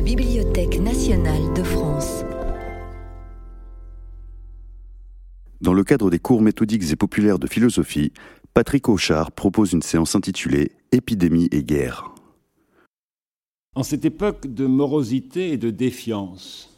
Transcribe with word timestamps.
la 0.00 0.06
Bibliothèque 0.06 0.80
nationale 0.80 1.52
de 1.54 1.62
France. 1.62 2.24
Dans 5.60 5.74
le 5.74 5.84
cadre 5.84 6.08
des 6.08 6.18
cours 6.18 6.40
méthodiques 6.40 6.90
et 6.90 6.96
populaires 6.96 7.38
de 7.38 7.46
philosophie, 7.46 8.10
Patrick 8.54 8.88
Auchard 8.88 9.30
propose 9.30 9.74
une 9.74 9.82
séance 9.82 10.14
intitulée 10.14 10.72
Épidémie 10.90 11.50
et 11.52 11.62
guerre. 11.62 12.14
En 13.74 13.82
cette 13.82 14.06
époque 14.06 14.46
de 14.46 14.64
morosité 14.64 15.52
et 15.52 15.58
de 15.58 15.68
défiance, 15.68 16.74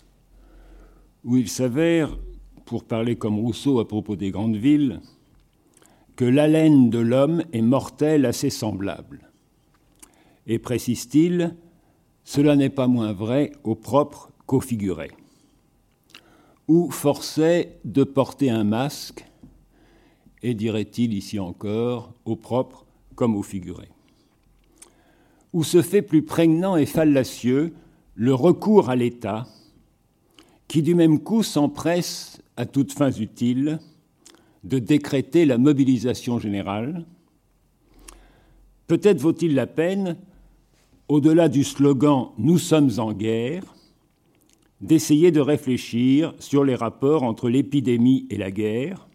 où 1.23 1.36
il 1.36 1.48
s'avère, 1.48 2.18
pour 2.64 2.82
parler 2.82 3.14
comme 3.14 3.39
Rousseau 3.39 3.79
à 3.79 3.86
propos 3.86 4.16
des 4.16 4.32
grandes 4.32 4.57
villes, 4.57 5.00
que 6.16 6.25
l'haleine 6.25 6.91
de 6.91 6.98
l'homme 6.98 7.45
est 7.52 7.62
mortelle 7.62 8.27
assez 8.27 8.50
semblable. 8.50 9.30
Et 10.48 10.59
précise-t-il, 10.59 11.55
cela 12.25 12.57
n'est 12.57 12.71
pas 12.71 12.87
moins 12.87 13.12
vrai 13.12 13.53
au 13.65 13.75
propre 13.75 14.31
qu'au 14.47 14.61
figuré. 14.61 15.11
Ou 16.69 16.91
forçait 16.91 17.79
de 17.85 18.05
porter 18.05 18.51
un 18.51 18.65
masque, 18.65 19.25
et 20.43 20.55
dirait-il 20.55 21.12
ici 21.12 21.39
encore, 21.39 22.15
au 22.25 22.37
propre 22.37 22.87
comme 23.15 23.37
au 23.37 23.43
figuré. 23.43 23.89
Où 25.53 25.65
se 25.65 25.83
fait 25.83 26.03
plus 26.03 26.23
prégnant 26.23 26.77
et 26.77 26.87
fallacieux 26.87 27.75
le 28.15 28.34
recours 28.34 28.91
à 28.91 28.97
l'État, 28.97 29.47
qui 30.69 30.83
du 30.83 30.95
même 30.95 31.20
coup 31.20 31.43
s'empresse, 31.43 32.41
à 32.57 32.67
toutes 32.67 32.93
fins 32.93 33.12
utiles, 33.12 33.79
de 34.65 34.79
décréter 34.79 35.45
la 35.45 35.59
mobilisation 35.59 36.39
générale. 36.39 37.05
Peut-être 38.87 39.20
vaut-il 39.20 39.55
la 39.55 39.67
peine 39.67 40.17
au-delà 41.12 41.51
du 41.51 41.62
slogan 41.62 42.29
Nous 42.39 42.57
sommes 42.57 42.93
en 42.97 43.12
guerre, 43.12 43.75
d'essayer 44.81 45.31
de 45.31 45.41
réfléchir 45.41 46.34
sur 46.39 46.64
les 46.64 46.75
rapports 46.75 47.23
entre 47.23 47.50
l'épidémie 47.50 48.27
et 48.31 48.39
la 48.39 48.50
guerre, 48.50 49.06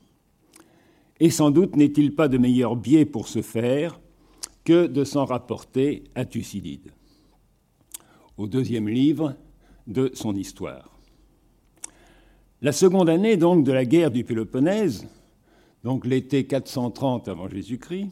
et 1.20 1.32
sans 1.32 1.50
doute 1.50 1.76
n'est-il 1.76 2.14
pas 2.14 2.28
de 2.28 2.38
meilleur 2.38 2.76
biais 2.76 3.06
pour 3.06 3.28
ce 3.28 3.42
faire 3.42 4.00
que 4.64 4.86
de 4.86 5.04
s'en 5.04 5.26
rapporter 5.26 6.04
à 6.14 6.24
Thucydide, 6.24 6.92
au 8.38 8.46
deuxième 8.46 8.88
livre 8.88 9.34
de 9.88 10.12
son 10.14 10.36
histoire. 10.36 11.00
La 12.62 12.74
seconde 12.74 13.10
année 13.10 13.38
donc 13.38 13.64
de 13.64 13.72
la 13.72 13.86
guerre 13.86 14.12
du 14.12 14.24
Péloponnèse, 14.24 15.08
donc 15.84 16.06
l'été 16.06 16.46
430 16.46 17.28
avant 17.28 17.50
Jésus-Christ, 17.50 18.12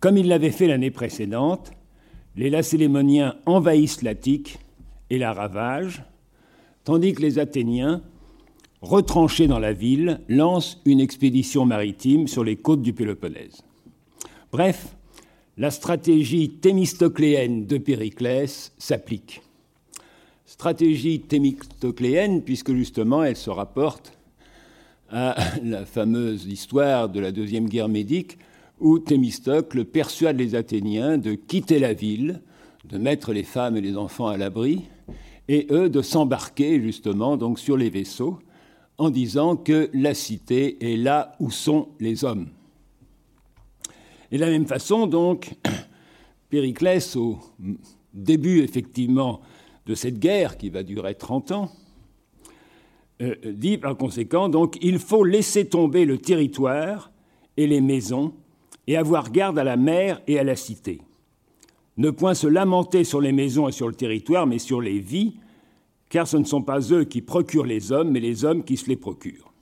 comme 0.00 0.16
il 0.16 0.28
l'avait 0.28 0.50
fait 0.50 0.66
l'année 0.66 0.90
précédente, 0.90 1.70
les 2.36 2.50
Lacélémoniens 2.50 3.36
envahissent 3.46 4.02
l'Attique 4.02 4.58
et 5.10 5.18
la 5.18 5.32
ravagent, 5.32 6.02
tandis 6.84 7.12
que 7.12 7.22
les 7.22 7.38
Athéniens, 7.38 8.02
retranchés 8.80 9.46
dans 9.46 9.58
la 9.58 9.72
ville, 9.72 10.20
lancent 10.28 10.80
une 10.84 11.00
expédition 11.00 11.64
maritime 11.64 12.26
sur 12.26 12.44
les 12.44 12.56
côtes 12.56 12.82
du 12.82 12.92
Péloponnèse. 12.92 13.62
Bref, 14.52 14.96
la 15.56 15.70
stratégie 15.70 16.50
thémistocléenne 16.50 17.66
de 17.66 17.78
Périclès 17.78 18.72
s'applique. 18.76 19.42
Stratégie 20.44 21.20
thémistocléenne, 21.20 22.42
puisque 22.42 22.74
justement 22.74 23.24
elle 23.24 23.36
se 23.36 23.50
rapporte 23.50 24.18
à 25.10 25.36
la 25.62 25.86
fameuse 25.86 26.46
histoire 26.46 27.08
de 27.08 27.20
la 27.20 27.32
Deuxième 27.32 27.68
Guerre 27.68 27.88
médique, 27.88 28.38
où 28.80 28.98
Thémistocle 28.98 29.84
persuade 29.84 30.38
les 30.38 30.54
Athéniens 30.54 31.18
de 31.18 31.34
quitter 31.34 31.78
la 31.78 31.92
ville, 31.92 32.42
de 32.84 32.98
mettre 32.98 33.32
les 33.32 33.42
femmes 33.42 33.76
et 33.76 33.80
les 33.80 33.96
enfants 33.96 34.28
à 34.28 34.36
l'abri, 34.36 34.82
et 35.48 35.66
eux 35.70 35.88
de 35.88 36.02
s'embarquer 36.02 36.80
justement 36.80 37.36
donc 37.36 37.58
sur 37.58 37.76
les 37.76 37.90
vaisseaux 37.90 38.38
en 38.98 39.10
disant 39.10 39.56
que 39.56 39.90
la 39.92 40.14
cité 40.14 40.92
est 40.92 40.96
là 40.96 41.34
où 41.40 41.50
sont 41.50 41.88
les 42.00 42.24
hommes. 42.24 42.48
Et 44.30 44.36
de 44.36 44.40
la 44.40 44.50
même 44.50 44.66
façon, 44.66 45.06
donc, 45.06 45.54
Périclès, 46.48 47.16
au 47.16 47.38
début 48.12 48.60
effectivement 48.60 49.40
de 49.86 49.94
cette 49.94 50.18
guerre 50.18 50.56
qui 50.56 50.70
va 50.70 50.82
durer 50.82 51.14
30 51.14 51.52
ans, 51.52 51.70
euh, 53.22 53.34
dit 53.44 53.78
par 53.78 53.96
conséquent, 53.96 54.48
donc, 54.48 54.78
il 54.80 54.98
faut 54.98 55.24
laisser 55.24 55.68
tomber 55.68 56.04
le 56.04 56.18
territoire 56.18 57.10
et 57.56 57.66
les 57.66 57.80
maisons 57.80 58.34
et 58.86 58.96
avoir 58.96 59.30
garde 59.30 59.58
à 59.58 59.64
la 59.64 59.76
mer 59.76 60.22
et 60.26 60.38
à 60.38 60.44
la 60.44 60.56
cité. 60.56 61.00
Ne 61.96 62.10
point 62.10 62.34
se 62.34 62.46
lamenter 62.46 63.04
sur 63.04 63.20
les 63.20 63.32
maisons 63.32 63.68
et 63.68 63.72
sur 63.72 63.88
le 63.88 63.94
territoire, 63.94 64.46
mais 64.46 64.58
sur 64.58 64.80
les 64.80 64.98
vies, 64.98 65.36
car 66.08 66.26
ce 66.26 66.36
ne 66.36 66.44
sont 66.44 66.62
pas 66.62 66.80
eux 66.92 67.04
qui 67.04 67.22
procurent 67.22 67.66
les 67.66 67.92
hommes, 67.92 68.10
mais 68.10 68.20
les 68.20 68.44
hommes 68.44 68.64
qui 68.64 68.76
se 68.76 68.86
les 68.86 68.96
procurent. 68.96 69.52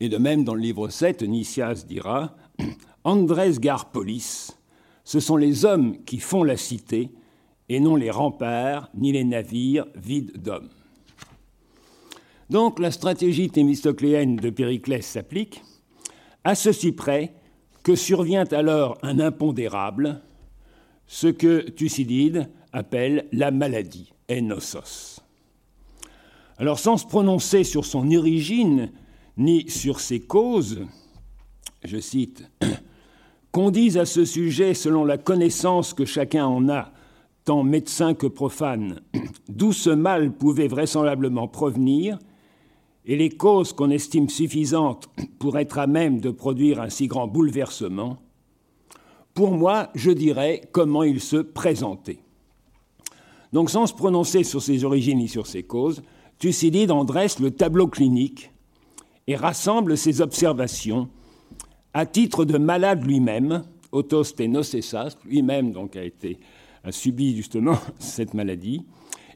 Et 0.00 0.08
de 0.08 0.16
même, 0.16 0.44
dans 0.44 0.54
le 0.54 0.62
livre 0.62 0.88
7, 0.88 1.22
Nicias 1.22 1.84
dira 1.86 2.36
Andrés 3.04 3.58
Garpolis, 3.58 4.56
ce 5.04 5.20
sont 5.20 5.36
les 5.36 5.64
hommes 5.64 6.02
qui 6.04 6.18
font 6.18 6.44
la 6.44 6.56
cité, 6.56 7.10
et 7.68 7.80
non 7.80 7.96
les 7.96 8.10
remparts 8.10 8.90
ni 8.94 9.12
les 9.12 9.24
navires 9.24 9.86
vides 9.94 10.40
d'hommes. 10.40 10.68
Donc 12.50 12.80
la 12.80 12.90
stratégie 12.90 13.48
thémistocléenne 13.48 14.36
de 14.36 14.50
Périclès 14.50 15.06
s'applique, 15.06 15.62
à 16.42 16.54
ceci 16.54 16.92
près 16.92 17.32
que 17.82 17.94
survient 17.94 18.44
alors 18.52 18.98
un 19.02 19.18
impondérable, 19.20 20.20
ce 21.06 21.26
que 21.26 21.60
Thucydide 21.70 22.50
appelle 22.72 23.26
la 23.32 23.50
maladie, 23.50 24.12
enosos. 24.30 25.20
Alors 26.58 26.78
sans 26.78 26.98
se 26.98 27.06
prononcer 27.06 27.64
sur 27.64 27.84
son 27.84 28.10
origine 28.12 28.92
ni 29.36 29.68
sur 29.70 30.00
ses 30.00 30.20
causes, 30.20 30.80
je 31.84 31.98
cite, 31.98 32.48
Qu'on 33.52 33.72
dise 33.72 33.98
à 33.98 34.06
ce 34.06 34.24
sujet, 34.24 34.74
selon 34.74 35.04
la 35.04 35.18
connaissance 35.18 35.92
que 35.92 36.04
chacun 36.04 36.46
en 36.46 36.68
a, 36.68 36.92
tant 37.44 37.64
médecin 37.64 38.14
que 38.14 38.28
profane, 38.28 39.00
d'où 39.48 39.72
ce 39.72 39.90
mal 39.90 40.32
pouvait 40.32 40.68
vraisemblablement 40.68 41.48
provenir, 41.48 42.18
et 43.06 43.16
les 43.16 43.30
causes 43.30 43.72
qu'on 43.72 43.90
estime 43.90 44.28
suffisantes 44.28 45.08
pour 45.38 45.58
être 45.58 45.78
à 45.78 45.86
même 45.86 46.20
de 46.20 46.30
produire 46.30 46.80
un 46.80 46.90
si 46.90 47.06
grand 47.06 47.26
bouleversement, 47.26 48.18
pour 49.34 49.52
moi, 49.52 49.90
je 49.94 50.10
dirais 50.10 50.62
comment 50.72 51.02
il 51.02 51.20
se 51.20 51.36
présentait. 51.36 52.18
Donc, 53.52 53.70
sans 53.70 53.86
se 53.86 53.94
prononcer 53.94 54.44
sur 54.44 54.62
ses 54.62 54.84
origines 54.84 55.18
ni 55.18 55.28
sur 55.28 55.46
ses 55.46 55.62
causes, 55.62 56.02
Thucydide 56.38 56.90
en 56.90 57.04
dresse 57.04 57.38
le 57.38 57.50
tableau 57.50 57.86
clinique 57.86 58.50
et 59.26 59.36
rassemble 59.36 59.96
ses 59.96 60.20
observations 60.20 61.08
à 61.92 62.06
titre 62.06 62.44
de 62.44 62.58
malade 62.58 63.04
lui-même, 63.04 63.62
autosténocessas, 63.92 65.16
lui-même 65.24 65.72
donc 65.72 65.96
a 65.96 66.04
été 66.04 66.38
a 66.84 66.92
subi 66.92 67.36
justement 67.36 67.76
cette 67.98 68.34
maladie, 68.34 68.84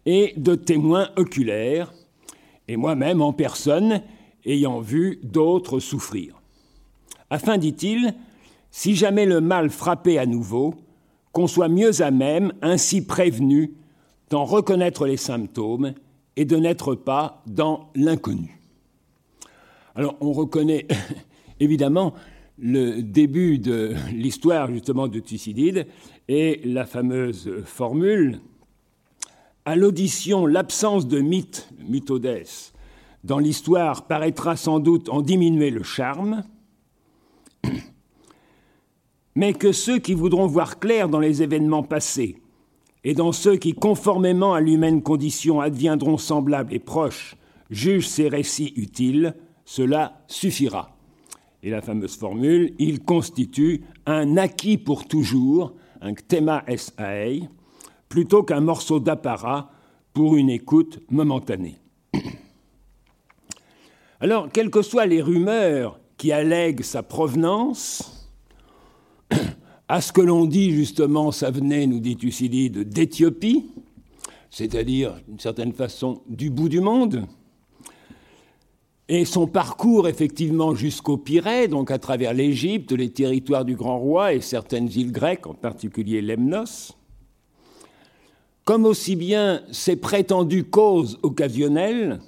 et 0.07 0.35
de 0.37 0.55
témoins 0.55 1.11
oculaires, 1.17 1.93
et 2.69 2.77
moi-même 2.77 3.23
en 3.23 3.33
personne, 3.33 4.03
ayant 4.47 4.81
vu 4.81 5.21
d'autres 5.23 5.81
souffrir. 5.81 6.41
Afin, 7.31 7.59
dit-il, 7.59 8.15
si 8.71 8.95
jamais 8.95 9.27
le 9.27 9.41
mal 9.41 9.71
frappait 9.71 10.19
à 10.19 10.27
nouveau, 10.27 10.75
qu'on 11.33 11.47
soit 11.47 11.69
mieux 11.69 12.03
à 12.03 12.11
même, 12.11 12.53
ainsi 12.63 13.05
prévenu, 13.05 13.73
d'en 14.31 14.45
reconnaître 14.45 15.07
les 15.07 15.17
symptômes 15.17 15.95
et 16.37 16.45
de 16.45 16.57
n'être 16.57 16.95
pas 16.95 17.43
dans 17.47 17.91
l'inconnu. 17.95 18.61
Alors 19.95 20.17
on 20.21 20.33
reconnaît 20.33 20.87
évidemment 21.61 22.15
le 22.59 23.01
début 23.03 23.59
de 23.59 23.95
l'histoire 24.13 24.73
justement 24.73 25.09
de 25.09 25.21
Thucydide 25.21 25.87
et 26.29 26.61
la 26.65 26.87
fameuse 26.87 27.51
formule 27.65 28.41
à 29.65 29.77
l'audition, 29.77 30.47
l'absence 30.47 31.07
de 31.07 31.21
mythe, 31.21 31.69
mythodès, 31.89 32.72
dans 33.22 33.39
l'histoire 33.39 34.07
paraîtra 34.07 34.57
sans 34.57 34.78
doute 34.78 35.09
en 35.09 35.22
diminuer 35.22 35.71
le 35.71 35.83
charme, 35.83 36.45
mais 39.34 39.55
que 39.55 39.72
ceux 39.72 39.99
qui 39.99 40.15
voudront 40.15 40.47
voir 40.47 40.78
clair 40.78 41.09
dans 41.09 41.21
les 41.21 41.43
événements 41.43 41.83
passés 41.83 42.37
et 43.05 43.15
dans 43.15 43.33
ceux 43.33 43.57
qui, 43.57 43.75
conformément 43.75 44.55
à 44.55 44.61
l'humaine 44.61 45.03
condition, 45.03 45.61
adviendront 45.61 46.19
semblables 46.19 46.72
et 46.72 46.78
proches, 46.78 47.37
jugent 47.71 48.09
ces 48.09 48.28
récits 48.28 48.72
utiles, 48.77 49.34
cela 49.65 50.25
suffira. 50.27 50.97
Et 51.63 51.71
la 51.71 51.81
fameuse 51.81 52.17
formule, 52.17 52.75
il 52.78 53.03
constitue 53.03 53.84
un 54.05 54.37
acquis 54.37 54.77
pour 54.77 55.07
toujours, 55.07 55.75
un 56.03 56.13
thema 56.13 56.63
es 56.67 56.93
aei, 56.99 57.49
plutôt 58.15 58.45
qu'un 58.45 58.61
morceau 58.61 59.01
d'apparat 59.01 59.72
pour 60.13 60.37
une 60.37 60.49
écoute 60.49 61.01
momentanée. 61.11 61.81
Alors, 64.21 64.49
quelles 64.53 64.71
que 64.71 64.83
soient 64.83 65.05
les 65.05 65.21
rumeurs 65.21 65.99
qui 66.16 66.31
allèguent 66.31 66.84
sa 66.84 67.03
provenance, 67.03 68.31
à 69.89 70.01
ce 70.01 70.13
que 70.13 70.21
l'on 70.21 70.45
dit 70.45 70.71
justement, 70.71 71.33
ça 71.33 71.51
venait, 71.51 71.89
nous 71.89 71.99
dit 71.99 72.16
Thucydide, 72.16 72.89
d'Éthiopie, 72.89 73.66
c'est-à-dire 74.49 75.17
d'une 75.27 75.41
certaine 75.41 75.72
façon 75.72 76.22
du 76.28 76.51
bout 76.51 76.69
du 76.69 76.78
monde. 76.78 77.27
Et 79.09 79.25
son 79.25 79.49
parcours, 79.49 80.07
effectivement, 80.07 80.72
jusqu'au 80.77 81.17
Pirée, 81.17 81.67
donc 81.67 81.91
à 81.91 81.99
travers 81.99 82.33
l'Égypte, 82.33 82.93
les 82.93 83.10
territoires 83.10 83.65
du 83.65 83.75
Grand 83.75 83.99
Roi 83.99 84.34
et 84.34 84.41
certaines 84.41 84.89
îles 84.89 85.10
grecques, 85.10 85.49
en 85.49 85.55
particulier 85.55 86.22
Lemnos, 86.22 86.97
comme 88.65 88.87
aussi 88.87 89.16
bien 89.16 89.63
ses 89.71 89.97
prétendues 89.97 90.65
causes 90.65 91.19
occasionnelles, 91.22 92.21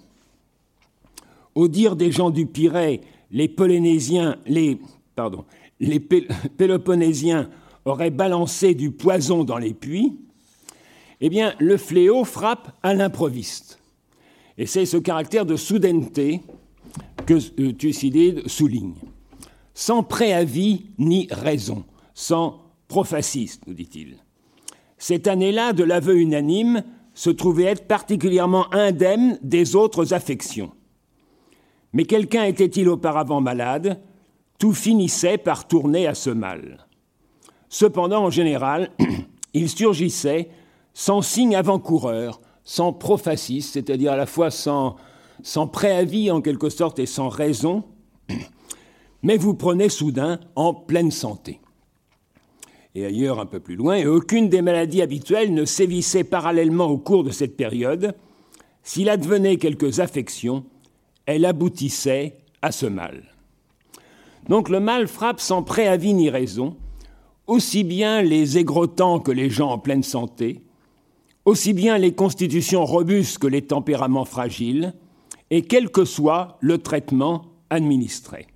au 1.55 1.69
dire 1.69 1.97
des 1.97 2.13
gens 2.13 2.31
du 2.31 2.47
Pirée, 2.47 3.01
les 3.31 3.49
Polynésiens, 3.49 4.37
auraient 7.85 8.11
balancé 8.11 8.75
du 8.75 8.91
poison 8.91 9.45
dans 9.45 9.59
les 9.59 9.73
puits, 9.73 10.19
eh 11.21 11.31
bien, 11.31 11.55
le 11.59 11.79
fléau 11.79 12.25
frappe 12.25 12.77
à 12.83 12.93
l'improviste. 12.93 13.79
Et 14.59 14.67
c'est 14.67 14.85
ce 14.85 14.99
caractère 14.99 15.47
de 15.47 15.57
soudaineté 15.57 16.43
que 17.25 17.35
euh, 17.61 17.73
Thucydide 17.73 18.47
souligne. 18.49 18.95
Sans 19.73 20.03
préavis 20.03 20.87
ni 20.99 21.29
raison, 21.31 21.85
sans 22.15 22.63
prophasis, 22.89 23.61
nous 23.67 23.75
dit-il. 23.75 24.17
Cette 24.99 25.27
année-là, 25.27 25.73
de 25.73 25.85
l'aveu 25.85 26.19
unanime, 26.19 26.83
se 27.15 27.31
trouvait 27.31 27.65
être 27.65 27.87
particulièrement 27.87 28.73
indemne 28.73 29.39
des 29.43 29.75
autres 29.75 30.13
affections. 30.13 30.73
Mais 31.93 32.05
quelqu'un 32.05 32.45
était-il 32.45 32.89
auparavant 32.89 33.41
malade? 33.41 34.01
Tout 34.59 34.73
finissait 34.73 35.39
par 35.39 35.67
tourner 35.67 36.07
à 36.07 36.15
ce 36.15 36.31
mal. 36.31 36.87
Cependant, 37.69 38.25
en 38.25 38.31
général, 38.31 38.91
il 39.55 39.69
surgissait 39.69 40.51
sans 40.93 41.23
signe 41.23 41.57
avant-coureur, 41.57 42.41
sans 42.65 42.93
prophasis, 42.93 43.71
c'est-à-dire 43.73 44.13
à 44.13 44.17
la 44.17 44.27
fois 44.27 44.51
sans, 44.51 44.97
sans 45.43 45.67
préavis 45.67 46.31
en 46.31 46.41
quelque 46.41 46.69
sorte 46.69 46.99
et 46.99 47.07
sans 47.07 47.29
raison, 47.29 47.85
mais 49.23 49.37
vous 49.37 49.55
prenez 49.55 49.89
soudain 49.89 50.41
en 50.55 50.75
pleine 50.75 51.11
santé. 51.11 51.61
Et 52.97 53.05
ailleurs, 53.05 53.41
un 53.41 53.47
peu 53.47 53.61
plus 53.61 53.77
loin, 53.77 53.97
et 53.97 54.07
aucune 54.07 54.49
des 54.49 54.63
maladies 54.63 55.03
habituelles 55.03 55.53
ne 55.53 55.67
sévissait 55.67 56.25
parallèlement 56.25 56.87
au 56.87 56.97
cours 56.97 57.25
de 57.25 57.31
cette 57.31 57.55
période. 57.55 58.15
S'il 58.83 59.11
advenait 59.11 59.59
quelques 59.59 60.01
affections, 60.01 60.65
elle 61.27 61.45
aboutissait 61.45 62.39
à 62.63 62.73
ce 62.73 62.87
mal. 62.87 63.35
Donc 64.49 64.71
le 64.71 64.81
mal 64.81 65.09
frappe 65.09 65.41
sans 65.41 65.63
préavis 65.63 66.15
ni 66.15 66.31
raison, 66.31 66.75
aussi 67.47 67.85
bien 67.85 68.23
les 68.23 68.57
aigrotants 68.57 69.21
que 69.21 69.31
les 69.31 69.51
gens 69.51 69.73
en 69.73 69.79
pleine 69.79 70.03
santé, 70.03 70.63
aussi 71.45 71.75
bien 71.75 71.99
les 71.99 72.15
constitutions 72.15 72.87
robustes 72.87 73.37
que 73.37 73.47
les 73.47 73.61
tempéraments 73.61 74.25
fragiles, 74.25 74.95
et 75.51 75.61
quel 75.61 75.91
que 75.91 76.07
soit 76.07 76.57
le 76.61 76.79
traitement 76.79 77.43
administré. 77.69 78.47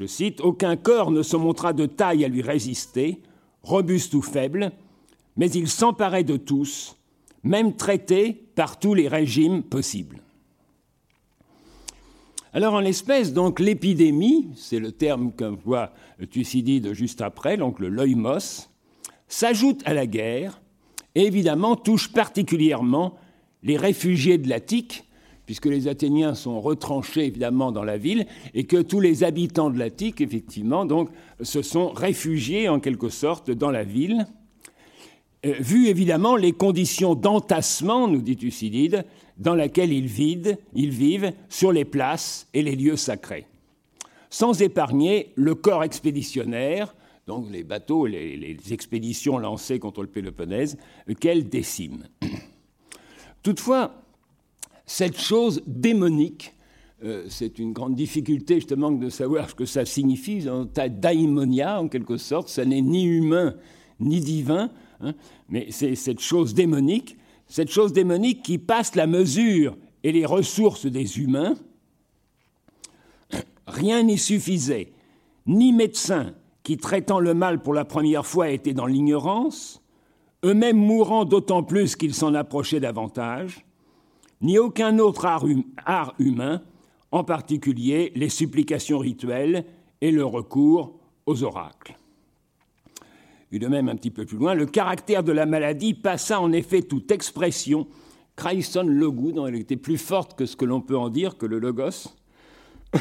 Je 0.00 0.06
cite, 0.06 0.40
Aucun 0.40 0.76
corps 0.76 1.10
ne 1.10 1.22
se 1.22 1.36
montra 1.36 1.74
de 1.74 1.84
taille 1.84 2.24
à 2.24 2.28
lui 2.28 2.40
résister, 2.40 3.20
robuste 3.62 4.14
ou 4.14 4.22
faible, 4.22 4.72
mais 5.36 5.50
il 5.50 5.68
s'emparait 5.68 6.24
de 6.24 6.38
tous, 6.38 6.96
même 7.42 7.76
traité 7.76 8.32
par 8.54 8.78
tous 8.78 8.94
les 8.94 9.08
régimes 9.08 9.62
possibles. 9.62 10.22
Alors 12.54 12.72
en 12.72 12.80
l'espèce, 12.80 13.34
donc 13.34 13.60
l'épidémie, 13.60 14.48
c'est 14.56 14.78
le 14.78 14.90
terme 14.90 15.32
que 15.32 15.44
voit 15.44 15.92
Thucydide 16.30 16.94
juste 16.94 17.20
après, 17.20 17.58
donc 17.58 17.78
le 17.78 17.90
loïmos, 17.90 18.70
s'ajoute 19.28 19.82
à 19.84 19.92
la 19.92 20.06
guerre 20.06 20.62
et 21.14 21.26
évidemment 21.26 21.76
touche 21.76 22.10
particulièrement 22.10 23.18
les 23.62 23.76
réfugiés 23.76 24.38
de 24.38 24.48
l'Attique, 24.48 25.04
puisque 25.50 25.66
les 25.66 25.88
Athéniens 25.88 26.36
sont 26.36 26.60
retranchés 26.60 27.24
évidemment 27.24 27.72
dans 27.72 27.82
la 27.82 27.98
ville 27.98 28.28
et 28.54 28.62
que 28.62 28.76
tous 28.76 29.00
les 29.00 29.24
habitants 29.24 29.68
de 29.68 29.80
l'Attique, 29.80 30.20
effectivement, 30.20 30.84
donc, 30.84 31.10
se 31.40 31.60
sont 31.60 31.88
réfugiés 31.88 32.68
en 32.68 32.78
quelque 32.78 33.08
sorte 33.08 33.50
dans 33.50 33.72
la 33.72 33.82
ville. 33.82 34.28
Euh, 35.44 35.54
vu 35.58 35.88
évidemment 35.88 36.36
les 36.36 36.52
conditions 36.52 37.16
d'entassement, 37.16 38.06
nous 38.06 38.22
dit 38.22 38.36
Thucydide, 38.36 39.04
dans 39.38 39.56
lesquelles 39.56 39.92
ils 39.92 40.06
vivent, 40.06 40.56
ils 40.72 40.90
vivent 40.90 41.32
sur 41.48 41.72
les 41.72 41.84
places 41.84 42.46
et 42.54 42.62
les 42.62 42.76
lieux 42.76 42.94
sacrés, 42.94 43.48
sans 44.28 44.62
épargner 44.62 45.32
le 45.34 45.56
corps 45.56 45.82
expéditionnaire, 45.82 46.94
donc 47.26 47.50
les 47.50 47.64
bateaux, 47.64 48.06
les, 48.06 48.36
les 48.36 48.72
expéditions 48.72 49.36
lancées 49.36 49.80
contre 49.80 50.02
le 50.02 50.08
Péloponnèse, 50.08 50.78
qu'elles 51.18 51.48
déciment. 51.48 52.06
Toutefois, 53.42 54.00
cette 54.90 55.20
chose 55.20 55.62
démonique, 55.68 56.52
euh, 57.04 57.24
c'est 57.28 57.60
une 57.60 57.72
grande 57.72 57.94
difficulté 57.94 58.56
justement 58.56 58.90
de 58.90 59.08
savoir 59.08 59.48
ce 59.48 59.54
que 59.54 59.64
ça 59.64 59.84
signifie, 59.84 60.48
un 60.48 60.66
tas 60.66 60.88
daimonia 60.88 61.80
en 61.80 61.86
quelque 61.86 62.16
sorte, 62.16 62.48
ça 62.48 62.64
n'est 62.64 62.82
ni 62.82 63.04
humain 63.04 63.54
ni 64.00 64.18
divin, 64.18 64.68
hein, 65.00 65.14
mais 65.48 65.68
c'est 65.70 65.94
cette 65.94 66.18
chose 66.18 66.54
démonique, 66.54 67.16
cette 67.46 67.70
chose 67.70 67.92
démonique 67.92 68.42
qui 68.42 68.58
passe 68.58 68.96
la 68.96 69.06
mesure 69.06 69.76
et 70.02 70.10
les 70.10 70.26
ressources 70.26 70.86
des 70.86 71.20
humains, 71.20 71.54
rien 73.68 74.02
n'y 74.02 74.18
suffisait, 74.18 74.90
ni 75.46 75.72
médecins 75.72 76.34
qui, 76.64 76.78
traitant 76.78 77.20
le 77.20 77.32
mal 77.32 77.62
pour 77.62 77.74
la 77.74 77.84
première 77.84 78.26
fois, 78.26 78.50
étaient 78.50 78.74
dans 78.74 78.86
l'ignorance, 78.86 79.84
eux-mêmes 80.44 80.78
mourant 80.78 81.24
d'autant 81.24 81.62
plus 81.62 81.94
qu'ils 81.94 82.14
s'en 82.14 82.34
approchaient 82.34 82.80
davantage, 82.80 83.64
ni 84.40 84.58
aucun 84.58 84.98
autre 84.98 85.26
art, 85.26 85.44
hum-, 85.44 85.64
art, 85.84 86.14
humain, 86.18 86.62
en 87.12 87.24
particulier 87.24 88.12
les 88.14 88.28
supplications 88.28 88.98
rituelles 88.98 89.64
et 90.00 90.10
le 90.10 90.24
recours 90.24 90.98
aux 91.26 91.42
oracles. 91.42 91.96
Et 93.52 93.58
de 93.58 93.66
même, 93.66 93.88
un 93.88 93.96
petit 93.96 94.10
peu 94.10 94.24
plus 94.24 94.38
loin, 94.38 94.54
le 94.54 94.66
caractère 94.66 95.24
de 95.24 95.32
la 95.32 95.44
maladie 95.44 95.94
passa 95.94 96.40
en 96.40 96.52
effet 96.52 96.82
toute 96.82 97.10
expression. 97.10 97.88
Craison 98.36 98.84
logou, 98.84 99.32
dont 99.32 99.46
elle 99.46 99.56
était 99.56 99.76
plus 99.76 99.98
forte 99.98 100.38
que 100.38 100.46
ce 100.46 100.54
que 100.56 100.64
l'on 100.64 100.80
peut 100.80 100.96
en 100.96 101.08
dire, 101.08 101.36
que 101.36 101.46
le 101.46 101.58
logos. 101.58 102.14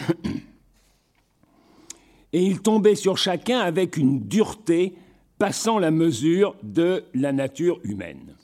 Et 2.34 2.44
il 2.44 2.62
tombait 2.62 2.96
sur 2.96 3.18
chacun 3.18 3.60
avec 3.60 3.98
une 3.98 4.28
dureté 4.28 4.96
passant 5.38 5.80
la 5.80 5.92
mesure 5.92 6.56
de 6.64 7.04
la 7.14 7.32
nature 7.32 7.80
humaine. 7.84 8.36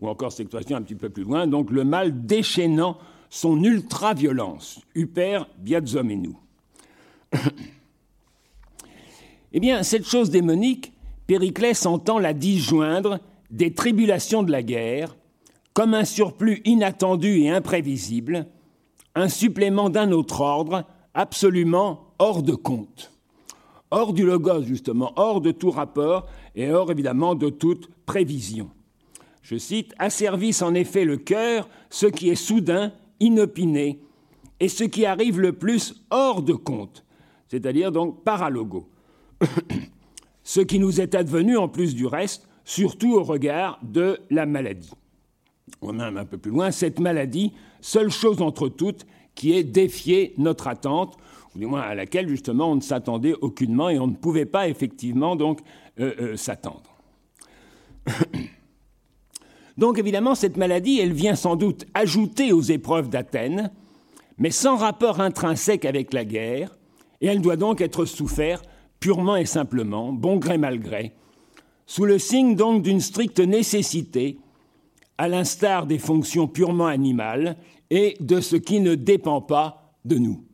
Ou 0.00 0.08
encore 0.08 0.30
cette 0.32 0.46
expression 0.46 0.76
un 0.76 0.82
petit 0.82 0.94
peu 0.94 1.08
plus 1.08 1.24
loin, 1.24 1.46
donc 1.46 1.70
le 1.70 1.84
mal 1.84 2.26
déchaînant 2.26 2.98
son 3.30 3.62
ultra-violence, 3.62 4.80
Huper 4.94 5.40
biazomenu. 5.58 6.32
eh 9.52 9.60
bien, 9.60 9.82
cette 9.82 10.06
chose 10.06 10.30
démonique, 10.30 10.92
Périclès 11.26 11.84
entend 11.84 12.18
la 12.18 12.32
disjoindre 12.32 13.20
des 13.50 13.74
tribulations 13.74 14.42
de 14.42 14.50
la 14.50 14.62
guerre 14.62 15.16
comme 15.74 15.94
un 15.94 16.04
surplus 16.04 16.60
inattendu 16.64 17.40
et 17.40 17.50
imprévisible, 17.50 18.46
un 19.14 19.28
supplément 19.28 19.90
d'un 19.90 20.10
autre 20.12 20.40
ordre, 20.40 20.84
absolument 21.14 22.14
hors 22.18 22.42
de 22.42 22.54
compte. 22.54 23.12
Hors 23.90 24.12
du 24.12 24.24
logos, 24.24 24.62
justement, 24.62 25.12
hors 25.16 25.40
de 25.40 25.50
tout 25.50 25.70
rapport 25.70 26.26
et 26.54 26.70
hors 26.72 26.90
évidemment 26.90 27.34
de 27.34 27.48
toute 27.48 27.88
prévision. 28.06 28.70
Je 29.48 29.56
cite 29.56 29.94
Asservisse 29.98 30.60
en 30.60 30.74
effet 30.74 31.06
le 31.06 31.16
cœur 31.16 31.70
ce 31.88 32.04
qui 32.04 32.28
est 32.28 32.34
soudain, 32.34 32.92
inopiné, 33.18 33.98
et 34.60 34.68
ce 34.68 34.84
qui 34.84 35.06
arrive 35.06 35.40
le 35.40 35.54
plus 35.54 36.04
hors 36.10 36.42
de 36.42 36.52
compte, 36.52 37.02
c'est-à-dire 37.48 37.90
donc 37.90 38.24
paralogo. 38.24 38.90
ce 40.44 40.60
qui 40.60 40.78
nous 40.78 41.00
est 41.00 41.14
advenu 41.14 41.56
en 41.56 41.66
plus 41.66 41.94
du 41.94 42.04
reste, 42.04 42.46
surtout 42.62 43.14
au 43.14 43.22
regard 43.22 43.78
de 43.82 44.18
la 44.28 44.44
maladie. 44.44 44.92
Ou 45.80 45.92
même 45.92 46.18
un 46.18 46.26
peu 46.26 46.36
plus 46.36 46.50
loin, 46.50 46.70
cette 46.70 47.00
maladie, 47.00 47.54
seule 47.80 48.10
chose 48.10 48.42
entre 48.42 48.68
toutes 48.68 49.06
qui 49.34 49.52
ait 49.52 49.64
défié 49.64 50.34
notre 50.36 50.68
attente, 50.68 51.16
ou 51.54 51.58
du 51.58 51.64
moins 51.64 51.80
à 51.80 51.94
laquelle 51.94 52.28
justement 52.28 52.70
on 52.70 52.76
ne 52.76 52.82
s'attendait 52.82 53.34
aucunement 53.40 53.88
et 53.88 53.98
on 53.98 54.08
ne 54.08 54.14
pouvait 54.14 54.44
pas 54.44 54.68
effectivement 54.68 55.36
donc 55.36 55.60
euh, 56.00 56.12
euh, 56.20 56.36
s'attendre. 56.36 56.98
donc 59.78 59.98
évidemment, 59.98 60.34
cette 60.34 60.56
maladie, 60.56 60.98
elle 60.98 61.12
vient 61.12 61.36
sans 61.36 61.54
doute 61.54 61.86
ajouter 61.94 62.52
aux 62.52 62.60
épreuves 62.60 63.08
d'Athènes, 63.08 63.70
mais 64.36 64.50
sans 64.50 64.76
rapport 64.76 65.20
intrinsèque 65.20 65.84
avec 65.84 66.12
la 66.12 66.24
guerre, 66.24 66.76
et 67.20 67.28
elle 67.28 67.40
doit 67.40 67.56
donc 67.56 67.80
être 67.80 68.04
soufferte 68.04 68.68
purement 68.98 69.36
et 69.36 69.46
simplement, 69.46 70.12
bon 70.12 70.36
gré 70.36 70.58
mal 70.58 70.80
gré, 70.80 71.12
sous 71.86 72.04
le 72.04 72.18
signe 72.18 72.56
donc 72.56 72.82
d'une 72.82 73.00
stricte 73.00 73.38
nécessité, 73.38 74.38
à 75.16 75.28
l'instar 75.28 75.86
des 75.86 75.98
fonctions 75.98 76.48
purement 76.48 76.86
animales 76.86 77.56
et 77.90 78.16
de 78.20 78.40
ce 78.40 78.56
qui 78.56 78.80
ne 78.80 78.96
dépend 78.96 79.40
pas 79.40 79.94
de 80.04 80.16
nous. 80.16 80.44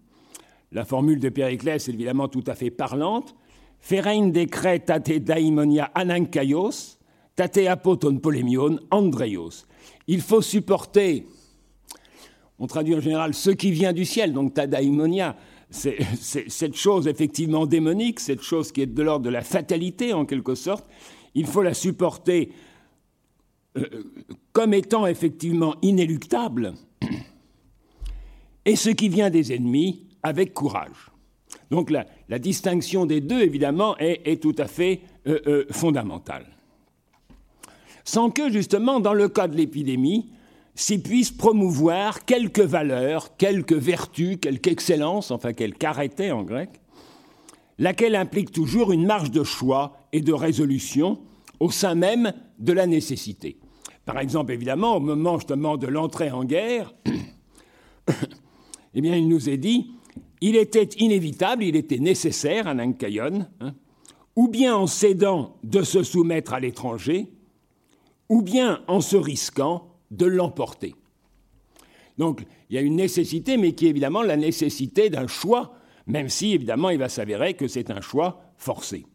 La 0.71 0.85
formule 0.85 1.21
de 1.21 1.31
Périclès 1.31 1.89
est 1.89 1.93
évidemment 1.93 2.29
tout 2.29 2.45
à 2.47 2.55
fait 2.55 2.71
parlante. 2.71 3.35
Ferein 3.81 4.29
daimonia 4.29 5.91
anankaios, 5.95 6.94
tate 7.37 7.67
apoton 7.67 8.19
polemion 8.19 8.79
andreios. 8.91 9.67
il 10.07 10.21
faut 10.21 10.43
supporter, 10.43 11.27
on 12.59 12.67
traduit 12.67 12.95
en 12.95 13.01
général 13.01 13.35
ce 13.35 13.51
qui 13.51 13.71
vient 13.71 13.93
du 13.93 14.05
ciel, 14.05 14.33
donc 14.33 14.55
tadaimonia, 14.55 15.37
c'est 15.71 15.99
cette 16.21 16.77
chose 16.77 17.09
effectivement 17.09 17.67
démonique, 17.67 18.21
cette 18.21 18.43
chose 18.43 18.71
qui 18.71 18.83
est 18.83 18.87
de 18.87 19.03
l'ordre 19.03 19.25
de 19.25 19.31
la 19.31 19.43
fatalité 19.43 20.13
en 20.13 20.25
quelque 20.25 20.55
sorte, 20.55 20.87
il 21.35 21.47
faut 21.47 21.63
la 21.63 21.75
supporter 21.75 22.53
euh, 23.77 24.05
comme 24.53 24.73
étant 24.73 25.07
effectivement 25.07 25.75
inéluctable, 25.83 26.75
et 28.65 28.77
ce 28.77 28.91
qui 28.91 29.09
vient 29.09 29.31
des 29.31 29.53
ennemis 29.53 30.07
avec 30.23 30.55
courage. 30.55 31.11
Donc 31.71 31.91
la, 31.91 32.39
distinction 32.39 33.07
des 33.07 33.21
deux, 33.21 33.41
évidemment, 33.41 33.97
est, 33.99 34.41
tout 34.41 34.55
à 34.59 34.67
fait 34.67 35.01
euh, 35.27 35.41
euh, 35.47 35.65
fondamentale. 35.71 36.47
Sans 38.05 38.31
que, 38.31 38.51
justement, 38.51 39.01
dans 39.01 39.15
le 39.15 39.29
cas 39.29 39.49
de 39.49 39.57
l'épidémie, 39.57 40.31
s'y 40.75 40.99
puisse 40.99 41.31
promouvoir 41.31 42.25
quelques 42.25 42.61
valeurs, 42.61 43.37
quelques 43.37 43.73
vertus, 43.73 44.39
quelque 44.41 44.69
excellence, 44.69 45.31
enfin 45.31 45.53
quelque 45.53 45.79
carité 45.79 46.33
en 46.33 46.43
grec, 46.43 46.71
laquelle 47.79 48.17
implique 48.17 48.53
toujours 48.53 48.93
une 48.93 49.07
marge 49.07 49.31
de 49.31 49.45
choix 49.45 49.97
et 50.13 50.21
de 50.21 50.33
résolution 50.33 51.19
au 51.61 51.71
sein 51.71 51.95
même 51.95 52.33
de 52.59 52.73
la 52.73 52.87
nécessité. 52.87 53.59
Par 54.05 54.19
exemple, 54.19 54.53
évidemment, 54.53 54.97
au 54.97 55.01
moment 55.01 55.39
justement 55.39 55.77
de 55.77 55.87
l'entrée 55.87 56.31
en 56.31 56.45
guerre, 56.45 56.93
eh 58.95 59.01
bien, 59.01 59.17
il 59.17 59.29
nous 59.29 59.49
est 59.49 59.57
dit, 59.57 59.93
il 60.41 60.57
était 60.57 60.89
inévitable, 60.99 61.65
il 61.65 61.77
était 61.77 61.99
nécessaire, 61.99 62.67
un 62.67 62.79
Ankayon, 62.79 63.47
hein, 63.61 63.75
ou 64.37 64.49
bien 64.49 64.77
en 64.77 64.87
cédant 64.87 65.57
de 65.63 65.83
se 65.83 66.03
soumettre 66.03 66.53
à 66.53 66.61
l'étranger, 66.61 67.29
ou 68.35 68.43
bien 68.43 68.83
en 68.89 69.01
se 69.01 69.17
risquant 69.17 69.87
de 70.11 70.27
l'emporter. 70.27 70.97
Donc, 72.19 72.45
il 72.69 72.75
y 72.75 72.79
a 72.81 72.83
une 72.83 72.97
nécessité, 72.97 73.57
mais 73.57 73.73
qui 73.73 73.87
est 73.87 73.91
évidemment 73.91 74.23
la 74.23 74.37
nécessité 74.37 75.09
d'un 75.09 75.29
choix, 75.29 75.75
même 76.09 76.29
si, 76.29 76.53
évidemment, 76.53 76.91
il 76.91 76.99
va 76.99 77.09
s'avérer 77.09 77.55
que 77.55 77.69
c'est 77.69 77.93
un 77.93 78.01
choix 78.01 78.43
forcé. 78.57 79.07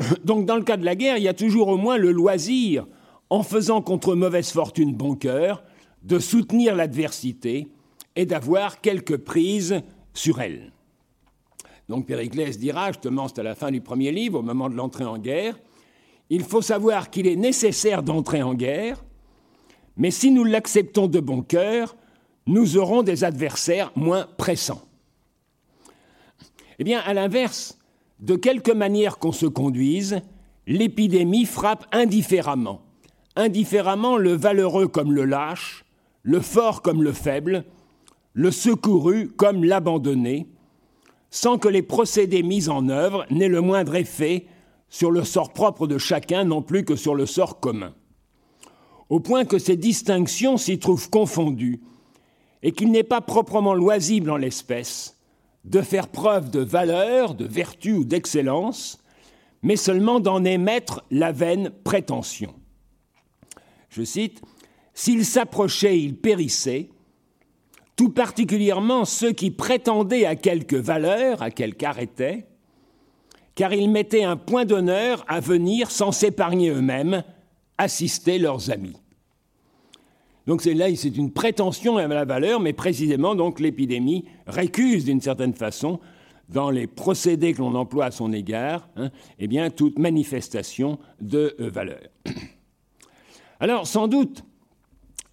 Donc, 0.24 0.46
dans 0.46 0.56
le 0.56 0.64
cas 0.64 0.76
de 0.76 0.84
la 0.84 0.96
guerre, 0.96 1.16
il 1.16 1.22
y 1.22 1.28
a 1.28 1.34
toujours 1.34 1.68
au 1.68 1.76
moins 1.76 1.96
le 1.96 2.10
loisir 2.10 2.88
en 3.30 3.44
faisant 3.44 3.82
contre 3.82 4.16
mauvaise 4.16 4.50
fortune 4.50 4.96
bon 4.96 5.14
cœur, 5.14 5.62
de 6.02 6.18
soutenir 6.18 6.74
l'adversité 6.74 7.68
et 8.16 8.26
d'avoir 8.26 8.80
quelques 8.80 9.18
prises 9.18 9.80
sur 10.12 10.40
elle. 10.40 10.72
Donc 11.88 12.06
Périclès 12.06 12.58
dira, 12.58 12.88
justement, 12.88 13.28
c'est 13.28 13.38
à 13.38 13.44
la 13.44 13.54
fin 13.54 13.70
du 13.70 13.80
premier 13.80 14.10
livre, 14.10 14.40
au 14.40 14.42
moment 14.42 14.68
de 14.68 14.74
l'entrée 14.74 15.04
en 15.04 15.18
guerre, 15.18 15.56
il 16.30 16.44
faut 16.44 16.62
savoir 16.62 17.10
qu'il 17.10 17.26
est 17.26 17.36
nécessaire 17.36 18.02
d'entrer 18.02 18.42
en 18.42 18.54
guerre, 18.54 19.04
mais 19.96 20.10
si 20.10 20.30
nous 20.30 20.44
l'acceptons 20.44 21.06
de 21.06 21.20
bon 21.20 21.42
cœur, 21.42 21.96
nous 22.46 22.76
aurons 22.76 23.02
des 23.02 23.24
adversaires 23.24 23.92
moins 23.96 24.26
pressants. 24.36 24.82
Eh 26.78 26.84
bien, 26.84 27.00
à 27.00 27.12
l'inverse, 27.14 27.78
de 28.20 28.36
quelque 28.36 28.70
manière 28.70 29.18
qu'on 29.18 29.32
se 29.32 29.46
conduise, 29.46 30.20
l'épidémie 30.66 31.44
frappe 31.44 31.86
indifféremment 31.92 32.82
indifféremment 33.38 34.16
le 34.16 34.32
valeureux 34.32 34.88
comme 34.88 35.12
le 35.12 35.24
lâche, 35.24 35.84
le 36.22 36.40
fort 36.40 36.82
comme 36.82 37.04
le 37.04 37.12
faible, 37.12 37.64
le 38.34 38.50
secouru 38.50 39.28
comme 39.28 39.64
l'abandonné, 39.64 40.48
sans 41.30 41.56
que 41.56 41.68
les 41.68 41.82
procédés 41.82 42.42
mis 42.42 42.68
en 42.68 42.88
œuvre 42.88 43.26
n'aient 43.30 43.48
le 43.48 43.60
moindre 43.60 43.94
effet 43.94 44.46
sur 44.88 45.10
le 45.10 45.24
sort 45.24 45.52
propre 45.52 45.86
de 45.86 45.98
chacun 45.98 46.44
non 46.44 46.62
plus 46.62 46.84
que 46.84 46.96
sur 46.96 47.14
le 47.14 47.26
sort 47.26 47.60
commun. 47.60 47.94
Au 49.08 49.20
point 49.20 49.44
que 49.44 49.58
ces 49.58 49.76
distinctions 49.76 50.56
s'y 50.56 50.78
trouvent 50.78 51.10
confondues 51.10 51.80
et 52.62 52.72
qu'il 52.72 52.90
n'est 52.90 53.04
pas 53.04 53.20
proprement 53.20 53.74
loisible 53.74 54.30
en 54.30 54.36
l'espèce 54.36 55.16
de 55.64 55.82
faire 55.82 56.08
preuve 56.08 56.50
de 56.50 56.60
valeur, 56.60 57.34
de 57.34 57.44
vertu 57.44 57.92
ou 57.92 58.04
d'excellence, 58.04 59.02
mais 59.62 59.76
seulement 59.76 60.20
d'en 60.20 60.44
émettre 60.44 61.04
la 61.10 61.32
vaine 61.32 61.70
prétention. 61.84 62.54
Je 63.90 64.02
cite, 64.02 64.40
S'ils 64.94 65.24
s'approchaient, 65.24 66.00
ils 66.00 66.16
périssaient, 66.16 66.90
tout 67.94 68.10
particulièrement 68.10 69.04
ceux 69.04 69.30
qui 69.30 69.52
prétendaient 69.52 70.24
à 70.24 70.34
quelque 70.34 70.74
valeur, 70.74 71.40
à 71.40 71.52
quelque 71.52 71.84
arrêté, 71.84 72.46
car 73.58 73.72
ils 73.72 73.90
mettaient 73.90 74.22
un 74.22 74.36
point 74.36 74.64
d'honneur 74.64 75.24
à 75.26 75.40
venir, 75.40 75.90
sans 75.90 76.12
s'épargner 76.12 76.70
eux-mêmes, 76.70 77.24
assister 77.76 78.38
leurs 78.38 78.70
amis. 78.70 78.94
Donc 80.46 80.62
c'est 80.62 80.74
là, 80.74 80.86
c'est 80.94 81.16
une 81.16 81.32
prétention 81.32 81.96
à 81.96 82.06
la 82.06 82.24
valeur, 82.24 82.60
mais 82.60 82.72
précisément 82.72 83.34
donc 83.34 83.58
l'épidémie 83.58 84.26
récuse 84.46 85.06
d'une 85.06 85.20
certaine 85.20 85.54
façon 85.54 85.98
dans 86.48 86.70
les 86.70 86.86
procédés 86.86 87.52
que 87.52 87.58
l'on 87.58 87.74
emploie 87.74 88.04
à 88.04 88.10
son 88.12 88.32
égard, 88.32 88.88
hein, 88.94 89.10
eh 89.40 89.48
bien 89.48 89.70
toute 89.70 89.98
manifestation 89.98 91.00
de 91.20 91.56
euh, 91.58 91.68
valeur. 91.68 91.98
Alors, 93.58 93.88
sans 93.88 94.06
doute, 94.06 94.44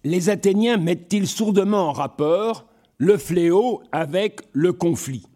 les 0.02 0.30
Athéniens 0.30 0.78
mettent-ils 0.78 1.28
sourdement 1.28 1.90
en 1.90 1.92
rapport 1.92 2.66
le 2.98 3.18
fléau 3.18 3.84
avec 3.92 4.40
le 4.52 4.72
conflit? 4.72 5.26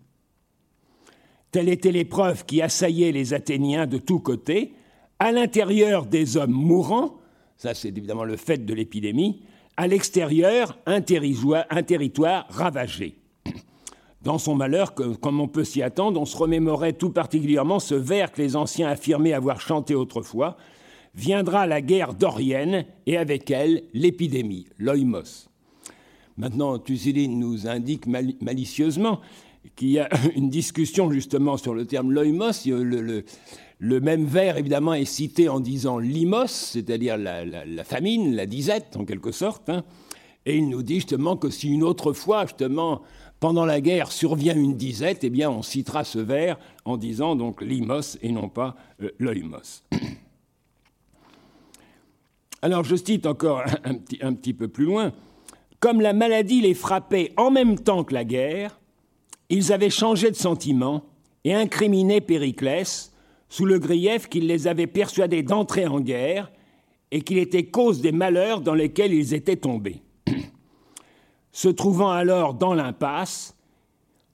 Telle 1.51 1.69
était 1.69 1.93
l'épreuve 1.93 2.45
qui 2.45 2.63
assaillait 2.63 3.13
les 3.13 3.35
Athéniens 3.35 3.87
de 3.87 3.99
tous 3.99 4.21
côtés, 4.21 4.73
à 5.19 5.33
l'intérieur 5.33 6.07
des 6.07 6.37
hommes 6.37 6.53
mourants, 6.53 7.17
ça 7.57 7.75
c'est 7.75 7.89
évidemment 7.89 8.25
le 8.25 8.37
fait 8.37 8.65
de 8.65 8.73
l'épidémie, 8.73 9.43
à 9.77 9.87
l'extérieur 9.87 10.79
un 10.87 11.01
territoire, 11.01 12.47
ravagé. 12.49 13.17
Dans 14.23 14.39
son 14.39 14.55
malheur, 14.55 14.95
comme 14.95 15.41
on 15.41 15.49
peut 15.49 15.65
s'y 15.65 15.83
attendre, 15.83 16.21
on 16.21 16.27
se 16.27 16.37
remémorait 16.37 16.93
tout 16.93 17.11
particulièrement 17.11 17.81
ce 17.81 17.95
vers 17.95 18.33
que 18.33 18.43
les 18.43 18.55
anciens 18.55 18.89
affirmaient 18.89 19.33
avoir 19.33 19.61
chanté 19.61 19.95
autrefois, 19.95 20.57
viendra 21.15 21.67
la 21.67 21.81
guerre 21.81 22.15
dorienne 22.15 22.85
et 23.07 23.17
avec 23.17 23.51
elle 23.51 23.85
l'épidémie, 23.95 24.67
l'oïmos. 24.79 25.49
Maintenant, 26.37 26.79
Thucydide 26.79 27.31
nous 27.31 27.67
indique 27.67 28.07
malicieusement 28.07 29.21
qu'il 29.77 29.91
y 29.91 29.99
a 29.99 30.09
une 30.37 30.51
discussion 30.51 31.11
justement 31.11 31.57
sur 31.57 31.75
le 31.75 31.87
terme 31.87 32.13
loïmos. 32.13 32.67
Le, 32.67 33.99
même 34.01 34.27
vers, 34.27 34.59
évidemment, 34.59 34.93
est 34.93 35.07
cité 35.07 35.49
en 35.49 35.59
disant 35.59 35.99
limos, 35.99 36.49
c'est-à-dire 36.49 37.17
la, 37.17 37.85
famine, 37.85 38.37
la 38.37 38.47
disette, 38.47 38.97
en 38.97 39.05
quelque 39.05 39.33
sorte. 39.33 39.71
Hein. 39.71 39.85
Et 40.47 40.57
il 40.57 40.69
nous 40.69 40.83
dit 40.83 40.97
justement 40.97 41.37
que 41.37 41.49
si 41.51 41.69
une 41.71 41.83
autre 41.83 42.13
fois, 42.13 42.45
justement, 42.45 43.03
pendant 43.41 43.65
la 43.65 43.81
guerre 43.81 44.13
survient 44.13 44.55
une 44.55 44.77
disette, 44.77 45.25
eh 45.25 45.31
bien, 45.31 45.51
on 45.51 45.63
citera 45.63 46.05
ce 46.05 46.19
vers 46.19 46.59
en 46.85 46.99
disant 46.99 47.37
donc 47.37 47.63
limos 47.63 48.19
et 48.23 48.33
non 48.33 48.49
pas 48.49 48.77
euh. 49.03 49.11
Alors 52.63 52.85
je 52.85 52.97
cite 52.97 53.25
encore 53.27 53.63
un 54.21 54.35
petit, 54.35 54.53
peu 54.53 54.69
plus 54.69 54.85
loin. 54.85 55.13
Comme 55.79 56.03
la 56.03 56.13
maladie 56.13 56.61
les 56.61 56.75
frappait 56.75 57.33
en 57.39 57.51
même 57.51 57.79
temps 57.79 58.05
que 58.05 58.13
la 58.13 58.25
guerre, 58.25 58.80
ils 59.51 59.73
avaient 59.73 59.91
changé 59.91 60.31
de 60.31 60.37
sentiment 60.37 61.05
et 61.45 61.55
incriminé 61.55 62.21
Périclès 62.21 63.13
sous 63.49 63.65
le 63.65 63.79
grief 63.79 64.29
qu'il 64.29 64.47
les 64.47 64.69
avait 64.69 64.87
persuadés 64.87 65.43
d'entrer 65.43 65.87
en 65.87 66.01
guerre 66.01 66.51
et 67.11 67.23
qu'il 67.23 67.39
était 67.39 67.67
cause 67.67 68.01
des 68.01 68.13
malheurs 68.13 68.61
dans 68.61 68.75
lesquels 68.75 69.13
ils 69.13 69.35
étaient 69.35 69.57
tombés. 69.57 70.03
Se 71.53 71.69
trouvant 71.69 72.11
alors 72.11 72.55
dans 72.55 72.75
l'impasse, 72.75 73.57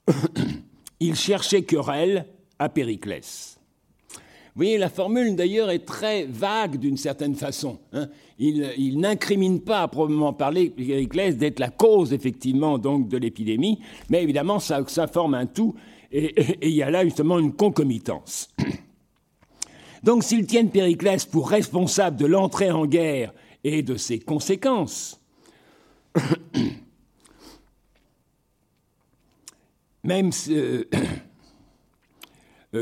ils 0.99 1.15
cherchaient 1.15 1.63
querelle 1.63 2.27
à 2.59 2.69
Périclès. 2.69 3.56
Vous 4.57 4.63
voyez, 4.63 4.79
la 4.79 4.89
formule 4.89 5.35
d'ailleurs 5.35 5.69
est 5.69 5.85
très 5.85 6.25
vague 6.25 6.77
d'une 6.77 6.97
certaine 6.97 7.35
façon. 7.35 7.77
Hein. 7.93 8.07
Il, 8.39 8.97
n'incrimine 8.99 9.61
pas 9.61 9.83
à 9.83 9.87
probablement 9.87 10.33
parler 10.33 10.71
Périclès 10.71 11.37
d'être 11.37 11.59
la 11.59 11.69
cause 11.69 12.11
effectivement 12.11 12.79
donc 12.79 13.07
de 13.07 13.17
l'épidémie, 13.17 13.77
mais 14.09 14.23
évidemment 14.23 14.57
ça, 14.57 14.83
forme 15.13 15.35
un 15.35 15.45
tout 15.45 15.75
et, 16.11 16.33
il 16.67 16.73
y 16.73 16.81
a 16.81 16.89
là 16.89 17.03
justement 17.03 17.37
une 17.37 17.53
concomitance. 17.53 18.49
Donc 20.03 20.23
s'ils 20.23 20.47
tiennent 20.47 20.71
Périclès 20.71 21.23
pour 21.23 21.51
responsable 21.51 22.17
de 22.17 22.25
l'entrée 22.25 22.71
en 22.71 22.87
guerre 22.87 23.35
et 23.63 23.83
de 23.83 23.95
ses 23.95 24.17
conséquences, 24.17 25.21
même 30.03 30.31
euh, 30.49 30.83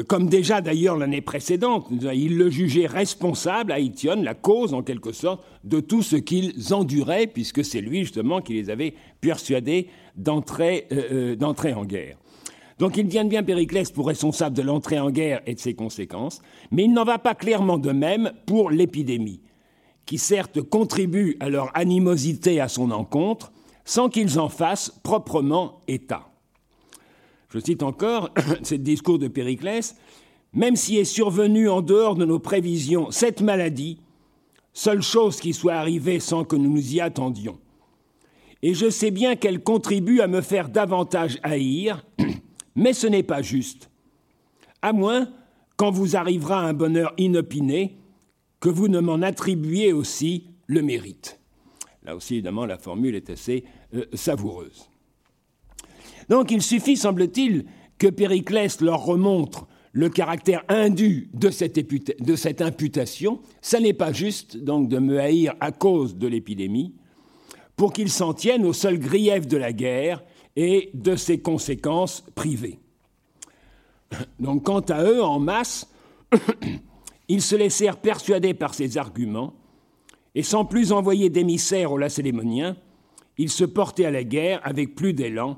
comme 0.07 0.29
déjà 0.29 0.61
d'ailleurs 0.61 0.97
l'année 0.97 1.21
précédente, 1.21 1.87
il 1.91 2.37
le 2.37 2.49
jugeait 2.49 2.87
responsable 2.87 3.71
à 3.71 3.79
Ition, 3.79 4.15
la 4.21 4.33
cause 4.33 4.73
en 4.73 4.81
quelque 4.81 5.11
sorte 5.11 5.43
de 5.63 5.79
tout 5.79 6.01
ce 6.01 6.15
qu'ils 6.15 6.73
enduraient, 6.73 7.27
puisque 7.27 7.63
c'est 7.63 7.81
lui 7.81 7.99
justement 7.99 8.41
qui 8.41 8.53
les 8.53 8.69
avait 8.69 8.95
persuadés 9.21 9.87
d'entrer 10.15 10.87
euh, 10.91 11.35
euh, 11.39 11.73
en 11.75 11.85
guerre. 11.85 12.17
Donc 12.79 12.97
il 12.97 13.07
vient 13.07 13.25
bien 13.25 13.43
Périclès 13.43 13.89
pour 13.91 14.07
responsable 14.07 14.55
de 14.55 14.61
l'entrée 14.61 14.99
en 14.99 15.09
guerre 15.09 15.41
et 15.45 15.55
de 15.55 15.59
ses 15.59 15.75
conséquences, 15.75 16.41
mais 16.71 16.83
il 16.83 16.93
n'en 16.93 17.05
va 17.05 17.19
pas 17.19 17.35
clairement 17.35 17.77
de 17.77 17.91
même 17.91 18.33
pour 18.45 18.69
l'épidémie, 18.69 19.41
qui 20.05 20.17
certes 20.17 20.61
contribuent 20.61 21.37
à 21.39 21.49
leur 21.49 21.71
animosité 21.77 22.59
à 22.59 22.67
son 22.67 22.91
encontre, 22.91 23.53
sans 23.85 24.09
qu'ils 24.09 24.39
en 24.39 24.49
fassent 24.49 24.91
proprement 25.03 25.81
état. 25.87 26.27
Je 27.55 27.61
cite 27.61 27.83
encore 27.83 28.31
ce 28.63 28.75
discours 28.75 29.17
de 29.17 29.29
Périclès, 29.29 29.95
même 30.51 30.75
si 30.75 30.97
est 30.97 31.05
survenue 31.05 31.69
en 31.69 31.81
dehors 31.81 32.15
de 32.15 32.25
nos 32.25 32.37
prévisions 32.37 33.11
cette 33.11 33.39
maladie, 33.39 33.97
seule 34.73 35.01
chose 35.01 35.39
qui 35.39 35.53
soit 35.53 35.75
arrivée 35.75 36.19
sans 36.19 36.43
que 36.43 36.57
nous 36.57 36.69
nous 36.69 36.95
y 36.95 36.99
attendions. 36.99 37.57
Et 38.61 38.73
je 38.73 38.89
sais 38.89 39.09
bien 39.09 39.37
qu'elle 39.37 39.63
contribue 39.63 40.19
à 40.19 40.27
me 40.27 40.41
faire 40.41 40.67
davantage 40.67 41.39
haïr, 41.43 42.05
mais 42.75 42.91
ce 42.91 43.07
n'est 43.07 43.23
pas 43.23 43.41
juste. 43.41 43.89
À 44.81 44.91
moins, 44.91 45.29
quand 45.77 45.91
vous 45.91 46.17
arrivera 46.17 46.59
un 46.59 46.73
bonheur 46.73 47.13
inopiné, 47.17 47.95
que 48.59 48.67
vous 48.67 48.89
ne 48.89 48.99
m'en 48.99 49.21
attribuiez 49.21 49.93
aussi 49.93 50.47
le 50.67 50.81
mérite. 50.81 51.39
Là 52.03 52.17
aussi, 52.17 52.35
évidemment, 52.35 52.65
la 52.65 52.77
formule 52.77 53.15
est 53.15 53.29
assez 53.29 53.63
euh, 53.93 54.03
savoureuse. 54.13 54.89
Donc 56.29 56.51
il 56.51 56.61
suffit, 56.61 56.97
semble-t-il, 56.97 57.65
que 57.97 58.07
Périclès 58.07 58.81
leur 58.81 59.03
remontre 59.03 59.67
le 59.95 60.09
caractère 60.09 60.63
indu 60.67 61.29
de 61.33 61.49
cette, 61.49 62.61
imputation. 62.61 63.39
Ça 63.61 63.79
n'est 63.79 63.93
pas 63.93 64.11
juste, 64.11 64.57
donc, 64.57 64.89
de 64.89 64.99
me 64.99 65.19
haïr 65.19 65.55
à 65.61 65.71
cause 65.71 66.17
de 66.17 66.27
l'épidémie, 66.27 66.93
pour 67.77 67.93
qu'ils 67.93 68.11
s'en 68.11 68.33
tiennent 68.33 68.65
au 68.65 68.73
seul 68.73 68.99
grief 68.99 69.47
de 69.47 69.55
la 69.55 69.71
guerre 69.71 70.21
et 70.57 70.89
de 70.93 71.15
ses 71.15 71.39
conséquences 71.39 72.25
privées. 72.35 72.79
Donc, 74.41 74.63
quant 74.63 74.81
à 74.81 75.03
eux, 75.03 75.23
en 75.23 75.39
masse, 75.39 75.89
ils 77.29 77.41
se 77.41 77.55
laissèrent 77.55 77.97
persuader 77.97 78.53
par 78.53 78.73
ces 78.73 78.97
arguments, 78.97 79.53
et 80.35 80.43
sans 80.43 80.65
plus 80.65 80.91
envoyer 80.91 81.29
d'émissaires 81.29 81.93
aux 81.93 81.97
Lacélémoniens, 81.97 82.75
ils 83.37 83.49
se 83.49 83.63
portaient 83.63 84.05
à 84.05 84.11
la 84.11 84.25
guerre 84.25 84.59
avec 84.65 84.93
plus 84.93 85.13
d'élan, 85.13 85.57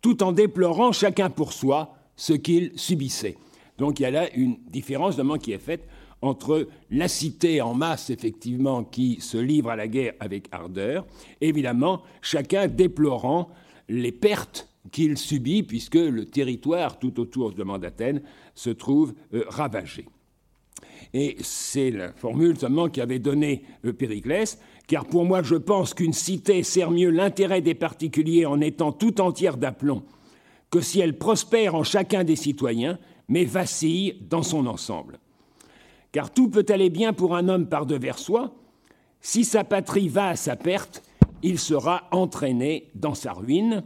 tout 0.00 0.22
en 0.22 0.32
déplorant 0.32 0.92
chacun 0.92 1.30
pour 1.30 1.52
soi 1.52 1.94
ce 2.16 2.32
qu'ils 2.32 2.72
subissaient. 2.76 3.36
Donc 3.78 4.00
il 4.00 4.04
y 4.04 4.06
a 4.06 4.10
là 4.10 4.34
une 4.34 4.56
différence 4.70 5.16
qui 5.38 5.52
est 5.52 5.58
faite 5.58 5.86
entre 6.22 6.68
la 6.90 7.08
cité 7.08 7.60
en 7.60 7.74
masse, 7.74 8.10
effectivement, 8.10 8.84
qui 8.84 9.20
se 9.20 9.36
livre 9.36 9.70
à 9.70 9.76
la 9.76 9.86
guerre 9.86 10.14
avec 10.20 10.48
ardeur, 10.50 11.06
évidemment, 11.40 12.02
chacun 12.22 12.68
déplorant 12.68 13.50
les 13.88 14.12
pertes 14.12 14.68
qu'il 14.92 15.18
subit, 15.18 15.62
puisque 15.62 15.94
le 15.94 16.24
territoire 16.24 16.98
tout 16.98 17.20
autour 17.20 17.52
de 17.52 17.78
d'Athènes 17.78 18.22
se 18.54 18.70
trouve 18.70 19.14
euh, 19.34 19.44
ravagé. 19.48 20.06
Et 21.12 21.36
c'est 21.40 21.90
la 21.90 22.12
formule 22.12 22.58
seulement 22.58 22.88
qu'avait 22.88 23.18
donnée 23.18 23.64
euh, 23.84 23.92
Périclès, 23.92 24.58
car 24.86 25.04
pour 25.04 25.24
moi 25.24 25.42
je 25.42 25.56
pense 25.56 25.94
qu'une 25.94 26.12
cité 26.12 26.62
sert 26.62 26.90
mieux 26.90 27.10
l'intérêt 27.10 27.60
des 27.60 27.74
particuliers 27.74 28.46
en 28.46 28.60
étant 28.60 28.92
tout 28.92 29.20
entière 29.20 29.56
d'aplomb 29.56 30.02
que 30.70 30.80
si 30.80 31.00
elle 31.00 31.16
prospère 31.16 31.74
en 31.74 31.84
chacun 31.84 32.24
des 32.24 32.36
citoyens, 32.36 32.98
mais 33.28 33.44
vacille 33.44 34.18
dans 34.28 34.42
son 34.42 34.66
ensemble. 34.66 35.18
Car 36.12 36.32
tout 36.32 36.48
peut 36.48 36.66
aller 36.68 36.90
bien 36.90 37.12
pour 37.12 37.36
un 37.36 37.48
homme 37.48 37.68
par 37.68 37.86
devers 37.86 38.18
soi, 38.18 38.54
si 39.20 39.44
sa 39.44 39.64
patrie 39.64 40.08
va 40.08 40.28
à 40.28 40.36
sa 40.36 40.56
perte, 40.56 41.02
il 41.42 41.58
sera 41.58 42.08
entraîné 42.10 42.90
dans 42.94 43.14
sa 43.14 43.32
ruine, 43.32 43.84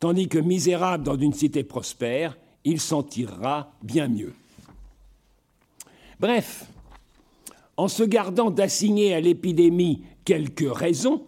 tandis 0.00 0.28
que 0.28 0.38
misérable 0.38 1.04
dans 1.04 1.16
une 1.16 1.32
cité 1.32 1.64
prospère, 1.64 2.38
il 2.64 2.80
s'en 2.80 3.02
tirera 3.02 3.72
bien 3.82 4.08
mieux. 4.08 4.34
Bref, 6.20 6.66
en 7.76 7.88
se 7.88 8.02
gardant 8.02 8.50
d'assigner 8.50 9.14
à 9.14 9.20
l'épidémie 9.20 10.02
quelques 10.28 10.70
raisons, 10.70 11.22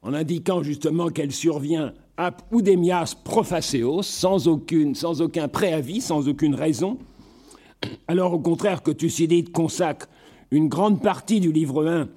en 0.00 0.14
indiquant 0.14 0.62
justement 0.62 1.08
qu'elle 1.08 1.32
survient 1.32 1.92
ap 2.16 2.42
udemias 2.52 3.16
prophaseos, 3.24 4.02
sans, 4.02 4.46
aucune, 4.46 4.94
sans 4.94 5.20
aucun 5.22 5.48
préavis, 5.48 6.00
sans 6.00 6.28
aucune 6.28 6.54
raison, 6.54 6.98
alors 8.06 8.34
au 8.34 8.38
contraire 8.38 8.84
que 8.84 8.92
Thucydide 8.92 9.50
consacre 9.50 10.08
une 10.52 10.68
grande 10.68 11.02
partie 11.02 11.40
du 11.40 11.50
livre 11.50 11.84
1 11.84 12.08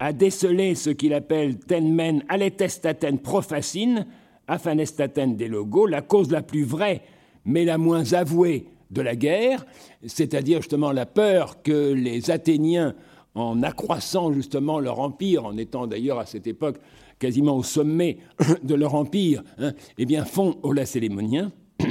à 0.00 0.12
déceler 0.12 0.74
ce 0.74 0.90
qu'il 0.90 1.14
appelle 1.14 1.60
tenmen 1.60 2.24
aletestaten 2.28 3.20
prophacine, 3.20 4.06
afanestaten 4.48 5.36
des 5.36 5.46
logos, 5.46 5.86
la 5.86 6.02
cause 6.02 6.32
la 6.32 6.42
plus 6.42 6.64
vraie 6.64 7.02
mais 7.44 7.64
la 7.64 7.78
moins 7.78 8.12
avouée 8.12 8.66
de 8.90 9.02
la 9.02 9.14
guerre, 9.14 9.64
c'est-à-dire 10.04 10.62
justement 10.62 10.90
la 10.90 11.06
peur 11.06 11.62
que 11.62 11.92
les 11.92 12.32
Athéniens, 12.32 12.96
en 13.34 13.62
accroissant 13.62 14.32
justement 14.32 14.80
leur 14.80 15.00
empire, 15.00 15.44
en 15.46 15.56
étant 15.56 15.86
d'ailleurs 15.86 16.18
à 16.18 16.26
cette 16.26 16.46
époque 16.46 16.78
quasiment 17.18 17.56
au 17.56 17.62
sommet 17.62 18.18
de 18.62 18.74
leur 18.74 18.94
empire, 18.94 19.42
hein, 19.58 19.72
eh 19.98 20.06
bien 20.06 20.24
font 20.24 20.58
aux 20.62 20.72
Lacélémoniens. 20.72 21.52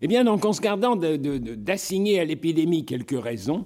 Eh 0.00 0.06
bien, 0.06 0.28
en 0.28 0.38
se 0.52 1.56
d'assigner 1.56 2.20
à 2.20 2.24
l'épidémie 2.24 2.84
quelques 2.84 3.20
raisons, 3.20 3.64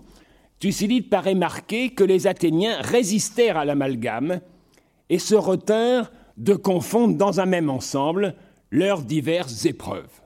Thucydide 0.60 1.10
paraît 1.10 1.34
marquer 1.34 1.90
que 1.90 2.04
les 2.04 2.26
Athéniens 2.26 2.80
résistèrent 2.80 3.58
à 3.58 3.66
l'amalgame 3.66 4.40
et 5.10 5.18
se 5.18 5.34
retinrent 5.34 6.10
de 6.38 6.54
confondre 6.54 7.18
dans 7.18 7.40
un 7.40 7.44
même 7.44 7.68
ensemble 7.68 8.34
leurs 8.70 9.02
diverses 9.02 9.66
épreuves. 9.66 10.22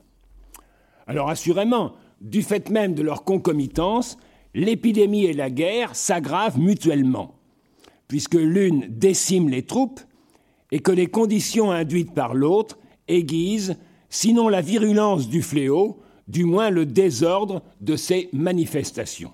Alors, 1.08 1.28
assurément, 1.28 1.94
du 2.20 2.42
fait 2.42 2.70
même 2.70 2.94
de 2.94 3.02
leur 3.02 3.24
concomitance, 3.24 4.16
l'épidémie 4.56 5.26
et 5.26 5.32
la 5.32 5.50
guerre 5.50 5.94
s'aggravent 5.94 6.58
mutuellement 6.58 7.36
puisque 8.08 8.34
l'une 8.34 8.86
décime 8.88 9.48
les 9.48 9.62
troupes 9.62 10.00
et 10.72 10.80
que 10.80 10.92
les 10.92 11.06
conditions 11.06 11.70
induites 11.70 12.14
par 12.14 12.34
l'autre 12.34 12.78
aiguisent, 13.08 13.76
sinon 14.08 14.48
la 14.48 14.60
virulence 14.60 15.28
du 15.28 15.42
fléau, 15.42 16.00
du 16.28 16.44
moins 16.44 16.70
le 16.70 16.86
désordre 16.86 17.62
de 17.80 17.96
ses 17.96 18.28
manifestations. 18.32 19.32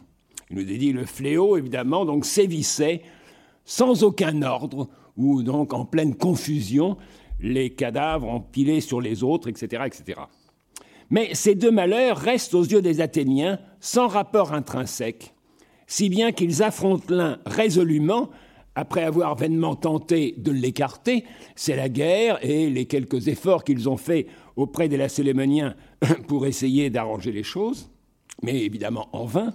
Il 0.51 0.57
nous 0.57 0.71
est 0.71 0.79
dit 0.79 0.93
le 0.93 1.07
fléau, 1.07 1.57
évidemment, 1.57 2.05
donc 2.05 2.27
sévissait 2.27 3.03
sans 3.65 4.03
aucun 4.03 4.43
ordre, 4.43 4.89
ou 5.17 5.43
donc 5.43 5.73
en 5.73 5.85
pleine 5.85 6.15
confusion, 6.15 6.97
les 7.41 7.71
cadavres 7.71 8.29
empilés 8.29 8.81
sur 8.81 9.01
les 9.01 9.23
autres, 9.23 9.49
etc., 9.49 9.85
etc. 9.87 10.21
Mais 11.11 11.35
ces 11.35 11.55
deux 11.55 11.71
malheurs 11.71 12.19
restent 12.19 12.55
aux 12.55 12.65
yeux 12.65 12.83
des 12.83 13.01
Athéniens 13.01 13.59
sans 13.83 14.07
rapport 14.07 14.55
intrinsèque, 14.55 15.35
si 15.89 16.09
bien 16.09 16.31
qu'ils 16.31 16.63
affrontent 16.63 17.13
l'un 17.13 17.39
résolument 17.45 18.31
après 18.77 19.03
avoir 19.03 19.35
vainement 19.35 19.75
tenté 19.75 20.35
de 20.39 20.53
l'écarter, 20.53 21.25
c'est 21.57 21.77
la 21.77 21.91
guerre 21.91 22.39
et 22.43 22.71
les 22.71 22.87
quelques 22.87 23.27
efforts 23.27 23.65
qu'ils 23.65 23.91
ont 23.91 23.97
faits 23.99 24.29
auprès 24.57 24.89
des 24.89 24.97
Lacélémoniens 24.97 25.75
pour 26.29 26.47
essayer 26.47 26.91
d'arranger 26.91 27.33
les 27.33 27.43
choses, 27.43 27.91
mais 28.43 28.63
évidemment 28.63 29.09
en 29.13 29.27
vain, 29.27 29.53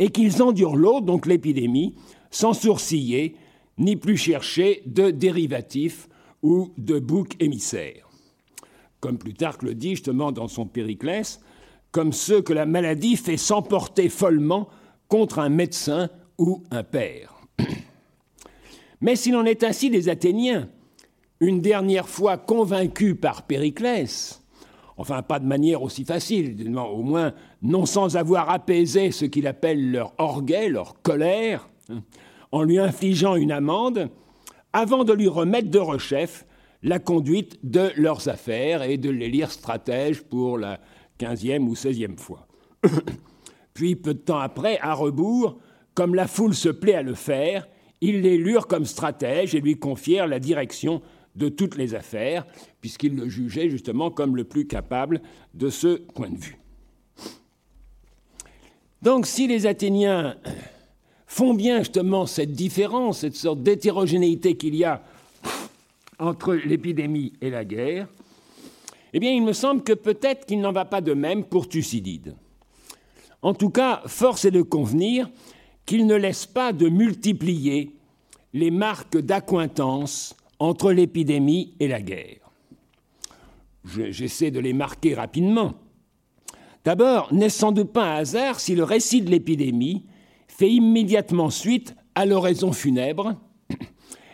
et 0.00 0.10
qu'ils 0.10 0.42
endurent 0.42 0.76
l'autre, 0.76 1.06
donc 1.06 1.26
l'épidémie, 1.26 1.94
sans 2.30 2.54
sourciller, 2.54 3.36
ni 3.78 3.94
plus 3.94 4.16
chercher 4.16 4.82
de 4.84 5.10
dérivatifs 5.10 6.08
ou 6.42 6.72
de 6.76 6.98
boucs 6.98 7.40
émissaires. 7.40 8.10
Comme 8.98 9.16
Plutarque 9.16 9.62
le 9.62 9.74
dit 9.76 9.90
justement 9.90 10.32
dans 10.32 10.48
son 10.48 10.66
Périclès, 10.66 11.40
comme 11.96 12.12
ceux 12.12 12.42
que 12.42 12.52
la 12.52 12.66
maladie 12.66 13.16
fait 13.16 13.38
s'emporter 13.38 14.10
follement 14.10 14.68
contre 15.08 15.38
un 15.38 15.48
médecin 15.48 16.10
ou 16.36 16.62
un 16.70 16.82
père. 16.82 17.40
Mais 19.00 19.16
s'il 19.16 19.34
en 19.34 19.46
est 19.46 19.64
ainsi 19.64 19.88
des 19.88 20.10
Athéniens, 20.10 20.68
une 21.40 21.62
dernière 21.62 22.06
fois 22.06 22.36
convaincus 22.36 23.16
par 23.18 23.44
Périclès, 23.44 24.42
enfin 24.98 25.22
pas 25.22 25.38
de 25.38 25.46
manière 25.46 25.80
aussi 25.80 26.04
facile, 26.04 26.70
au 26.76 27.02
moins 27.02 27.32
non 27.62 27.86
sans 27.86 28.18
avoir 28.18 28.50
apaisé 28.50 29.10
ce 29.10 29.24
qu'il 29.24 29.46
appelle 29.46 29.90
leur 29.90 30.12
orgueil, 30.18 30.68
leur 30.68 31.00
colère, 31.00 31.66
hein, 31.88 32.02
en 32.52 32.62
lui 32.62 32.78
infligeant 32.78 33.36
une 33.36 33.52
amende, 33.52 34.10
avant 34.74 35.04
de 35.04 35.14
lui 35.14 35.28
remettre 35.28 35.70
de 35.70 35.78
rechef 35.78 36.44
la 36.82 36.98
conduite 36.98 37.58
de 37.62 37.90
leurs 37.96 38.28
affaires 38.28 38.82
et 38.82 38.98
de 38.98 39.08
les 39.08 39.30
lire 39.30 39.50
stratèges 39.50 40.20
pour 40.20 40.58
la 40.58 40.78
quinzième 41.18 41.68
ou 41.68 41.74
seizième 41.74 42.18
fois. 42.18 42.46
Puis, 43.74 43.96
peu 43.96 44.14
de 44.14 44.18
temps 44.18 44.38
après, 44.38 44.78
à 44.80 44.94
rebours, 44.94 45.58
comme 45.94 46.14
la 46.14 46.26
foule 46.26 46.54
se 46.54 46.68
plaît 46.68 46.94
à 46.94 47.02
le 47.02 47.14
faire, 47.14 47.68
ils 48.00 48.20
l'élurent 48.20 48.66
comme 48.66 48.84
stratège 48.84 49.54
et 49.54 49.60
lui 49.60 49.78
confièrent 49.78 50.26
la 50.26 50.38
direction 50.38 51.02
de 51.34 51.48
toutes 51.48 51.76
les 51.76 51.94
affaires, 51.94 52.46
puisqu'ils 52.80 53.14
le 53.14 53.28
jugeaient 53.28 53.68
justement 53.68 54.10
comme 54.10 54.36
le 54.36 54.44
plus 54.44 54.66
capable 54.66 55.20
de 55.54 55.68
ce 55.68 55.96
point 55.96 56.30
de 56.30 56.38
vue. 56.38 56.58
Donc 59.02 59.26
si 59.26 59.46
les 59.46 59.66
Athéniens 59.66 60.36
font 61.26 61.54
bien 61.54 61.78
justement 61.78 62.26
cette 62.26 62.52
différence, 62.52 63.20
cette 63.20 63.36
sorte 63.36 63.62
d'hétérogénéité 63.62 64.56
qu'il 64.56 64.74
y 64.74 64.84
a 64.84 65.02
entre 66.18 66.54
l'épidémie 66.54 67.34
et 67.42 67.50
la 67.50 67.64
guerre, 67.64 68.08
eh 69.12 69.20
bien 69.20 69.30
il 69.30 69.42
me 69.42 69.52
semble 69.52 69.82
que 69.82 69.92
peut-être 69.92 70.46
qu'il 70.46 70.60
n'en 70.60 70.72
va 70.72 70.84
pas 70.84 71.00
de 71.00 71.14
même 71.14 71.44
pour 71.44 71.68
Thucydide. 71.68 72.34
En 73.42 73.54
tout 73.54 73.70
cas, 73.70 74.02
force 74.06 74.44
est 74.44 74.50
de 74.50 74.62
convenir 74.62 75.30
qu'il 75.84 76.06
ne 76.06 76.16
laisse 76.16 76.46
pas 76.46 76.72
de 76.72 76.88
multiplier 76.88 77.92
les 78.52 78.70
marques 78.70 79.18
d'accointance 79.18 80.36
entre 80.58 80.92
l'épidémie 80.92 81.74
et 81.78 81.88
la 81.88 82.00
guerre. 82.00 82.50
J'essaie 83.84 84.50
de 84.50 84.58
les 84.58 84.72
marquer 84.72 85.14
rapidement. 85.14 85.74
D'abord, 86.84 87.32
n'est-ce 87.32 87.58
sans 87.58 87.72
doute 87.72 87.92
pas 87.92 88.04
un 88.04 88.16
hasard 88.16 88.60
si 88.60 88.74
le 88.74 88.84
récit 88.84 89.22
de 89.22 89.30
l'épidémie 89.30 90.04
fait 90.48 90.70
immédiatement 90.70 91.50
suite 91.50 91.94
à 92.14 92.26
l'oraison 92.26 92.72
funèbre 92.72 93.34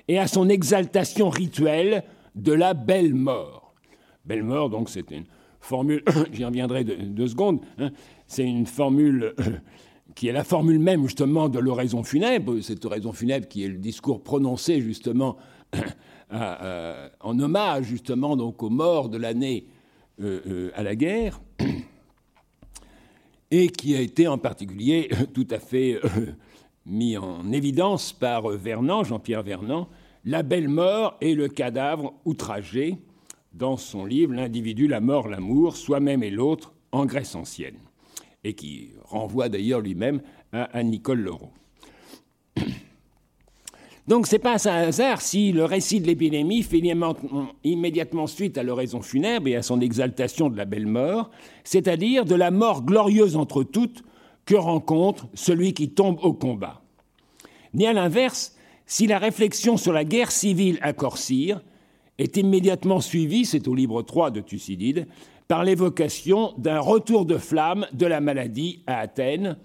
et 0.09 0.19
à 0.19 0.27
son 0.27 0.49
exaltation 0.49 1.29
rituelle 1.29 2.05
de 2.35 2.53
la 2.53 2.75
belle 2.75 3.15
mort? 3.15 3.62
Belle 4.25 4.43
mort, 4.43 4.71
donc, 4.71 4.89
c'est 4.89 5.11
une 5.11 5.25
formule, 5.61 6.03
j'y 6.33 6.45
reviendrai 6.45 6.85
deux, 6.85 7.29
secondes, 7.29 7.61
hein, 7.79 7.91
c'est 8.27 8.45
une 8.45 8.67
formule 8.67 9.35
qui 10.15 10.29
est 10.29 10.33
la 10.33 10.45
formule 10.45 10.79
même 10.79 11.03
justement 11.03 11.49
de 11.49 11.59
l'oraison 11.59 12.03
funèbre, 12.03 12.61
cette 12.61 12.85
oraison 12.85 13.13
funèbre 13.13 13.49
qui 13.49 13.65
est 13.65 13.69
le 13.69 13.79
discours 13.79 14.23
prononcé 14.23 14.81
justement 14.81 15.37
en 16.31 17.39
hommage 17.39 17.85
justement 17.85 18.37
donc 18.37 18.63
aux 18.63 18.71
morts 18.71 19.09
de 19.09 19.19
l'année 19.19 19.67
euh, 20.21 20.41
euh, 20.47 20.71
à 20.75 20.83
la 20.83 20.95
guerre, 20.95 21.41
et 23.51 23.69
qui 23.69 23.97
a 23.97 24.01
été 24.01 24.29
en 24.29 24.39
particulier 24.39 25.11
tout 25.35 25.47
à 25.51 25.59
fait 25.59 25.99
euh, 26.05 26.33
mis 26.85 27.17
en 27.17 27.51
évidence 27.51 28.13
par 28.13 28.49
Vernant, 28.49 29.05
Jean-Pierre 29.05 29.43
Vernant, 29.43 29.89
la 30.25 30.43
belle 30.43 30.69
mort 30.69 31.17
et 31.21 31.35
le 31.35 31.49
cadavre 31.49 32.15
outragé 32.25 32.99
dans 33.55 33.77
son 33.77 34.05
livre 34.05 34.35
L'individu, 34.35 34.89
la 34.89 35.01
mort, 35.01 35.29
l'amour, 35.29 35.77
soi-même 35.77 36.23
et 36.23 36.31
l'autre 36.31 36.73
en 36.93 37.07
Grèce 37.07 37.35
ancienne 37.35 37.79
et 38.45 38.55
qui 38.55 38.91
renvoie 39.05 39.49
d'ailleurs 39.49 39.81
lui-même 39.81 40.21
à, 40.53 40.83
Nicole 40.83 41.21
Leroux. 41.21 41.53
Donc 44.09 44.27
c'est 44.27 44.41
pas 44.41 44.69
un 44.69 44.89
hasard 44.89 45.21
si 45.21 45.53
le 45.53 45.65
récit 45.65 46.01
de 46.01 46.07
l'épidémie 46.07 46.63
fait 46.63 46.83
immédiatement 47.63 48.27
suite 48.27 48.59
à 48.59 48.65
l'oraison 48.65 49.01
funèbre 49.01 49.47
et 49.47 49.57
à 49.57 49.63
son 49.63 49.81
exaltation 49.81 50.51
de 50.51 50.57
la 50.57 50.65
belle 50.65 50.89
mort, 50.89 51.31
c'est-à-dire 51.63 52.25
de 52.25 52.35
la 52.35 52.51
mort 52.51 52.83
glorieuse 52.83 53.37
entre 53.37 53.63
toutes 53.63 54.03
que 54.45 54.57
rencontre 54.57 55.29
celui 55.35 55.73
qui 55.73 55.91
tombe 55.91 56.19
au 56.23 56.33
combat. 56.33 56.83
Ni 57.75 57.87
à 57.87 57.93
l'inverse, 57.93 58.57
si 58.87 59.07
la 59.07 59.19
réflexion 59.19 59.77
sur 59.77 59.93
la 59.93 60.05
guerre 60.05 60.33
civile 60.33 60.79
à 60.83 60.93
Corcyre 60.93 61.63
est 62.19 62.37
immédiatement 62.37 63.01
suivie, 63.01 63.45
c'est 63.45 63.69
au 63.69 63.75
livre 63.75 64.03
3 64.03 64.31
de 64.31 64.41
Thucydide, 64.41 65.07
par 65.49 65.65
l'évocation 65.65 66.55
d'un 66.59 66.81
retour 66.81 67.27
de 67.27 67.37
flamme 67.37 67.87
de 67.93 68.07
la 68.07 68.21
maladie 68.21 68.83
à 68.87 68.99
Athènes, 68.99 69.57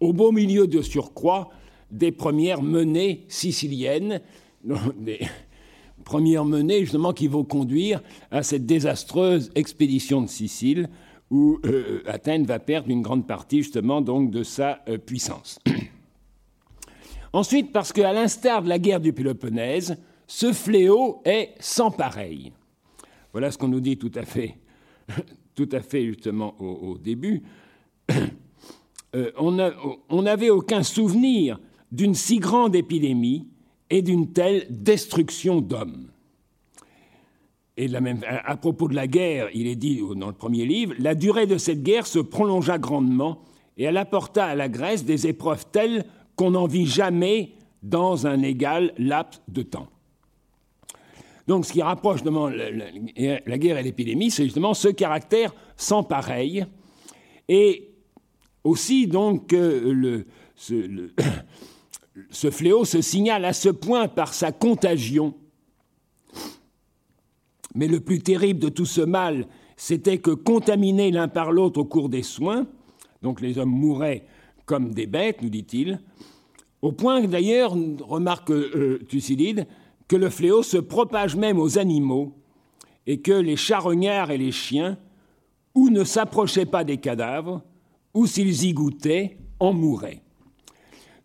au 0.00 0.12
beau 0.12 0.32
milieu 0.32 0.66
de 0.66 0.82
surcroît 0.82 1.50
des 1.90 2.12
premières 2.12 2.62
menées 2.62 3.24
siciliennes, 3.28 4.20
des 4.98 5.20
premières 6.04 6.44
menées 6.44 6.80
justement 6.80 7.12
qui 7.12 7.28
vont 7.28 7.44
conduire 7.44 8.02
à 8.30 8.42
cette 8.42 8.66
désastreuse 8.66 9.50
expédition 9.54 10.20
de 10.20 10.26
Sicile 10.26 10.88
où 11.30 11.58
euh, 11.64 12.02
Athènes 12.06 12.44
va 12.44 12.58
perdre 12.58 12.90
une 12.90 13.02
grande 13.02 13.26
partie 13.26 13.62
justement 13.62 14.00
donc 14.00 14.30
de 14.30 14.42
sa 14.42 14.82
euh, 14.88 14.98
puissance. 14.98 15.58
Ensuite, 17.32 17.72
parce 17.72 17.92
qu'à 17.92 18.12
l'instar 18.12 18.62
de 18.62 18.68
la 18.68 18.78
guerre 18.78 19.00
du 19.00 19.12
Péloponnèse, 19.12 19.96
ce 20.34 20.52
fléau 20.52 21.22
est 21.24 21.54
sans 21.60 21.92
pareil. 21.92 22.52
Voilà 23.30 23.52
ce 23.52 23.58
qu'on 23.58 23.68
nous 23.68 23.80
dit 23.80 23.96
tout 23.96 24.10
à 24.16 24.24
fait 24.24 24.56
tout 25.54 25.68
à 25.70 25.80
fait 25.80 26.04
justement 26.04 26.56
au, 26.60 26.98
début, 26.98 27.44
euh, 29.14 29.30
on 29.38 30.22
n'avait 30.22 30.50
aucun 30.50 30.82
souvenir 30.82 31.60
d'une 31.92 32.14
si 32.14 32.38
grande 32.38 32.74
épidémie 32.74 33.46
et 33.90 34.02
d'une 34.02 34.32
telle 34.32 34.66
destruction 34.70 35.60
d'hommes. 35.60 36.10
Et 37.76 37.88
à, 37.94 38.56
propos 38.56 38.88
de 38.88 38.96
la 38.96 39.06
guerre, 39.06 39.50
il 39.54 39.68
est 39.68 39.76
dit 39.76 40.00
dans 40.16 40.26
le 40.26 40.32
premier 40.32 40.64
livre, 40.64 40.94
la 40.98 41.14
durée 41.14 41.46
de 41.46 41.58
cette 41.58 41.84
guerre 41.84 42.08
se 42.08 42.18
prolongea 42.18 42.78
grandement 42.78 43.42
et 43.76 43.84
elle 43.84 43.98
apporta 43.98 44.46
à 44.46 44.56
la 44.56 44.68
Grèce 44.68 45.04
des 45.04 45.28
épreuves 45.28 45.66
telles 45.70 46.04
qu'on 46.34 46.52
n'en 46.52 46.66
vit 46.66 46.86
jamais 46.86 47.52
dans 47.84 48.26
un 48.26 48.42
égal 48.42 48.92
laps 48.98 49.40
de 49.46 49.62
temps. 49.62 49.88
Donc 51.46 51.66
ce 51.66 51.72
qui 51.72 51.82
rapproche 51.82 52.20
la, 52.24 53.58
guerre 53.58 53.78
et 53.78 53.82
l'épidémie, 53.82 54.30
c'est 54.30 54.44
justement 54.44 54.72
ce 54.74 54.88
caractère 54.88 55.54
sans 55.76 56.02
pareil. 56.02 56.64
Et 57.48 57.90
aussi 58.62 59.06
donc 59.06 59.54
ce 60.56 62.50
fléau 62.50 62.84
se 62.84 63.02
signale 63.02 63.44
à 63.44 63.52
ce 63.52 63.68
point 63.68 64.08
par 64.08 64.32
sa 64.32 64.52
contagion. 64.52 65.34
Mais 67.74 67.88
le 67.88 68.00
plus 68.00 68.20
terrible 68.20 68.60
de 68.60 68.68
tout 68.68 68.86
ce 68.86 69.00
mal, 69.00 69.46
c'était 69.76 70.18
que 70.18 70.30
contaminés 70.30 71.10
l'un 71.10 71.28
par 71.28 71.52
l'autre 71.52 71.80
au 71.80 71.84
cours 71.84 72.08
des 72.08 72.22
soins, 72.22 72.66
donc 73.20 73.40
les 73.40 73.58
hommes 73.58 73.70
mouraient 73.70 74.24
comme 74.64 74.94
des 74.94 75.06
bêtes, 75.06 75.42
nous 75.42 75.50
dit-il, 75.50 76.00
au 76.82 76.92
point 76.92 77.22
d'ailleurs, 77.22 77.74
remarque 78.02 78.50
euh, 78.50 78.98
Thucydide, 79.08 79.66
que 80.08 80.16
le 80.16 80.30
fléau 80.30 80.62
se 80.62 80.76
propage 80.76 81.36
même 81.36 81.58
aux 81.58 81.78
animaux 81.78 82.34
et 83.06 83.20
que 83.20 83.32
les 83.32 83.56
charognards 83.56 84.30
et 84.30 84.38
les 84.38 84.52
chiens, 84.52 84.98
ou 85.74 85.90
ne 85.90 86.04
s'approchaient 86.04 86.66
pas 86.66 86.84
des 86.84 86.98
cadavres, 86.98 87.62
ou 88.14 88.26
s'ils 88.26 88.64
y 88.64 88.72
goûtaient, 88.72 89.36
en 89.58 89.72
mouraient. 89.72 90.22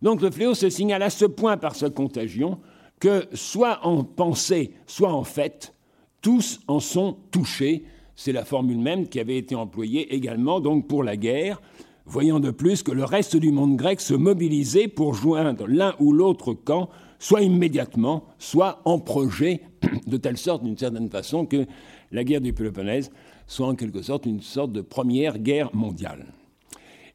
Donc 0.02 0.22
le 0.22 0.30
fléau 0.30 0.54
se 0.54 0.70
signale 0.70 1.02
à 1.02 1.10
ce 1.10 1.24
point 1.24 1.56
par 1.56 1.74
sa 1.74 1.90
contagion 1.90 2.58
que, 2.98 3.26
soit 3.32 3.86
en 3.86 4.04
pensée, 4.04 4.72
soit 4.86 5.12
en 5.12 5.24
fait, 5.24 5.74
tous 6.20 6.60
en 6.68 6.80
sont 6.80 7.16
touchés. 7.30 7.84
C'est 8.16 8.32
la 8.32 8.44
formule 8.44 8.78
même 8.78 9.08
qui 9.08 9.20
avait 9.20 9.38
été 9.38 9.54
employée 9.54 10.14
également 10.14 10.60
donc 10.60 10.86
pour 10.86 11.02
la 11.02 11.16
guerre, 11.16 11.62
voyant 12.04 12.40
de 12.40 12.50
plus 12.50 12.82
que 12.82 12.92
le 12.92 13.04
reste 13.04 13.36
du 13.36 13.52
monde 13.52 13.76
grec 13.76 14.00
se 14.00 14.14
mobilisait 14.14 14.88
pour 14.88 15.14
joindre 15.14 15.66
l'un 15.66 15.94
ou 15.98 16.12
l'autre 16.12 16.52
camp 16.52 16.90
soit 17.20 17.42
immédiatement, 17.42 18.24
soit 18.40 18.80
en 18.84 18.98
projet, 18.98 19.60
de 20.08 20.16
telle 20.16 20.38
sorte, 20.38 20.64
d'une 20.64 20.76
certaine 20.76 21.10
façon, 21.10 21.46
que 21.46 21.66
la 22.10 22.24
guerre 22.24 22.40
du 22.40 22.52
Péloponnèse 22.52 23.12
soit 23.46 23.68
en 23.68 23.76
quelque 23.76 24.02
sorte 24.02 24.26
une 24.26 24.40
sorte 24.40 24.72
de 24.72 24.80
première 24.80 25.38
guerre 25.38 25.74
mondiale. 25.74 26.26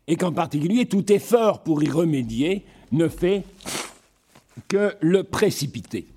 Et 0.08 0.16
qu'en 0.16 0.32
particulier, 0.32 0.86
tout 0.86 1.12
effort 1.12 1.64
pour 1.64 1.84
y 1.84 1.90
remédier 1.90 2.64
ne 2.92 3.08
fait 3.08 3.44
que 4.68 4.94
le 5.02 5.24
précipiter. 5.24 6.08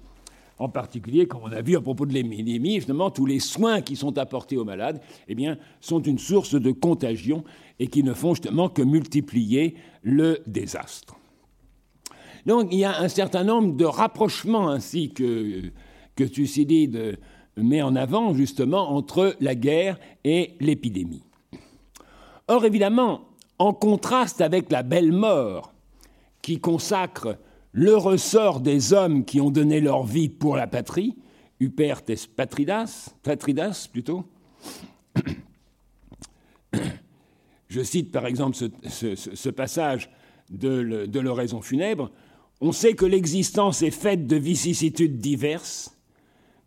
En 0.58 0.68
particulier, 0.68 1.26
comme 1.26 1.42
on 1.44 1.52
a 1.52 1.62
vu 1.62 1.76
à 1.76 1.80
propos 1.80 2.04
de 2.04 2.12
l'épidémie, 2.12 2.76
justement, 2.76 3.10
tous 3.10 3.26
les 3.26 3.38
soins 3.38 3.80
qui 3.80 3.96
sont 3.96 4.18
apportés 4.18 4.56
aux 4.56 4.64
malades 4.64 5.00
eh 5.28 5.36
sont 5.80 6.02
une 6.02 6.18
source 6.18 6.54
de 6.60 6.72
contagion 6.72 7.44
et 7.78 7.86
qui 7.86 8.02
ne 8.02 8.12
font 8.12 8.34
justement 8.34 8.68
que 8.68 8.82
multiplier 8.82 9.76
le 10.02 10.40
désastre. 10.46 11.17
Donc 12.48 12.68
il 12.72 12.78
y 12.78 12.84
a 12.84 12.98
un 12.98 13.08
certain 13.08 13.44
nombre 13.44 13.76
de 13.76 13.84
rapprochements 13.84 14.70
ainsi 14.70 15.10
que, 15.10 15.64
que 16.16 16.24
Thucydide 16.24 17.18
met 17.58 17.82
en 17.82 17.94
avant 17.94 18.32
justement 18.32 18.90
entre 18.96 19.36
la 19.40 19.54
guerre 19.54 19.98
et 20.24 20.54
l'épidémie. 20.58 21.22
Or 22.46 22.64
évidemment, 22.64 23.28
en 23.58 23.74
contraste 23.74 24.40
avec 24.40 24.72
la 24.72 24.82
belle 24.82 25.12
mort 25.12 25.74
qui 26.40 26.58
consacre 26.58 27.36
le 27.72 27.94
ressort 27.94 28.60
des 28.60 28.94
hommes 28.94 29.26
qui 29.26 29.42
ont 29.42 29.50
donné 29.50 29.82
leur 29.82 30.04
vie 30.04 30.30
pour 30.30 30.56
la 30.56 30.66
patrie, 30.66 31.18
Upertes 31.60 32.28
patridas, 32.34 33.10
patridas 33.22 33.90
plutôt. 33.92 34.24
Je 37.68 37.82
cite 37.82 38.10
par 38.10 38.24
exemple 38.24 38.56
ce, 38.56 39.48
passage 39.50 40.08
de 40.48 41.20
l'oraison 41.20 41.60
funèbre. 41.60 42.10
On 42.60 42.72
sait 42.72 42.94
que 42.94 43.06
l'existence 43.06 43.82
est 43.82 43.92
faite 43.92 44.26
de 44.26 44.36
vicissitudes 44.36 45.18
diverses, 45.18 45.96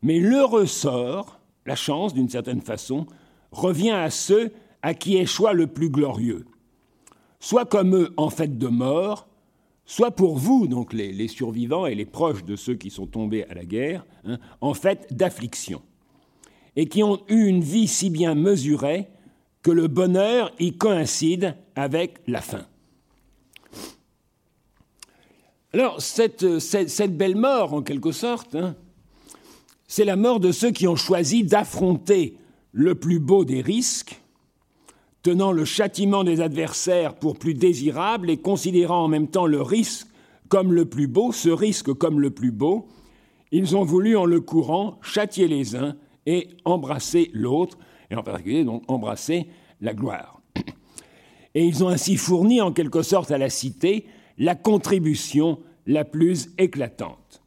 mais 0.01 0.19
le 0.19 0.43
ressort, 0.43 1.39
la 1.65 1.75
chance 1.75 2.13
d'une 2.13 2.29
certaine 2.29 2.61
façon, 2.61 3.05
revient 3.51 3.91
à 3.91 4.09
ceux 4.09 4.51
à 4.81 4.93
qui 4.93 5.17
échoit 5.17 5.53
le 5.53 5.67
plus 5.67 5.89
glorieux, 5.89 6.45
soit 7.39 7.65
comme 7.65 7.95
eux 7.95 8.13
en 8.17 8.29
fait 8.29 8.57
de 8.57 8.67
mort, 8.67 9.27
soit 9.85 10.11
pour 10.11 10.37
vous, 10.37 10.67
donc 10.67 10.93
les, 10.93 11.27
survivants 11.27 11.85
et 11.85 11.95
les 11.95 12.05
proches 12.05 12.45
de 12.45 12.55
ceux 12.55 12.75
qui 12.75 12.89
sont 12.89 13.07
tombés 13.07 13.43
à 13.45 13.53
la 13.53 13.65
guerre, 13.65 14.05
hein, 14.23 14.39
en 14.61 14.73
fait 14.73 15.07
d'affliction, 15.11 15.81
et 16.77 16.87
qui 16.87 17.03
ont 17.03 17.19
eu 17.27 17.47
une 17.47 17.61
vie 17.61 17.89
si 17.89 18.09
bien 18.09 18.33
mesurée 18.33 19.09
que 19.61 19.71
le 19.71 19.87
bonheur 19.87 20.51
y 20.59 20.77
coïncide 20.77 21.55
avec 21.75 22.19
la 22.25 22.41
fin. 22.41 22.65
Alors, 25.73 26.01
cette, 26.01 26.45
belle 27.17 27.35
mort, 27.37 27.73
en 27.73 27.81
quelque 27.81 28.11
sorte, 28.11 28.55
hein, 28.55 28.75
c'est 29.87 30.03
la 30.03 30.17
mort 30.17 30.41
de 30.41 30.51
ceux 30.51 30.71
qui 30.71 30.87
ont 30.87 30.97
choisi 30.97 31.43
d'affronter 31.43 32.37
le 32.73 32.95
plus 32.95 33.19
beau 33.19 33.45
des 33.45 33.61
risques, 33.61 34.21
tenant 35.23 35.53
le 35.53 35.63
châtiment 35.63 36.25
des 36.25 36.41
adversaires 36.41 37.15
pour 37.15 37.37
plus 37.37 37.53
désirable 37.53 38.29
et 38.29 38.37
considérant 38.37 39.05
en 39.05 39.07
même 39.07 39.27
temps 39.27 39.45
le 39.45 39.61
risque 39.61 40.07
comme 40.49 40.73
le 40.73 40.85
plus 40.85 41.07
beau, 41.07 41.31
ce 41.31 41.49
risque 41.49 41.93
comme 41.93 42.19
le 42.19 42.31
plus 42.31 42.51
beau, 42.51 42.89
ils 43.53 43.77
ont 43.77 43.85
voulu 43.85 44.17
en 44.17 44.25
le 44.25 44.41
courant 44.41 44.99
châtier 45.01 45.47
les 45.47 45.77
uns 45.77 45.95
et 46.25 46.49
embrasser 46.65 47.29
l'autre, 47.33 47.77
et 48.09 48.15
en 48.15 48.23
particulier 48.23 48.65
donc 48.65 48.83
embrasser 48.89 49.47
la 49.79 49.93
gloire. 49.93 50.41
Et 51.55 51.65
ils 51.65 51.83
ont 51.83 51.87
ainsi 51.89 52.17
fourni 52.17 52.59
en 52.59 52.73
quelque 52.73 53.01
sorte 53.01 53.31
à 53.31 53.37
la 53.37 53.49
cité 53.49 54.05
la 54.41 54.55
contribution 54.55 55.59
la 55.85 56.03
plus 56.03 56.49
éclatante. 56.57 57.43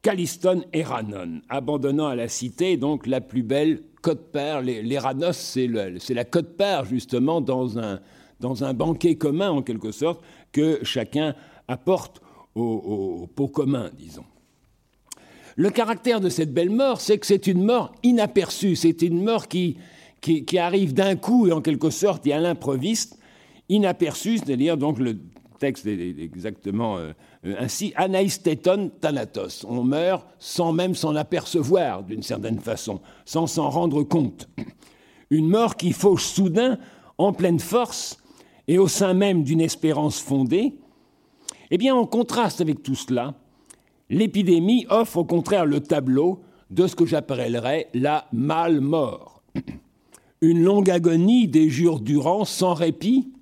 Caliston 0.00 0.64
et 0.72 0.82
Ranon, 0.82 1.42
abandonnant 1.50 2.06
à 2.06 2.14
la 2.14 2.28
cité 2.28 2.78
donc 2.78 3.06
la 3.06 3.20
plus 3.20 3.42
belle 3.42 3.82
cote-part. 4.00 4.62
Les, 4.62 4.98
Ranos, 4.98 5.36
c'est 5.36 5.68
la 5.68 6.24
cote-part 6.24 6.86
justement 6.86 7.42
dans 7.42 7.78
un, 7.78 8.00
dans 8.40 8.64
un 8.64 8.72
banquet 8.72 9.16
commun 9.16 9.50
en 9.50 9.60
quelque 9.60 9.92
sorte 9.92 10.22
que 10.50 10.80
chacun 10.82 11.34
apporte 11.68 12.22
au, 12.54 13.28
pot 13.34 13.48
commun, 13.48 13.90
disons. 13.98 14.24
Le 15.56 15.68
caractère 15.68 16.20
de 16.20 16.30
cette 16.30 16.54
belle 16.54 16.70
mort, 16.70 17.02
c'est 17.02 17.18
que 17.18 17.26
c'est 17.26 17.46
une 17.46 17.62
mort 17.62 17.92
inaperçue, 18.02 18.76
c'est 18.76 19.02
une 19.02 19.22
mort 19.22 19.46
qui, 19.46 19.76
qui, 20.22 20.46
qui 20.46 20.56
arrive 20.56 20.94
d'un 20.94 21.16
coup 21.16 21.48
et 21.48 21.52
en 21.52 21.60
quelque 21.60 21.90
sorte 21.90 22.26
et 22.26 22.32
à 22.32 22.40
l'improviste, 22.40 23.18
inaperçue, 23.68 24.38
c'est-à-dire 24.38 24.78
donc 24.78 24.98
le 24.98 25.18
texte 25.60 25.86
est 25.86 26.18
exactement 26.18 26.98
euh, 26.98 27.12
ainsi, 27.44 27.92
anaïstéton 27.94 28.90
thanatos. 29.00 29.64
On 29.68 29.84
meurt 29.84 30.26
sans 30.40 30.72
même 30.72 30.96
s'en 30.96 31.14
apercevoir, 31.14 32.02
d'une 32.02 32.24
certaine 32.24 32.58
façon, 32.58 33.00
sans 33.24 33.46
s'en 33.46 33.70
rendre 33.70 34.02
compte. 34.02 34.48
Une 35.30 35.48
mort 35.48 35.76
qui 35.76 35.92
fauche 35.92 36.24
soudain, 36.24 36.78
en 37.18 37.32
pleine 37.32 37.60
force, 37.60 38.18
et 38.66 38.78
au 38.78 38.88
sein 38.88 39.14
même 39.14 39.44
d'une 39.44 39.60
espérance 39.60 40.20
fondée. 40.20 40.74
Eh 41.70 41.78
bien, 41.78 41.94
en 41.94 42.06
contraste 42.06 42.60
avec 42.60 42.82
tout 42.82 42.96
cela, 42.96 43.34
l'épidémie 44.08 44.86
offre 44.90 45.18
au 45.18 45.24
contraire 45.24 45.66
le 45.66 45.80
tableau 45.80 46.40
de 46.70 46.86
ce 46.86 46.96
que 46.96 47.06
j'appellerais 47.06 47.88
la 47.94 48.26
mal-mort. 48.32 49.42
Une 50.40 50.62
longue 50.62 50.90
agonie 50.90 51.48
des 51.48 51.68
jours 51.68 52.00
durant, 52.00 52.44
sans 52.44 52.74
répit, 52.74 53.32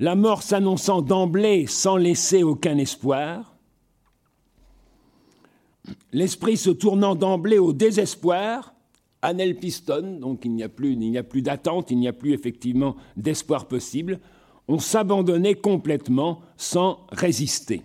la 0.00 0.16
mort 0.16 0.42
s'annonçant 0.42 1.02
d'emblée 1.02 1.66
sans 1.66 1.96
laisser 1.96 2.42
aucun 2.42 2.78
espoir, 2.78 3.54
l'esprit 6.10 6.56
se 6.56 6.70
tournant 6.70 7.14
d'emblée 7.14 7.58
au 7.58 7.74
désespoir, 7.74 8.74
Anel 9.20 9.56
Piston, 9.56 10.16
donc 10.18 10.46
il 10.46 10.52
n'y 10.52 10.62
a 10.62 10.70
plus, 10.70 10.96
plus 11.24 11.42
d'attente, 11.42 11.90
il 11.90 11.98
n'y 11.98 12.08
a 12.08 12.14
plus 12.14 12.32
effectivement 12.32 12.96
d'espoir 13.18 13.68
possible, 13.68 14.20
on 14.68 14.78
s'abandonnait 14.78 15.54
complètement 15.54 16.40
sans 16.56 17.06
résister. 17.12 17.82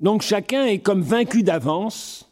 Donc 0.00 0.22
chacun 0.22 0.64
est 0.64 0.78
comme 0.78 1.02
vaincu 1.02 1.42
d'avance, 1.42 2.30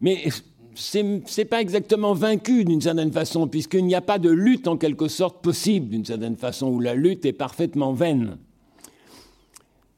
mais 0.00 0.28
c'est 0.76 1.44
pas 1.44 1.60
exactement 1.60 2.14
vaincu 2.14 2.64
d'une 2.64 2.80
certaine 2.80 3.12
façon, 3.12 3.48
puisqu'il 3.48 3.84
n'y 3.84 3.94
a 3.94 4.00
pas 4.00 4.18
de 4.18 4.30
lutte 4.30 4.68
en 4.68 4.76
quelque 4.76 5.08
sorte 5.08 5.42
possible 5.42 5.88
d'une 5.88 6.04
certaine 6.04 6.36
façon, 6.36 6.68
où 6.68 6.80
la 6.80 6.94
lutte 6.94 7.24
est 7.24 7.32
parfaitement 7.32 7.92
vaine. 7.92 8.38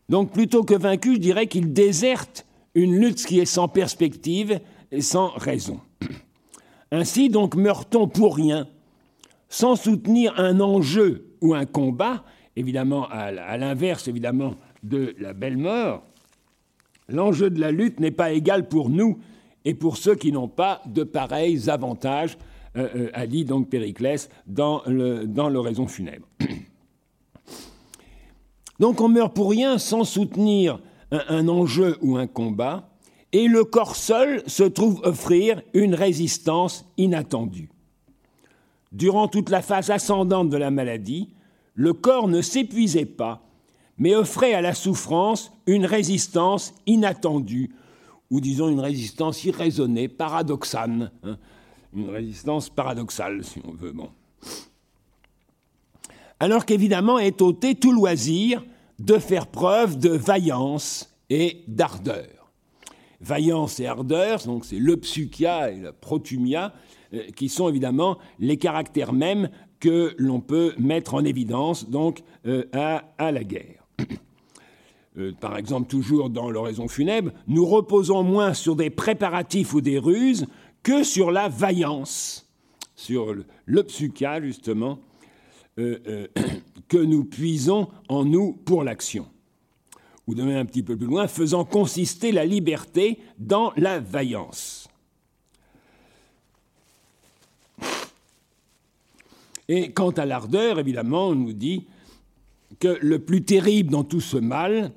Donc 0.09 0.33
plutôt 0.33 0.63
que 0.63 0.75
vaincu, 0.75 1.15
je 1.15 1.21
dirais 1.21 1.47
qu'il 1.47 1.73
déserte 1.73 2.47
une 2.75 2.99
lutte 2.99 3.25
qui 3.25 3.41
est 3.41 3.47
sans 3.47 3.69
perspective 3.69 4.61
et 4.93 5.01
sans 5.01 5.29
raison. 5.29 5.81
Ainsi 6.93 7.29
donc 7.29 7.57
meurt-on 7.57 8.07
pour 8.07 8.37
rien, 8.37 8.69
sans 9.49 9.77
soutenir 9.77 10.39
un 10.39 10.61
enjeu 10.61 11.35
ou 11.41 11.55
un 11.55 11.67
combat, 11.67 12.25
évidemment 12.55 13.09
à 13.09 13.57
l'inverse 13.57 14.09
évidemment 14.09 14.55
de 14.83 15.15
la 15.19 15.33
belle 15.33 15.57
mort. 15.57 16.05
L'enjeu 17.09 17.51
de 17.51 17.61
la 17.61 17.71
lutte 17.71 18.01
n'est 18.01 18.11
pas 18.11 18.33
égal 18.33 18.69
pour 18.69 18.91
nous 18.91 19.19
et 19.67 19.75
pour 19.75 19.99
ceux 19.99 20.15
qui 20.15 20.33
n'ont 20.33 20.49
pas 20.49 20.81
de 20.87 21.03
pareils 21.03 21.69
avantages, 21.69 22.39
euh, 22.77 22.89
euh, 22.95 23.11
a 23.13 23.27
dit 23.27 23.45
donc 23.45 23.69
Périclès 23.69 24.31
dans 24.47 24.83
l'oraison 24.87 25.87
funèbre. 25.89 26.27
Donc 28.79 29.01
on 29.01 29.09
meurt 29.09 29.35
pour 29.35 29.51
rien 29.51 29.79
sans 29.79 30.05
soutenir 30.05 30.79
un, 31.11 31.49
enjeu 31.49 31.97
ou 32.03 32.19
un 32.19 32.27
combat, 32.27 32.91
et 33.33 33.49
le 33.49 33.65
corps 33.65 33.97
seul 33.97 34.43
se 34.47 34.65
trouve 34.65 35.01
offrir 35.03 35.63
une 35.73 35.95
résistance 35.95 36.85
inattendue. 36.99 37.71
Durant 38.93 39.29
toute 39.29 39.49
la 39.49 39.63
phase 39.63 39.89
ascendante 39.89 40.51
de 40.51 40.59
la 40.59 40.71
maladie, 40.71 41.31
le 41.75 41.95
corps 41.95 42.29
ne 42.29 42.43
s'épuisait 42.43 43.07
pas, 43.07 43.49
mais 43.97 44.15
offrait 44.15 44.53
à 44.53 44.61
la 44.61 44.75
souffrance 44.75 45.53
une 45.67 45.87
résistance 45.87 46.75
inattendue 46.87 47.71
ou 48.31 48.41
disons 48.41 48.69
une 48.69 48.81
résistance 48.81 49.45
irraisonnée, 49.45 50.09
paradoxale, 50.09 51.13
hein. 51.23 51.39
une 51.95 52.11
résistance 52.11 52.69
paradoxale, 52.69 53.45
si 53.45 53.61
on 53.65 53.73
veut. 53.73 53.93
Bon. 53.93 54.11
Alors 56.41 56.67
qu'évidemment 56.67 57.19
est 57.19 57.41
ôté 57.41 57.75
tout 57.75 57.93
loisir 57.93 58.65
de 58.99 59.19
faire 59.19 59.47
preuve 59.47 59.99
de 59.99 60.11
vaillance 60.11 61.15
et 61.31 61.65
d'ardeur. 61.69 62.53
Vaillance 63.21 63.81
et 63.81 63.87
ardeur, 63.87 64.41
donc 64.45 64.65
c'est 64.65 64.79
le 64.79 64.97
psychia 64.99 65.71
et 65.71 65.81
la 65.81 65.93
protumia, 65.93 66.75
euh, 67.15 67.23
qui 67.35 67.49
sont 67.49 67.69
évidemment 67.69 68.19
les 68.39 68.59
caractères 68.59 69.13
mêmes 69.13 69.51
que 69.81 70.15
l'on 70.19 70.41
peut 70.41 70.75
mettre 70.79 71.15
en 71.15 71.25
évidence 71.25 71.89
donc 71.89 72.23
euh, 72.47 72.65
à 72.73 73.33
la 73.33 73.45
guerre. 73.45 73.76
Euh, 75.19 75.33
par 75.33 75.57
exemple 75.57 75.89
toujours 75.89 76.29
dans 76.29 76.51
l'oraison 76.51 76.89
funèbre, 76.89 77.33
nous 77.49 77.65
reposons 77.65 78.23
moins 78.23 78.53
sur 78.53 78.77
des 78.77 78.91
préparatifs 78.91 79.73
ou 79.73 79.81
des 79.81 79.99
ruses 79.99 80.47
que 80.83 81.03
sur 81.03 81.31
la 81.31 81.49
vaillance, 81.49 82.49
sur 82.95 83.35
le 83.65 83.83
psycha 83.85 84.43
justement, 84.43 84.99
euh, 85.79 85.99
euh, 86.07 86.27
que 86.89 86.99
nous 86.99 87.25
puisons 87.25 87.89
en 88.09 88.25
nous 88.25 88.53
pour 88.53 88.85
l'action. 88.85 89.27
Ou 90.27 90.35
de 90.35 90.43
même 90.43 90.57
un 90.57 90.65
petit 90.67 90.83
peu 90.83 90.97
plus 90.97 91.07
loin, 91.07 91.29
faisant 91.29 91.65
consister 91.65 92.33
la 92.33 92.45
liberté 92.45 93.19
dans 93.39 93.73
la 93.77 94.01
vaillance. 94.01 94.89
Et 99.69 99.93
quant 99.93 100.11
à 100.11 100.27
l'ardeur, 100.27 100.79
évidemment, 100.79 101.29
on 101.29 101.35
nous 101.35 101.53
dit 101.53 101.87
que 102.81 102.99
le 103.01 103.19
plus 103.19 103.45
terrible 103.45 103.91
dans 103.91 104.05
tout 104.05 104.21
ce 104.21 104.37
mal, 104.37 104.93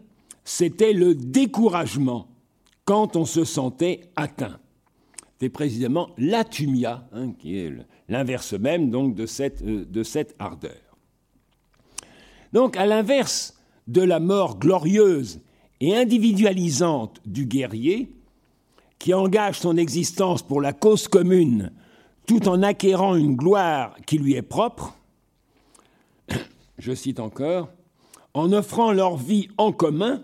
c'était 0.49 0.93
le 0.93 1.13
découragement 1.13 2.27
quand 2.83 3.15
on 3.15 3.23
se 3.23 3.45
sentait 3.45 4.09
atteint. 4.15 4.59
C'est 5.39 5.49
précisément 5.49 6.09
l'atumia, 6.17 7.07
hein, 7.13 7.33
qui 7.33 7.59
est 7.59 7.71
l'inverse 8.09 8.53
même 8.53 8.89
donc 8.89 9.13
de 9.13 9.27
cette, 9.27 9.61
euh, 9.61 9.85
de 9.85 10.01
cette 10.01 10.35
ardeur. 10.39 10.97
Donc, 12.51 12.77
à 12.77 12.87
l'inverse 12.87 13.59
de 13.85 14.01
la 14.01 14.19
mort 14.19 14.57
glorieuse 14.57 15.39
et 15.81 15.95
individualisante 15.95 17.21
du 17.27 17.45
guerrier, 17.45 18.11
qui 18.97 19.13
engage 19.13 19.59
son 19.59 19.77
existence 19.77 20.41
pour 20.41 20.61
la 20.61 20.73
cause 20.73 21.07
commune 21.07 21.71
tout 22.25 22.49
en 22.49 22.63
acquérant 22.63 23.15
une 23.15 23.35
gloire 23.35 23.95
qui 24.07 24.17
lui 24.17 24.33
est 24.33 24.41
propre, 24.41 24.97
je 26.79 26.95
cite 26.95 27.19
encore, 27.19 27.69
en 28.33 28.51
offrant 28.51 28.91
leur 28.91 29.15
vie 29.15 29.47
en 29.59 29.71
commun, 29.71 30.23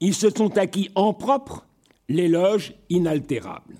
ils 0.00 0.14
se 0.14 0.30
sont 0.30 0.56
acquis 0.58 0.90
en 0.94 1.12
propre 1.12 1.66
l'éloge 2.08 2.74
inaltérable. 2.88 3.76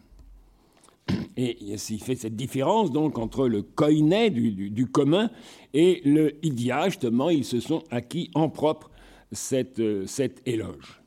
Et 1.37 1.59
il 1.61 1.78
fait 1.78 2.14
cette 2.14 2.37
différence 2.37 2.92
donc 2.92 3.18
entre 3.18 3.48
le 3.48 3.62
koiné 3.62 4.30
du, 4.30 4.87
commun 4.87 5.30
et 5.74 6.00
le 6.04 6.44
idia, 6.44 6.88
justement, 6.88 7.30
ils 7.30 7.44
se 7.44 7.61
sont 7.61 7.83
acquis 7.90 8.30
en 8.35 8.48
propre 8.48 8.90
cette, 9.33 9.80
euh, 9.80 10.06
cet 10.06 10.42
éloge. 10.46 11.00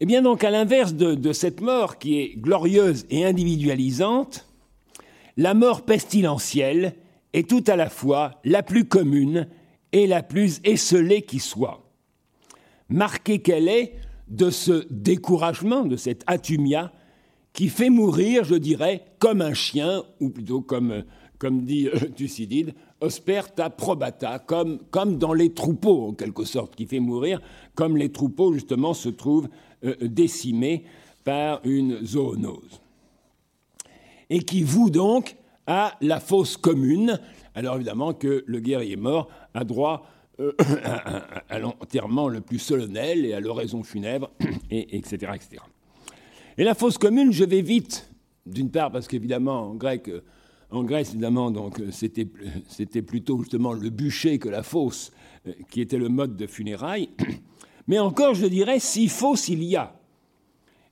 Eh 0.00 0.06
bien 0.06 0.22
donc, 0.22 0.44
à 0.44 0.50
l'inverse 0.50 0.94
de, 0.94 1.32
cette 1.32 1.60
mort 1.60 1.98
qui 1.98 2.20
est 2.20 2.36
glorieuse 2.36 3.04
et 3.10 3.24
individualisante, 3.24 4.46
la 5.36 5.54
mort 5.54 5.84
pestilentielle 5.84 6.94
est 7.32 7.48
tout 7.48 7.64
à 7.66 7.74
la 7.74 7.90
fois 7.90 8.32
la 8.44 8.62
plus 8.62 8.84
commune 8.84 9.48
et 9.92 10.06
la 10.06 10.22
plus 10.22 10.60
esselée 10.64 11.22
qui 11.22 11.38
soit. 11.38 11.84
Marquée 12.88 13.40
qu'elle 13.40 13.68
est 13.68 13.94
de 14.28 14.50
ce 14.50 14.86
découragement, 14.90 15.84
de 15.84 15.96
cette 15.96 16.22
atumia, 16.26 16.92
qui 17.52 17.68
fait 17.68 17.90
mourir, 17.90 18.44
je 18.44 18.54
dirais, 18.54 19.04
comme 19.18 19.40
un 19.40 19.54
chien, 19.54 20.04
ou 20.20 20.30
plutôt 20.30 20.60
comme, 20.60 21.02
dit 21.42 21.88
euh, 21.88 21.98
Thucydide, 22.14 22.74
osperta 23.00 23.70
probata, 23.70 24.38
comme, 24.38 24.78
comme 24.90 25.18
dans 25.18 25.32
les 25.32 25.52
troupeaux, 25.52 26.08
en 26.08 26.12
quelque 26.12 26.44
sorte, 26.44 26.76
qui 26.76 26.86
fait 26.86 27.00
mourir, 27.00 27.40
comme 27.74 27.96
les 27.96 28.12
troupeaux, 28.12 28.52
justement, 28.52 28.94
se 28.94 29.08
trouvent 29.08 29.48
euh, 29.84 29.94
décimés 30.00 30.84
par 31.24 31.60
une 31.64 32.04
zoonose. 32.04 32.80
et 34.30 34.40
qui 34.40 34.62
voue 34.62 34.90
donc 34.90 35.36
à 35.66 35.96
la 36.00 36.20
fosse 36.20 36.56
commune, 36.56 37.20
alors 37.58 37.74
évidemment 37.74 38.14
que 38.14 38.44
le 38.46 38.60
guerrier 38.60 38.96
mort 38.96 39.28
a 39.52 39.64
droit 39.64 40.06
euh, 40.38 40.52
à, 41.48 41.58
l'enterrement 41.58 42.28
le 42.28 42.40
plus 42.40 42.60
solennel 42.60 43.26
et 43.26 43.34
à 43.34 43.40
l'oraison 43.40 43.82
funèbre, 43.82 44.30
et, 44.70 44.96
etc., 44.96 45.32
etc. 45.34 45.62
Et 46.56 46.62
la 46.62 46.74
fosse 46.74 46.98
commune, 46.98 47.32
je 47.32 47.44
vais 47.44 47.60
vite, 47.60 48.12
d'une 48.46 48.70
part 48.70 48.92
parce 48.92 49.08
qu'évidemment 49.08 49.70
en 49.70 49.74
grec, 49.74 50.08
euh, 50.08 50.22
en 50.70 50.84
Grèce 50.84 51.10
évidemment, 51.10 51.50
donc 51.50 51.80
euh, 51.80 51.90
c'était, 51.90 52.28
c'était 52.68 53.02
plutôt 53.02 53.38
justement 53.40 53.72
le 53.72 53.90
bûcher 53.90 54.38
que 54.38 54.48
la 54.48 54.62
fosse 54.62 55.10
qui 55.70 55.80
était 55.80 55.98
le 55.98 56.08
mode 56.08 56.36
de 56.36 56.46
funérailles, 56.46 57.10
mais 57.88 57.98
encore 57.98 58.34
je 58.34 58.46
dirais 58.46 58.78
si 58.78 59.08
fosse 59.08 59.48
il 59.48 59.64
y 59.64 59.74
a, 59.74 59.98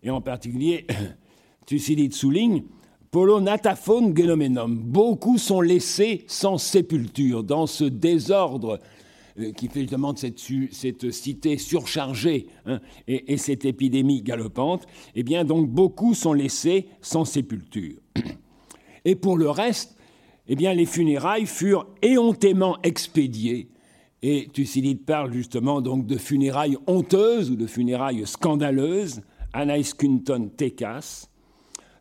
et 0.03 0.11
en 0.11 0.21
particulier 0.21 0.87
Thucydide 1.67 2.15
souligne 2.15 2.65
Polo 3.11 3.41
nataphone 3.41 4.17
genomenum. 4.17 4.77
Beaucoup 4.77 5.39
sont 5.39 5.61
laissés 5.61 6.25
sans 6.27 6.59
sépulture 6.59 7.45
dans 7.45 7.67
ce 7.67 7.85
désordre 7.85 8.81
euh, 9.39 9.53
qui 9.53 9.69
fait 9.69 9.81
justement 9.81 10.15
cette, 10.17 11.11
cité 11.11 11.59
surchargée 11.59 12.47
hein, 12.65 12.81
et, 13.07 13.37
cette 13.37 13.65
épidémie 13.65 14.23
galopante. 14.23 14.87
Eh 15.15 15.23
bien, 15.23 15.45
donc, 15.45 15.69
beaucoup 15.69 16.15
sont 16.15 16.33
laissés 16.33 16.89
sans 17.01 17.25
sépulture. 17.25 17.99
Et 19.05 19.15
pour 19.15 19.37
le 19.37 19.51
reste, 19.51 19.97
eh 20.49 20.57
bien, 20.57 20.73
les 20.75 20.87
funérailles 20.87 21.47
furent 21.47 21.87
éhontément 22.03 22.79
expédiées. 22.83 23.69
Et 24.23 24.49
Thucydide 24.53 25.05
parle 25.05 25.33
justement 25.33 25.81
donc 25.81 26.07
de 26.07 26.17
funérailles 26.17 26.79
honteuses 26.87 27.51
ou 27.51 27.57
de 27.57 27.67
funérailles 27.67 28.27
scandaleuses, 28.27 29.23
Anais 29.53 29.83
Kunton 29.97 30.49
Tekas, 30.57 31.29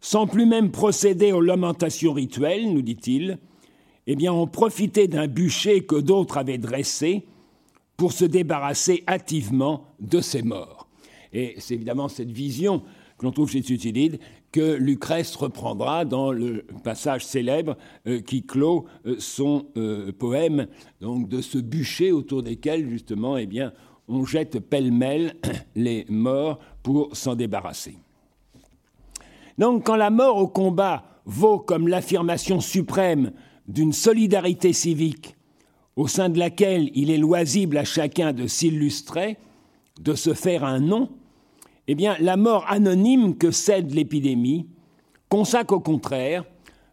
sans 0.05 0.27
plus 0.27 0.45
même 0.45 0.69
procéder 0.69 1.31
aux 1.31 1.41
lamentations 1.41 2.13
rituelles, 2.13 2.71
nous 2.71 2.83
dit-il, 2.83 3.39
eh 4.05 4.15
bien, 4.15 4.31
on 4.31 4.45
profitait 4.45 5.07
d'un 5.07 5.25
bûcher 5.25 5.83
que 5.83 5.95
d'autres 5.95 6.37
avaient 6.37 6.59
dressé 6.59 7.25
pour 7.97 8.13
se 8.13 8.23
débarrasser 8.23 9.03
hâtivement 9.07 9.95
de 9.99 10.21
ses 10.21 10.43
morts. 10.43 10.87
Et 11.33 11.55
c'est 11.57 11.73
évidemment 11.73 12.07
cette 12.07 12.29
vision 12.29 12.83
que 13.17 13.25
l'on 13.25 13.31
trouve 13.31 13.49
chez 13.49 13.63
Thucydide 13.63 14.19
que 14.51 14.75
Lucrèce 14.75 15.35
reprendra 15.35 16.05
dans 16.05 16.31
le 16.31 16.67
passage 16.83 17.25
célèbre 17.25 17.75
euh, 18.05 18.21
qui 18.21 18.45
clôt 18.45 18.85
euh, 19.07 19.15
son 19.17 19.65
euh, 19.75 20.11
poème, 20.11 20.67
donc 21.01 21.29
de 21.29 21.41
ce 21.41 21.57
bûcher 21.57 22.11
autour 22.11 22.43
desquels 22.43 22.87
justement, 22.91 23.37
eh 23.37 23.47
bien, 23.47 23.73
on 24.07 24.23
jette 24.23 24.59
pêle-mêle 24.59 25.33
les 25.75 26.05
morts 26.09 26.59
pour 26.83 27.17
s'en 27.17 27.33
débarrasser. 27.33 27.97
Donc 29.57 29.85
quand 29.85 29.95
la 29.95 30.09
mort 30.09 30.37
au 30.37 30.47
combat 30.47 31.03
vaut 31.25 31.59
comme 31.59 31.87
l'affirmation 31.87 32.59
suprême 32.59 33.31
d'une 33.67 33.93
solidarité 33.93 34.73
civique 34.73 35.35
au 35.95 36.07
sein 36.07 36.29
de 36.29 36.37
laquelle 36.37 36.91
il 36.93 37.09
est 37.09 37.17
loisible 37.17 37.77
à 37.77 37.85
chacun 37.85 38.33
de 38.33 38.47
s'illustrer, 38.47 39.37
de 40.01 40.13
se 40.13 40.33
faire 40.33 40.63
un 40.63 40.79
nom, 40.79 41.09
eh 41.87 41.95
bien 41.95 42.17
la 42.19 42.35
mort 42.35 42.65
anonyme 42.67 43.35
que 43.37 43.51
cède 43.51 43.93
l'épidémie 43.93 44.67
consacre 45.29 45.73
au 45.73 45.79
contraire, 45.79 46.43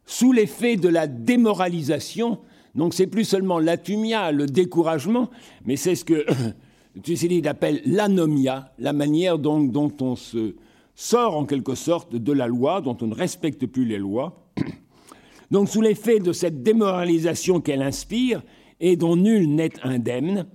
sous 0.07 0.33
l'effet 0.33 0.77
de 0.77 0.89
la 0.89 1.07
démoralisation, 1.07 2.39
donc 2.75 2.95
c'est 2.95 3.07
plus 3.07 3.25
seulement 3.25 3.59
l'atumia, 3.59 4.33
le 4.33 4.47
découragement, 4.47 5.31
mais 5.65 5.77
c'est 5.77 5.95
ce 5.95 6.05
que 6.05 6.25
Thucydide 7.03 7.47
appelle 7.47 7.83
l'anomia, 7.85 8.73
la 8.79 8.93
manière 8.93 9.39
dont 9.39 9.93
on 10.01 10.17
se 10.17 10.55
sort 10.95 11.37
en 11.37 11.45
quelque 11.45 11.75
sorte 11.75 12.15
de 12.15 12.33
la 12.33 12.47
loi, 12.47 12.81
dont 12.81 12.97
on 13.01 13.07
ne 13.07 13.15
respecte 13.15 13.67
plus 13.67 13.85
les 13.85 13.99
lois. 13.99 14.53
Donc 15.51 15.69
sous 15.69 15.81
l'effet 15.81 16.19
de 16.19 16.33
cette 16.33 16.63
démoralisation 16.63 17.61
qu'elle 17.61 17.83
inspire 17.83 18.43
et 18.81 18.97
dont 18.97 19.17
nul 19.17 19.55
n'est 19.55 19.79
indemne, 19.83 20.47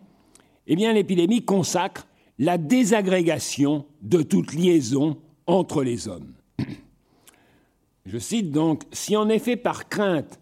eh 0.67 0.75
bien 0.75 0.93
l'épidémie 0.93 1.43
consacre 1.43 2.07
la 2.39 2.57
désagrégation 2.57 3.85
de 4.01 4.21
toute 4.21 4.53
liaison 4.53 5.17
entre 5.45 5.83
les 5.83 6.07
hommes. 6.07 6.33
Je 8.05 8.17
cite 8.17 8.51
donc, 8.51 8.83
si 8.91 9.15
en 9.15 9.29
effet 9.29 9.55
par 9.55 9.89
crainte 9.89 10.39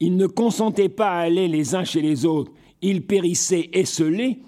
ils 0.00 0.16
ne 0.16 0.26
consentaient 0.26 0.88
pas 0.88 1.10
à 1.10 1.20
aller 1.20 1.48
les 1.48 1.74
uns 1.74 1.84
chez 1.84 2.00
les 2.00 2.24
autres, 2.24 2.52
ils 2.82 3.04
périssaient 3.04 3.70
esselés, 3.72 4.42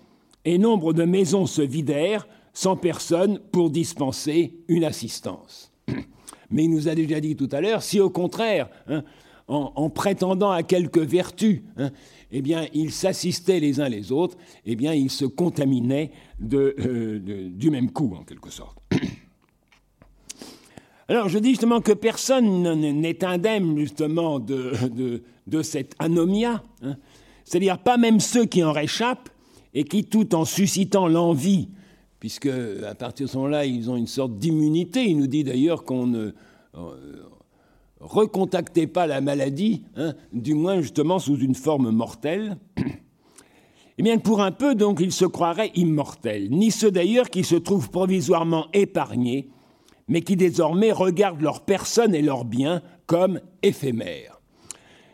et 0.44 0.58
nombre 0.58 0.92
de 0.92 1.04
maisons 1.04 1.46
se 1.46 1.62
vidèrent, 1.62 2.26
sans 2.52 2.76
personne 2.76 3.38
pour 3.52 3.70
dispenser 3.70 4.54
une 4.68 4.84
assistance. 4.84 5.72
Mais 6.50 6.64
il 6.64 6.70
nous 6.70 6.88
a 6.88 6.94
déjà 6.94 7.20
dit 7.20 7.36
tout 7.36 7.48
à 7.52 7.60
l'heure, 7.60 7.82
si 7.82 8.00
au 8.00 8.10
contraire, 8.10 8.68
hein, 8.88 9.04
en, 9.48 9.90
prétendant 9.90 10.50
à 10.50 10.62
quelques 10.62 10.98
vertus, 10.98 11.62
hein, 11.76 11.90
eh 12.30 12.40
bien, 12.40 12.66
ils 12.72 12.92
s'assistaient 12.92 13.58
les 13.58 13.80
uns 13.80 13.88
les 13.88 14.12
autres, 14.12 14.36
eh 14.64 14.76
bien, 14.76 14.94
ils 14.94 15.10
se 15.10 15.24
contaminaient 15.24 16.12
euh, 16.52 17.50
du 17.50 17.70
même 17.70 17.90
coup, 17.90 18.14
en 18.18 18.22
quelque 18.22 18.50
sorte. 18.50 18.78
Alors, 21.08 21.28
je 21.28 21.40
dis 21.40 21.50
justement 21.50 21.80
que 21.80 21.90
personne 21.90 22.62
n'est 23.00 23.24
indemne, 23.24 23.76
justement, 23.76 24.38
de, 24.38 25.22
cette 25.62 25.96
anomia, 25.98 26.62
hein. 26.82 26.96
c'est-à-dire 27.44 27.78
pas 27.78 27.96
même 27.96 28.20
ceux 28.20 28.44
qui 28.44 28.62
en 28.62 28.70
réchappent 28.70 29.30
et 29.74 29.82
qui, 29.82 30.04
tout 30.04 30.36
en 30.36 30.44
suscitant 30.44 31.08
l'envie 31.08 31.68
puisque 32.20 32.50
à 32.86 32.94
partir 32.94 33.26
de 33.26 33.30
ce 33.30 33.36
moment-là, 33.38 33.64
ils 33.64 33.90
ont 33.90 33.96
une 33.96 34.06
sorte 34.06 34.38
d'immunité. 34.38 35.04
Il 35.04 35.16
nous 35.16 35.26
dit 35.26 35.42
d'ailleurs 35.42 35.84
qu'on 35.84 36.06
ne 36.06 36.32
euh, 36.76 37.24
recontactait 37.98 38.86
pas 38.86 39.06
la 39.06 39.22
maladie, 39.22 39.82
hein, 39.96 40.14
du 40.32 40.54
moins 40.54 40.82
justement 40.82 41.18
sous 41.18 41.38
une 41.38 41.56
forme 41.56 41.90
mortelle. 41.90 42.56
Eh 43.98 44.02
bien, 44.02 44.16
pour 44.16 44.40
un 44.40 44.50
peu, 44.50 44.74
donc, 44.74 44.98
ils 45.00 45.12
se 45.12 45.26
croiraient 45.26 45.72
immortels, 45.74 46.48
ni 46.50 46.70
ceux 46.70 46.90
d'ailleurs 46.90 47.28
qui 47.28 47.44
se 47.44 47.56
trouvent 47.56 47.90
provisoirement 47.90 48.68
épargnés, 48.72 49.50
mais 50.08 50.22
qui 50.22 50.36
désormais 50.36 50.90
regardent 50.90 51.42
leur 51.42 51.66
personne 51.66 52.14
et 52.14 52.22
leurs 52.22 52.46
biens 52.46 52.80
comme 53.04 53.40
éphémères. 53.62 54.40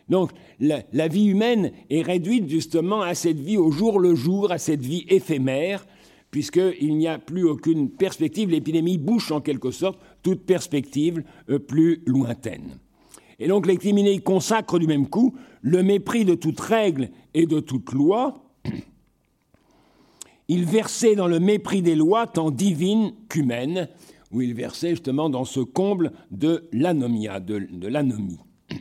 Donc, 0.09 0.31
la, 0.61 0.85
la, 0.93 1.09
vie 1.09 1.25
humaine 1.25 1.73
est 1.91 2.03
réduite 2.03 2.49
justement 2.49 3.03
à 3.03 3.17
cette 3.17 3.41
vie 3.41 3.57
au 3.57 3.73
jour 3.73 3.99
le 3.99 4.15
jour, 4.15 4.53
à 4.53 4.59
cette 4.59 4.83
vie 4.83 5.05
éphémère, 5.09 5.85
puisqu'il 6.37 6.99
n'y 6.99 7.09
a 7.09 7.19
plus 7.19 7.45
aucune 7.45 7.89
perspective. 7.89 8.51
L'épidémie 8.51 8.99
bouche 8.99 9.33
en 9.33 9.41
quelque 9.41 9.71
sorte 9.71 9.99
toute 10.23 10.45
perspective 10.45 11.25
euh, 11.49 11.59
plus 11.59 12.03
lointaine. 12.05 12.79
Et 13.39 13.49
donc 13.49 13.67
l'épidémie 13.67 14.21
consacre 14.21 14.79
du 14.79 14.87
même 14.87 15.09
coup 15.09 15.35
le 15.63 15.83
mépris 15.83 16.27
de 16.27 16.35
toute 16.35 16.61
règle 16.61 17.09
et 17.33 17.47
de 17.47 17.59
toute 17.59 17.91
loi. 17.93 18.45
Il 20.49 20.67
versait 20.67 21.15
dans 21.15 21.27
le 21.27 21.41
mépris 21.41 21.81
des 21.81 21.95
lois 21.95 22.27
tant 22.27 22.51
divines 22.51 23.15
qu'humaines, 23.31 23.89
où 24.31 24.43
il 24.43 24.53
versait 24.53 24.91
justement 24.91 25.31
dans 25.31 25.47
ce 25.47 25.61
comble 25.61 26.13
de 26.31 26.69
l'anomia, 26.71 27.41
de 27.41 27.89
l'anomie. 27.89 28.41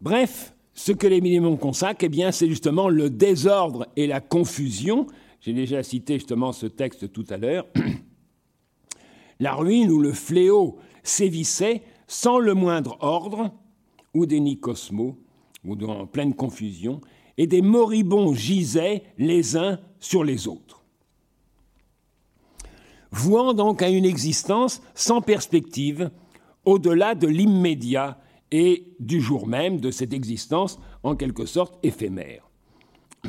Bref, 0.00 0.54
ce 0.78 0.92
que 0.92 1.08
les 1.08 1.20
minimums 1.20 1.58
consacrent, 1.58 2.04
eh 2.04 2.08
bien, 2.08 2.30
c'est 2.30 2.46
justement 2.46 2.88
le 2.88 3.10
désordre 3.10 3.88
et 3.96 4.06
la 4.06 4.20
confusion. 4.20 5.08
J'ai 5.40 5.52
déjà 5.52 5.82
cité 5.82 6.14
justement 6.14 6.52
ce 6.52 6.66
texte 6.66 7.10
tout 7.10 7.24
à 7.30 7.36
l'heure. 7.36 7.66
La 9.40 9.54
ruine 9.54 9.90
ou 9.90 10.00
le 10.00 10.12
fléau 10.12 10.78
sévissait 11.02 11.82
sans 12.06 12.38
le 12.38 12.54
moindre 12.54 12.96
ordre, 13.00 13.52
ou 14.14 14.24
des 14.24 14.38
nicosmos, 14.38 15.14
ou 15.64 15.74
en 15.84 16.06
pleine 16.06 16.34
confusion, 16.34 17.00
et 17.36 17.48
des 17.48 17.62
moribonds 17.62 18.32
gisaient 18.32 19.02
les 19.18 19.56
uns 19.56 19.80
sur 19.98 20.22
les 20.22 20.46
autres. 20.46 20.84
Vouant 23.10 23.52
donc 23.52 23.82
à 23.82 23.88
une 23.88 24.04
existence 24.04 24.80
sans 24.94 25.22
perspective, 25.22 26.12
au-delà 26.64 27.16
de 27.16 27.26
l'immédiat 27.26 28.18
et 28.50 28.86
du 29.00 29.20
jour 29.20 29.46
même 29.46 29.80
de 29.80 29.90
cette 29.90 30.12
existence 30.12 30.78
en 31.02 31.16
quelque 31.16 31.46
sorte 31.46 31.78
éphémère. 31.82 32.48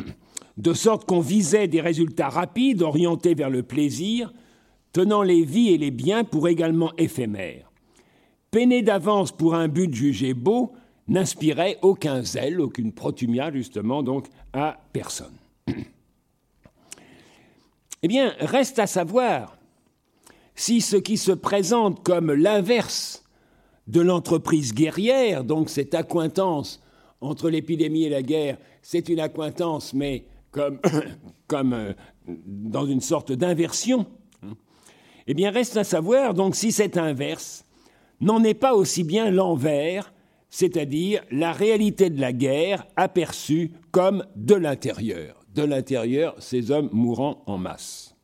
De 0.57 0.73
sorte 0.73 1.05
qu'on 1.05 1.21
visait 1.21 1.69
des 1.69 1.79
résultats 1.79 2.27
rapides 2.27 2.81
orientés 2.81 3.33
vers 3.33 3.49
le 3.49 3.63
plaisir, 3.63 4.33
tenant 4.91 5.23
les 5.23 5.45
vies 5.45 5.69
et 5.69 5.77
les 5.77 5.89
biens 5.89 6.25
pour 6.25 6.49
également 6.49 6.91
éphémères. 6.97 7.71
Peiner 8.51 8.81
d'avance 8.81 9.31
pour 9.31 9.55
un 9.55 9.69
but 9.69 9.93
jugé 9.93 10.33
beau 10.33 10.73
n'inspirait 11.07 11.77
aucun 11.81 12.23
zèle, 12.23 12.59
aucune 12.59 12.91
protumia 12.91 13.53
justement 13.53 14.03
donc 14.03 14.27
à 14.51 14.79
personne. 14.91 15.37
Eh 18.01 18.07
bien, 18.07 18.33
reste 18.39 18.79
à 18.79 18.87
savoir 18.87 19.57
si 20.55 20.79
ce 20.79 20.95
qui 20.95 21.17
se 21.17 21.33
présente 21.33 22.01
comme 22.01 22.31
l'inverse 22.31 23.25
de 23.89 24.01
l'entreprise 24.01 24.73
guerrière, 24.73 25.43
donc 25.43 25.69
cette 25.69 25.95
accointance 25.95 26.79
entre 27.21 27.49
l'épidémie 27.49 28.03
et 28.03 28.09
la 28.09 28.21
guerre, 28.21 28.57
c'est 28.83 29.09
une 29.09 29.19
accointance, 29.19 29.93
mais 29.93 30.25
comme, 30.51 30.79
comme 31.47 31.73
euh, 31.73 31.93
dans 32.27 32.85
une 32.85 33.01
sorte 33.01 33.31
d'inversion. 33.31 34.05
Eh 35.25 35.33
bien, 35.33 35.49
reste 35.49 35.75
à 35.75 35.83
savoir 35.83 36.33
donc 36.35 36.55
si 36.55 36.71
cette 36.71 36.97
inverse 36.97 37.65
n'en 38.21 38.43
est 38.43 38.53
pas 38.53 38.75
aussi 38.75 39.03
bien 39.03 39.31
l'envers, 39.31 40.13
c'est-à-dire 40.49 41.23
la 41.31 41.51
réalité 41.51 42.11
de 42.11 42.21
la 42.21 42.31
guerre 42.31 42.85
aperçue 42.95 43.71
comme 43.91 44.23
de 44.35 44.55
l'intérieur. 44.55 45.43
De 45.55 45.63
l'intérieur, 45.63 46.35
ces 46.37 46.69
hommes 46.69 46.89
mourant 46.93 47.43
en 47.47 47.57
masse. 47.57 48.15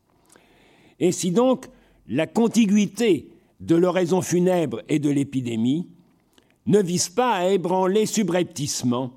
Et 0.99 1.11
si 1.11 1.31
donc 1.31 1.65
la 2.07 2.27
contiguïté 2.27 3.29
de 3.59 3.75
l'oraison 3.75 4.21
funèbre 4.21 4.81
et 4.89 4.99
de 4.99 5.09
l'épidémie 5.09 5.87
ne 6.65 6.79
vise 6.81 7.09
pas 7.09 7.33
à 7.33 7.49
ébranler 7.49 8.05
subrepticement 8.05 9.11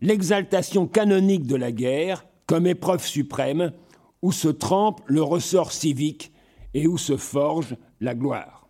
l'exaltation 0.00 0.86
canonique 0.86 1.46
de 1.46 1.56
la 1.56 1.72
guerre 1.72 2.26
comme 2.46 2.66
épreuve 2.66 3.06
suprême 3.06 3.72
où 4.22 4.32
se 4.32 4.48
trempe 4.48 5.00
le 5.06 5.22
ressort 5.22 5.72
civique 5.72 6.32
et 6.74 6.86
où 6.86 6.98
se 6.98 7.16
forge 7.16 7.76
la 8.00 8.14
gloire. 8.14 8.68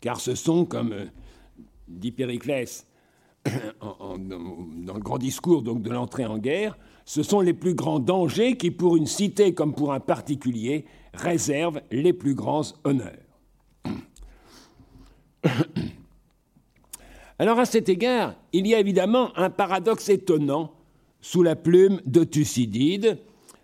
Car 0.00 0.20
ce 0.20 0.34
sont, 0.34 0.64
comme 0.64 0.92
euh, 0.92 1.06
dit 1.88 2.12
Périclès 2.12 2.86
dans 3.80 4.16
le 4.94 5.00
grand 5.00 5.18
discours 5.18 5.62
de 5.62 5.90
l'entrée 5.90 6.24
en 6.24 6.38
guerre, 6.38 6.78
ce 7.04 7.22
sont 7.22 7.40
les 7.40 7.52
plus 7.52 7.74
grands 7.74 8.00
dangers 8.00 8.56
qui, 8.56 8.70
pour 8.70 8.96
une 8.96 9.06
cité 9.06 9.52
comme 9.52 9.74
pour 9.74 9.92
un 9.92 10.00
particulier, 10.00 10.86
réservent 11.12 11.80
les 11.90 12.12
plus 12.12 12.34
grands 12.34 12.62
honneurs. 12.84 13.23
Alors 17.38 17.58
à 17.58 17.66
cet 17.66 17.88
égard, 17.88 18.36
il 18.52 18.66
y 18.66 18.74
a 18.74 18.80
évidemment 18.80 19.36
un 19.36 19.50
paradoxe 19.50 20.08
étonnant 20.08 20.72
sous 21.20 21.42
la 21.42 21.56
plume 21.56 22.00
de 22.06 22.22
Thucydide, 22.22 23.18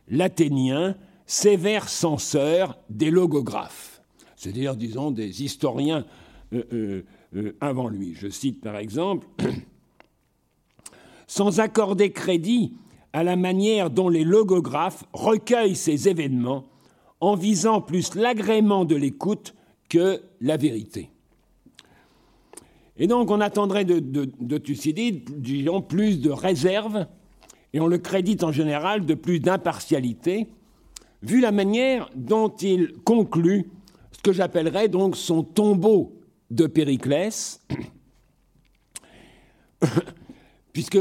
l'Athénien, 0.08 0.96
sévère 1.26 1.88
censeur 1.88 2.78
des 2.88 3.10
logographes, 3.10 4.02
c'est-à-dire, 4.34 4.74
disons, 4.74 5.12
des 5.12 5.44
historiens 5.44 6.04
euh, 6.52 6.64
euh, 6.72 7.04
euh, 7.36 7.56
avant 7.60 7.88
lui. 7.88 8.14
Je 8.14 8.28
cite 8.28 8.60
par 8.60 8.76
exemple, 8.76 9.28
sans 11.28 11.60
accorder 11.60 12.10
crédit 12.10 12.72
à 13.12 13.22
la 13.22 13.36
manière 13.36 13.90
dont 13.90 14.08
les 14.08 14.24
logographes 14.24 15.04
recueillent 15.12 15.76
ces 15.76 16.08
événements 16.08 16.64
en 17.20 17.36
visant 17.36 17.80
plus 17.80 18.16
l'agrément 18.16 18.84
de 18.84 18.96
l'écoute 18.96 19.54
que 19.88 20.22
la 20.40 20.56
vérité. 20.56 21.10
Et 23.00 23.06
donc 23.06 23.30
on 23.30 23.40
attendrait 23.40 23.86
de, 23.86 23.98
de, 23.98 24.58
Thucydide, 24.58 25.40
disons, 25.40 25.80
plus 25.80 26.20
de 26.20 26.30
réserve, 26.30 27.06
et 27.72 27.80
on 27.80 27.86
le 27.86 27.96
crédite 27.96 28.44
en 28.44 28.52
général 28.52 29.06
de 29.06 29.14
plus 29.14 29.40
d'impartialité, 29.40 30.48
vu 31.22 31.40
la 31.40 31.50
manière 31.50 32.10
dont 32.14 32.50
il 32.50 32.92
conclut 33.02 33.70
ce 34.12 34.20
que 34.20 34.32
j'appellerais 34.32 34.88
donc 34.88 35.16
son 35.16 35.42
tombeau 35.42 36.20
de 36.50 36.66
Périclès, 36.66 37.66
puisque 40.74 40.98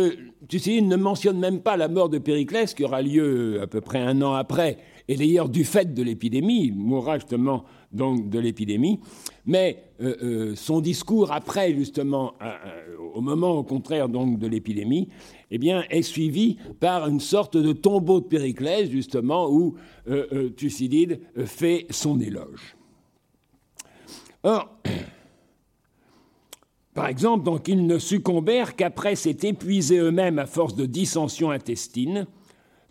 Thucydide 0.47 0.87
ne 0.87 0.95
mentionne 0.95 1.37
même 1.37 1.59
pas 1.59 1.75
la 1.75 1.89
mort 1.89 2.07
de 2.07 2.17
Périclès, 2.17 2.73
qui 2.73 2.85
aura 2.85 3.01
lieu 3.01 3.61
à 3.61 3.67
peu 3.67 3.81
près 3.81 3.99
un 3.99 4.21
an 4.21 4.35
après, 4.35 4.77
et 5.09 5.17
d'ailleurs 5.17 5.49
du 5.49 5.65
fait 5.65 5.93
de 5.93 6.01
l'épidémie, 6.01 6.67
il 6.67 6.75
mourra 6.75 7.19
justement 7.19 7.65
donc 7.91 8.29
de 8.29 8.39
l'épidémie, 8.39 8.99
mais 9.45 9.83
euh, 10.01 10.15
euh, 10.21 10.55
son 10.55 10.79
discours 10.79 11.31
après 11.31 11.73
justement, 11.73 12.33
au 13.13 13.21
moment 13.21 13.51
au 13.51 13.63
contraire 13.63 14.09
donc 14.09 14.37
de 14.37 14.47
l'épidémie, 14.47 15.09
eh 15.51 15.57
bien 15.57 15.83
est 15.89 16.03
suivi 16.03 16.57
par 16.79 17.07
une 17.07 17.19
sorte 17.19 17.57
de 17.57 17.73
tombeau 17.73 18.19
de 18.19 18.25
Périclès 18.25 18.89
justement 18.89 19.49
où 19.49 19.75
euh, 20.07 20.49
Thucydide 20.49 21.19
fait 21.45 21.87
son 21.89 22.19
éloge. 22.19 22.75
Or, 24.43 24.69
par 26.93 27.07
exemple, 27.07 27.43
donc 27.43 27.67
ils 27.67 27.85
ne 27.85 27.97
succombèrent 27.97 28.75
qu'après 28.75 29.15
s'être 29.15 29.43
épuisés 29.43 29.97
eux-mêmes 29.97 30.39
à 30.39 30.45
force 30.45 30.75
de 30.75 30.85
dissensions 30.85 31.49
intestines, 31.49 32.27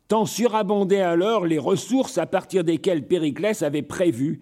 tant 0.09 0.26
surabondaient 0.26 1.03
alors 1.03 1.46
les 1.46 1.59
ressources 1.59 2.18
à 2.18 2.26
partir 2.26 2.64
desquelles 2.64 3.07
Périclès 3.07 3.62
avait 3.62 3.82
prévu 3.82 4.40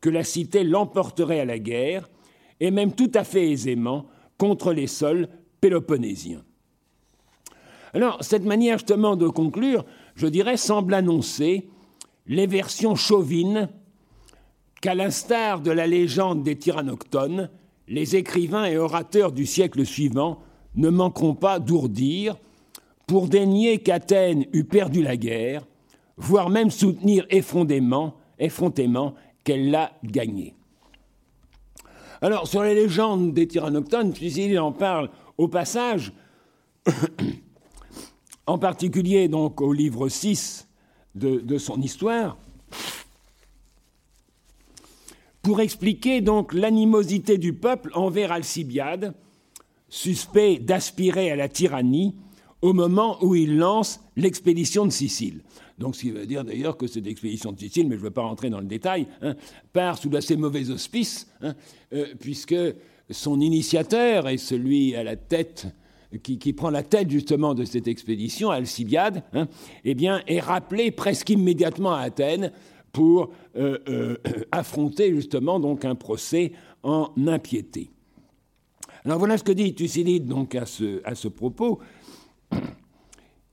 que 0.00 0.10
la 0.10 0.24
cité 0.24 0.64
l'emporterait 0.64 1.40
à 1.40 1.44
la 1.44 1.58
guerre, 1.58 2.08
et 2.60 2.70
même 2.70 2.92
tout 2.92 3.10
à 3.14 3.24
fait 3.24 3.50
aisément, 3.50 4.06
contre 4.36 4.72
les 4.72 4.86
sols 4.86 5.28
péloponnésiens. 5.60 6.42
Alors, 7.94 8.18
cette 8.22 8.44
manière 8.44 8.78
justement 8.78 9.16
de 9.16 9.28
conclure, 9.28 9.84
je 10.14 10.26
dirais, 10.26 10.56
semble 10.56 10.94
annoncer 10.94 11.68
les 12.26 12.46
versions 12.46 12.94
chauvines 12.94 13.68
qu'à 14.80 14.94
l'instar 14.94 15.60
de 15.60 15.70
la 15.70 15.86
légende 15.86 16.42
des 16.42 16.56
tyrannoctones, 16.56 17.50
les 17.88 18.16
écrivains 18.16 18.66
et 18.66 18.76
orateurs 18.76 19.32
du 19.32 19.46
siècle 19.46 19.84
suivant 19.84 20.40
ne 20.76 20.90
manqueront 20.90 21.34
pas 21.34 21.58
d'ourdir 21.58 22.36
pour 23.06 23.28
dénier 23.28 23.78
qu'Athènes 23.78 24.44
eût 24.52 24.64
perdu 24.64 25.02
la 25.02 25.16
guerre, 25.16 25.66
voire 26.16 26.50
même 26.50 26.70
soutenir 26.70 27.26
effrontément, 27.30 28.14
effrontément 28.38 29.14
qu'elle 29.44 29.70
l'a 29.70 29.92
gagnée. 30.04 30.54
Alors, 32.20 32.48
sur 32.48 32.62
les 32.62 32.74
légendes 32.74 33.32
des 33.32 33.46
tyrannoctones, 33.46 34.12
il 34.20 34.58
en 34.58 34.72
parle 34.72 35.10
au 35.36 35.48
passage, 35.48 36.12
en 38.46 38.58
particulier 38.58 39.28
donc 39.28 39.60
au 39.60 39.72
livre 39.72 40.08
6 40.08 40.68
de, 41.14 41.40
de 41.40 41.58
son 41.58 41.80
histoire, 41.80 42.36
pour 45.42 45.60
expliquer 45.60 46.20
donc 46.20 46.52
l'animosité 46.52 47.38
du 47.38 47.52
peuple 47.52 47.90
envers 47.94 48.32
Alcibiade, 48.32 49.14
suspect 49.88 50.58
d'aspirer 50.58 51.30
à 51.30 51.36
la 51.36 51.48
tyrannie 51.48 52.14
au 52.60 52.72
moment 52.72 53.16
où 53.22 53.34
il 53.34 53.56
lance 53.56 54.00
l'expédition 54.16 54.84
de 54.84 54.90
Sicile. 54.90 55.42
Donc, 55.78 55.94
ce 55.94 56.02
qui 56.02 56.10
veut 56.10 56.26
dire 56.26 56.44
d'ailleurs 56.44 56.76
que 56.76 56.86
cette 56.86 57.06
expédition 57.06 57.52
de 57.52 57.58
Sicile, 57.58 57.88
mais 57.88 57.94
je 57.94 58.00
ne 58.00 58.04
veux 58.04 58.10
pas 58.10 58.22
rentrer 58.22 58.50
dans 58.50 58.60
le 58.60 58.66
détail, 58.66 59.06
hein, 59.22 59.34
part 59.72 59.98
sous 59.98 60.08
d'assez 60.08 60.36
mauvais 60.36 60.70
auspices, 60.70 61.28
hein, 61.40 61.54
euh, 61.92 62.06
puisque 62.18 62.56
son 63.10 63.40
initiateur 63.40 64.28
est 64.28 64.38
celui 64.38 64.94
à 64.96 65.04
la 65.04 65.16
tête 65.16 65.66
qui, 66.22 66.52
prend 66.52 66.70
la 66.70 66.82
tête 66.82 67.10
justement 67.10 67.54
de 67.54 67.64
cette 67.64 67.86
expédition, 67.86 68.50
Alcibiade, 68.50 69.22
hein, 69.34 69.46
eh 69.84 69.94
bien, 69.94 70.22
est 70.26 70.40
rappelé 70.40 70.90
presque 70.90 71.30
immédiatement 71.30 71.92
à 71.92 72.00
Athènes 72.00 72.52
pour 72.92 73.30
euh, 73.56 73.78
euh, 73.88 74.16
affronter 74.52 75.14
justement 75.14 75.60
donc 75.60 75.84
un 75.84 75.94
procès 75.94 76.52
en 76.82 77.10
impiété. 77.26 77.90
Alors 79.04 79.18
voilà 79.18 79.36
ce 79.36 79.44
que 79.44 79.52
dit 79.52 79.74
Thucydide 79.74 80.26
donc 80.26 80.54
à 80.54 80.66
ce, 80.66 81.00
à 81.04 81.14
ce 81.14 81.28
propos. 81.28 81.78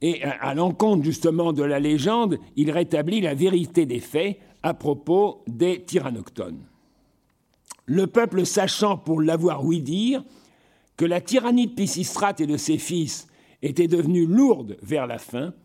Et 0.07 0.21
à, 0.23 0.53
l'encontre 0.53 1.03
justement 1.03 1.51
de 1.51 1.63
la 1.63 1.79
légende, 1.79 2.37
il 2.55 2.69
rétablit 2.69 3.21
la 3.21 3.33
vérité 3.33 3.87
des 3.87 3.99
faits 3.99 4.37
à 4.61 4.75
propos 4.75 5.43
des 5.47 5.81
tyrannoctones. 5.81 6.61
Le 7.87 8.05
peuple 8.05 8.45
sachant, 8.45 8.97
pour 8.97 9.19
l'avoir 9.19 9.65
ouï 9.65 9.81
dire, 9.81 10.23
que 10.95 11.05
la 11.05 11.21
tyrannie 11.21 11.65
de 11.65 11.73
Pisistrate 11.73 12.39
et 12.39 12.45
de 12.45 12.55
ses 12.55 12.77
fils 12.77 13.27
était 13.63 13.87
devenue 13.87 14.27
lourde 14.27 14.77
vers 14.83 15.07
la 15.07 15.17
fin, 15.17 15.55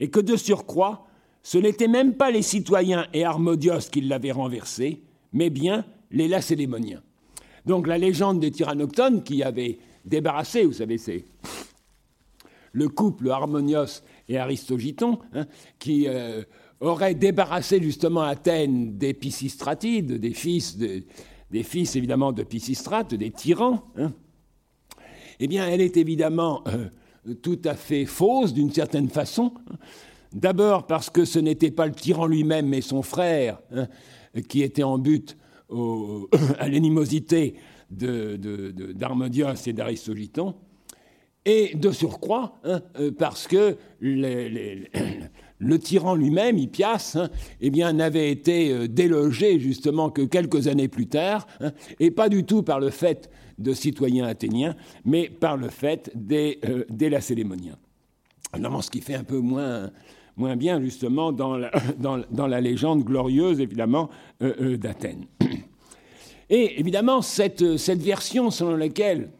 et 0.00 0.10
que 0.10 0.18
de 0.18 0.34
surcroît, 0.34 1.06
ce 1.44 1.56
n'étaient 1.56 1.86
même 1.86 2.14
pas 2.14 2.32
les 2.32 2.42
citoyens 2.42 3.06
et 3.12 3.24
Harmodios 3.24 3.90
qui 3.92 4.00
l'avaient 4.00 4.32
renversé, 4.32 5.02
mais 5.32 5.50
bien 5.50 5.84
les 6.10 6.26
Lacédémoniens. 6.26 7.02
Donc 7.64 7.86
la 7.86 7.96
légende 7.96 8.40
des 8.40 8.50
tyrannoctones 8.50 9.22
qui 9.22 9.44
avait 9.44 9.78
débarrassé, 10.04 10.64
vous 10.64 10.72
savez, 10.72 10.98
c'est 10.98 11.24
le 12.78 12.88
couple 12.88 13.30
Harmonios 13.30 14.02
et 14.28 14.38
Aristogiton, 14.38 15.18
hein, 15.34 15.46
qui 15.78 16.06
euh, 16.06 16.42
aurait 16.80 17.14
débarrassé 17.14 17.82
justement 17.82 18.22
Athènes 18.22 18.96
des 18.96 19.12
Pisistratides, 19.14 20.12
des 20.12 20.32
fils, 20.32 20.76
évidemment 21.96 22.32
de 22.32 22.44
Pisistrate, 22.44 23.14
des 23.14 23.30
tyrans, 23.30 23.82
hein. 23.96 24.12
eh 25.40 25.48
bien 25.48 25.68
elle 25.68 25.80
est 25.80 25.96
évidemment 25.96 26.62
euh, 26.68 27.34
tout 27.42 27.60
à 27.64 27.74
fait 27.74 28.06
fausse 28.06 28.54
d'une 28.54 28.72
certaine 28.72 29.08
façon. 29.08 29.52
Hein. 29.70 29.76
D'abord 30.32 30.86
parce 30.86 31.10
que 31.10 31.24
ce 31.24 31.38
n'était 31.38 31.70
pas 31.70 31.86
le 31.86 31.94
tyran 31.94 32.26
lui-même, 32.26 32.68
mais 32.68 32.82
son 32.82 33.02
frère, 33.02 33.60
qui 34.46 34.62
était 34.62 34.82
en 34.82 34.98
but 34.98 35.38
à 36.58 36.68
l'animosité 36.68 37.54
d'Harmodios 37.90 39.54
et 39.66 39.72
d'Aristogiton 39.72 40.54
et 41.48 41.74
de 41.74 41.90
surcroît, 41.90 42.58
hein, 42.62 42.82
euh, 43.00 43.10
parce 43.10 43.48
que 43.48 43.78
le 44.02 45.78
tyran 45.78 46.14
lui-même, 46.14 46.58
Hippias, 46.58 47.16
hein, 47.18 47.30
eh 47.62 47.70
n'avait 47.70 48.30
été 48.30 48.70
euh, 48.70 48.86
délogé 48.86 49.58
justement 49.58 50.10
que 50.10 50.20
quelques 50.20 50.68
années 50.68 50.88
plus 50.88 51.06
tard, 51.06 51.46
hein, 51.60 51.72
et 52.00 52.10
pas 52.10 52.28
du 52.28 52.44
tout 52.44 52.62
par 52.62 52.80
le 52.80 52.90
fait 52.90 53.30
de 53.56 53.72
citoyens 53.72 54.26
athéniens, 54.26 54.76
mais 55.06 55.30
par 55.30 55.56
le 55.56 55.68
fait 55.68 56.10
des, 56.14 56.60
euh, 56.68 56.84
des 56.90 57.08
Lacédémoniens. 57.08 57.78
ce 58.54 58.90
qui 58.90 59.00
fait 59.00 59.14
un 59.14 59.24
peu 59.24 59.38
moins, 59.38 59.90
moins 60.36 60.54
bien 60.54 60.82
justement 60.82 61.32
dans 61.32 61.56
la, 61.56 61.70
dans, 61.98 62.22
dans 62.30 62.46
la 62.46 62.60
légende 62.60 63.04
glorieuse, 63.04 63.58
évidemment, 63.58 64.10
d'Athènes. 64.40 65.24
Et 66.50 66.78
évidemment, 66.78 67.22
cette, 67.22 67.78
cette 67.78 68.00
version 68.02 68.50
selon 68.50 68.76
laquelle, 68.76 69.30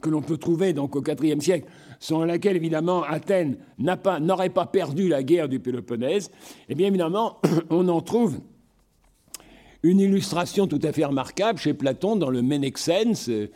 que 0.00 0.10
l'on 0.10 0.22
peut 0.22 0.36
trouver 0.36 0.72
donc 0.72 0.96
au 0.96 1.02
IVe 1.02 1.40
siècle, 1.40 1.68
selon 1.98 2.24
laquelle 2.24 2.56
évidemment 2.56 3.02
Athènes 3.02 3.56
n'aurait 3.78 4.50
pas, 4.50 4.66
perdu 4.66 5.08
la 5.08 5.22
guerre 5.22 5.48
du 5.48 5.60
Péloponnèse, 5.60 6.30
eh 6.68 6.74
bien 6.74 6.88
évidemment, 6.88 7.38
on 7.70 7.88
en 7.88 8.00
trouve 8.00 8.40
une 9.82 10.00
illustration 10.00 10.66
tout 10.66 10.80
à 10.82 10.92
fait 10.92 11.04
remarquable 11.04 11.58
chez 11.58 11.74
Platon 11.74 12.16
dans 12.16 12.30
le 12.30 12.42
Ménexène, 12.42 13.14
ce, 13.14 13.48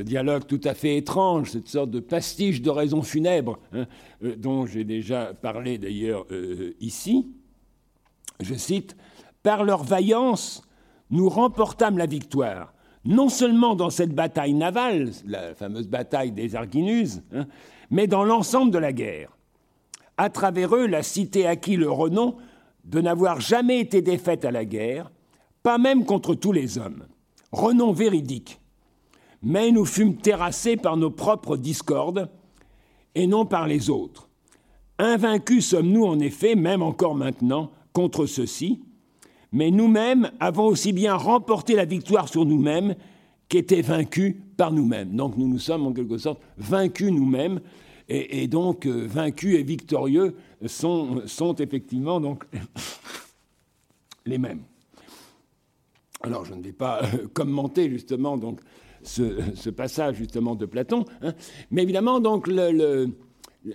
dialogue 0.00 0.46
tout 0.46 0.60
à 0.64 0.74
fait 0.74 0.96
étrange, 0.96 1.50
cette 1.50 1.68
sorte 1.68 1.90
de 1.90 2.00
pastiche 2.00 2.62
d'oraison 2.62 3.02
funèbre, 3.02 3.58
hein, 3.72 3.86
euh, 4.22 4.36
dont 4.36 4.66
j'ai 4.66 4.84
déjà 4.84 5.32
parlé 5.34 5.78
d'ailleurs 5.78 6.26
euh, 6.30 6.74
ici. 6.80 7.30
Je 8.40 8.54
cite 8.54 8.96
Par 9.42 9.64
leur 9.64 9.84
vaillance, 9.84 10.62
nous 11.10 11.28
remportâmes 11.28 11.98
la 11.98 12.06
victoire, 12.06 12.72
non 13.04 13.28
seulement 13.28 13.74
dans 13.74 13.90
cette 13.90 14.14
bataille 14.14 14.54
navale, 14.54 15.10
la 15.26 15.54
fameuse 15.54 15.88
bataille 15.88 16.32
des 16.32 16.54
Arginus, 16.54 17.20
hein, 17.32 17.46
mais 17.90 18.06
dans 18.06 18.24
l'ensemble 18.24 18.70
de 18.70 18.78
la 18.78 18.92
guerre. 18.92 19.36
À 20.16 20.28
travers 20.28 20.74
eux, 20.76 20.86
la 20.86 21.02
cité 21.02 21.46
acquit 21.46 21.76
le 21.76 21.90
renom 21.90 22.36
de 22.84 23.00
n'avoir 23.00 23.40
jamais 23.40 23.80
été 23.80 24.02
défaite 24.02 24.44
à 24.44 24.50
la 24.50 24.64
guerre, 24.64 25.10
pas 25.62 25.78
même 25.78 26.04
contre 26.04 26.34
tous 26.34 26.52
les 26.52 26.78
hommes. 26.78 27.06
Renom 27.52 27.92
véridique. 27.92 28.60
Mais 29.42 29.70
nous 29.70 29.86
fûmes 29.86 30.16
terrassés 30.16 30.76
par 30.76 30.96
nos 30.96 31.10
propres 31.10 31.56
discordes 31.56 32.28
et 33.14 33.26
non 33.26 33.46
par 33.46 33.66
les 33.66 33.88
autres. 33.88 34.28
Invaincus 34.98 35.66
sommes-nous 35.66 36.04
en 36.04 36.20
effet, 36.20 36.54
même 36.54 36.82
encore 36.82 37.14
maintenant, 37.14 37.70
contre 37.92 38.26
ceux-ci, 38.26 38.82
mais 39.52 39.70
nous-mêmes 39.70 40.30
avons 40.40 40.66
aussi 40.66 40.92
bien 40.92 41.14
remporté 41.14 41.74
la 41.74 41.84
victoire 41.84 42.28
sur 42.28 42.44
nous-mêmes 42.44 42.94
qu'étaient 43.48 43.82
vaincus 43.82 44.36
par 44.56 44.72
nous-mêmes. 44.72 45.16
Donc 45.16 45.36
nous 45.36 45.48
nous 45.48 45.58
sommes 45.58 45.86
en 45.86 45.92
quelque 45.92 46.18
sorte 46.18 46.40
vaincus 46.56 47.10
nous-mêmes, 47.10 47.60
et, 48.08 48.48
donc 48.48 48.86
euh, 48.86 49.06
vaincus 49.06 49.56
et 49.56 49.62
victorieux 49.62 50.34
sont, 50.66 51.22
effectivement 51.58 52.20
donc 52.20 52.44
les 54.26 54.38
mêmes. 54.38 54.62
Alors 56.20 56.44
je 56.44 56.54
ne 56.54 56.62
vais 56.62 56.72
pas 56.72 57.02
euh, 57.02 57.28
commenter 57.32 57.88
justement 57.88 58.36
donc 58.36 58.60
ce, 59.02 59.70
passage 59.70 60.16
justement 60.16 60.54
de 60.54 60.66
Platon, 60.66 61.04
hein, 61.22 61.32
mais 61.70 61.82
évidemment 61.82 62.20
donc 62.20 62.48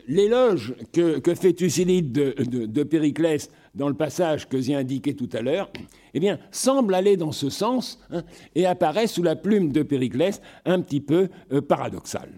l'éloge 0.07 0.75
que, 0.91 1.21
fait 1.33 1.53
Thucydide 1.53 2.11
de, 2.11 2.83
Périclès 2.83 3.49
dans 3.75 3.89
le 3.89 3.93
passage 3.93 4.47
que 4.47 4.59
j'ai 4.59 4.73
indiqué 4.73 5.15
tout 5.15 5.29
à 5.33 5.41
l'heure, 5.41 5.69
eh 6.13 6.19
bien, 6.19 6.39
semble 6.51 6.95
aller 6.95 7.17
dans 7.17 7.33
ce 7.33 7.49
sens 7.49 7.99
hein, 8.09 8.23
et 8.55 8.65
apparaît 8.65 9.07
sous 9.07 9.21
la 9.21 9.35
plume 9.35 9.71
de 9.71 9.83
Périclès 9.83 10.41
un 10.65 10.81
petit 10.81 11.01
peu 11.01 11.29
euh, 11.51 11.61
paradoxal. 11.61 12.29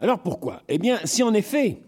Alors 0.00 0.20
pourquoi? 0.20 0.62
Eh 0.68 0.78
bien, 0.78 0.98
si 1.04 1.22
en 1.22 1.34
effet 1.34 1.82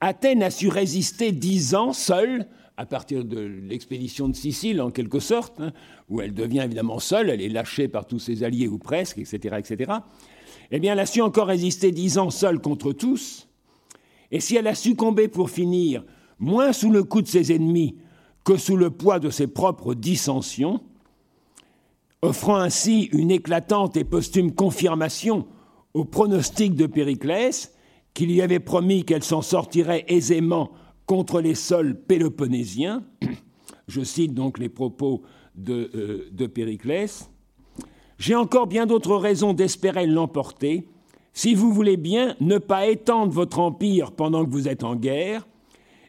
Athènes 0.00 0.42
a 0.42 0.50
su 0.50 0.68
résister 0.68 1.32
dix 1.32 1.74
ans 1.74 1.92
seule, 1.92 2.46
à 2.76 2.84
partir 2.84 3.24
de 3.24 3.38
l'expédition 3.38 4.28
de 4.28 4.36
Sicile, 4.36 4.82
en 4.82 4.90
quelque 4.90 5.20
sorte, 5.20 5.60
hein, 5.60 5.72
où 6.08 6.20
elle 6.20 6.34
devient 6.34 6.62
évidemment 6.64 6.98
seule, 6.98 7.30
elle 7.30 7.40
est 7.40 7.48
lâchée 7.48 7.88
par 7.88 8.06
tous 8.06 8.18
ses 8.18 8.42
alliés 8.42 8.68
ou 8.68 8.78
presque, 8.78 9.18
etc., 9.18 9.56
etc., 9.58 9.92
eh 10.72 10.80
bien, 10.80 10.94
elle 10.94 10.98
a 10.98 11.06
su 11.06 11.22
encore 11.22 11.46
résister 11.46 11.92
dix 11.92 12.18
ans 12.18 12.30
seule 12.30 12.60
contre 12.60 12.92
tous. 12.92 13.48
Et 14.32 14.40
si 14.40 14.56
elle 14.56 14.66
a 14.66 14.74
succombé 14.74 15.28
pour 15.28 15.48
finir, 15.48 16.04
moins 16.38 16.72
sous 16.72 16.90
le 16.90 17.04
coup 17.04 17.22
de 17.22 17.28
ses 17.28 17.52
ennemis 17.52 17.96
que 18.44 18.56
sous 18.56 18.76
le 18.76 18.90
poids 18.90 19.18
de 19.18 19.30
ses 19.30 19.46
propres 19.46 19.94
dissensions, 19.94 20.80
offrant 22.22 22.56
ainsi 22.56 23.08
une 23.12 23.30
éclatante 23.30 23.96
et 23.96 24.04
posthume 24.04 24.52
confirmation 24.52 25.46
au 25.94 26.04
pronostic 26.04 26.74
de 26.74 26.86
Périclès, 26.86 27.74
qui 28.14 28.26
lui 28.26 28.40
avait 28.40 28.60
promis 28.60 29.04
qu'elle 29.04 29.24
s'en 29.24 29.42
sortirait 29.42 30.04
aisément 30.08 30.70
contre 31.06 31.40
les 31.40 31.54
sols 31.54 32.00
péloponnésiens. 32.00 33.04
Je 33.88 34.02
cite 34.02 34.34
donc 34.34 34.58
les 34.58 34.68
propos 34.68 35.22
de, 35.54 35.90
euh, 35.94 36.28
de 36.32 36.46
Périclès. 36.46 37.30
J'ai 38.18 38.34
encore 38.34 38.66
bien 38.66 38.86
d'autres 38.86 39.16
raisons 39.16 39.52
d'espérer 39.52 40.06
l'emporter, 40.06 40.88
si 41.32 41.54
vous 41.54 41.70
voulez 41.72 41.98
bien 41.98 42.34
ne 42.40 42.56
pas 42.56 42.86
étendre 42.86 43.32
votre 43.32 43.58
empire 43.58 44.12
pendant 44.12 44.44
que 44.44 44.50
vous 44.50 44.68
êtes 44.68 44.84
en 44.84 44.96
guerre, 44.96 45.46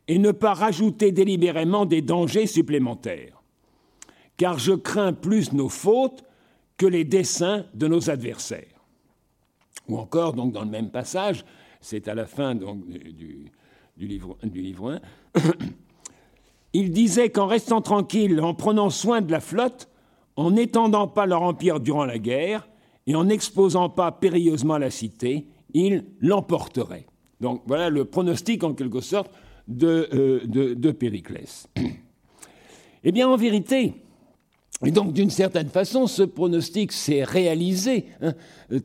et 0.08 0.18
ne 0.20 0.32
pas 0.32 0.54
rajouter 0.54 1.12
délibérément 1.12 1.86
des 1.86 2.02
dangers 2.02 2.48
supplémentaires. 2.48 3.42
Car 4.38 4.60
je 4.60 4.74
crains 4.74 5.14
plus 5.14 5.52
nos 5.54 5.70
fautes 5.70 6.24
que 6.78 6.86
les 6.86 7.04
desseins 7.04 7.66
de 7.74 7.88
nos 7.88 8.10
adversaires. 8.10 8.86
Ou 9.90 9.98
encore, 9.98 10.34
donc, 10.34 10.54
dans 10.54 10.64
le 10.64 10.70
même 10.70 10.92
passage, 10.92 11.44
c'est 11.82 12.08
à 12.08 12.16
la 12.16 12.26
fin 12.26 12.56
donc, 12.56 12.88
du, 12.88 13.52
livre, 13.98 14.38
du 14.44 14.62
livre 14.62 15.00
1, 15.36 15.42
il 16.74 16.92
disait 16.92 17.30
qu'en 17.30 17.48
restant 17.48 17.82
tranquille, 17.82 18.40
en 18.42 18.54
prenant 18.54 18.90
soin 18.90 19.22
de 19.22 19.32
la 19.32 19.40
flotte, 19.40 19.90
en 20.36 20.52
n'étendant 20.52 21.08
pas 21.08 21.26
leur 21.26 21.42
empire 21.42 21.80
durant 21.80 22.06
la 22.06 22.20
guerre 22.20 22.68
et 23.08 23.16
en 23.16 23.26
n'exposant 23.26 23.90
pas 23.90 24.12
périlleusement 24.12 24.78
la 24.78 24.92
cité, 24.92 25.48
ils 25.74 26.06
l'emporteraient. 26.20 27.08
Donc 27.42 27.64
voilà 27.66 27.90
le 27.90 28.06
pronostic 28.06 28.64
en 28.64 28.74
quelque 28.74 29.02
sorte 29.02 29.32
de, 29.68 30.10
euh, 30.14 30.76
de 30.76 30.92
Périclès. 30.92 31.68
eh 33.04 33.12
bien, 33.12 33.28
en 33.28 33.36
vérité, 33.36 33.94
et 34.86 34.92
donc, 34.92 35.12
d'une 35.12 35.32
certaine 35.32 35.70
façon, 35.70 36.06
ce 36.06 36.22
pronostic 36.22 36.92
s'est 36.92 37.24
réalisé. 37.24 38.06
Hein. 38.22 38.34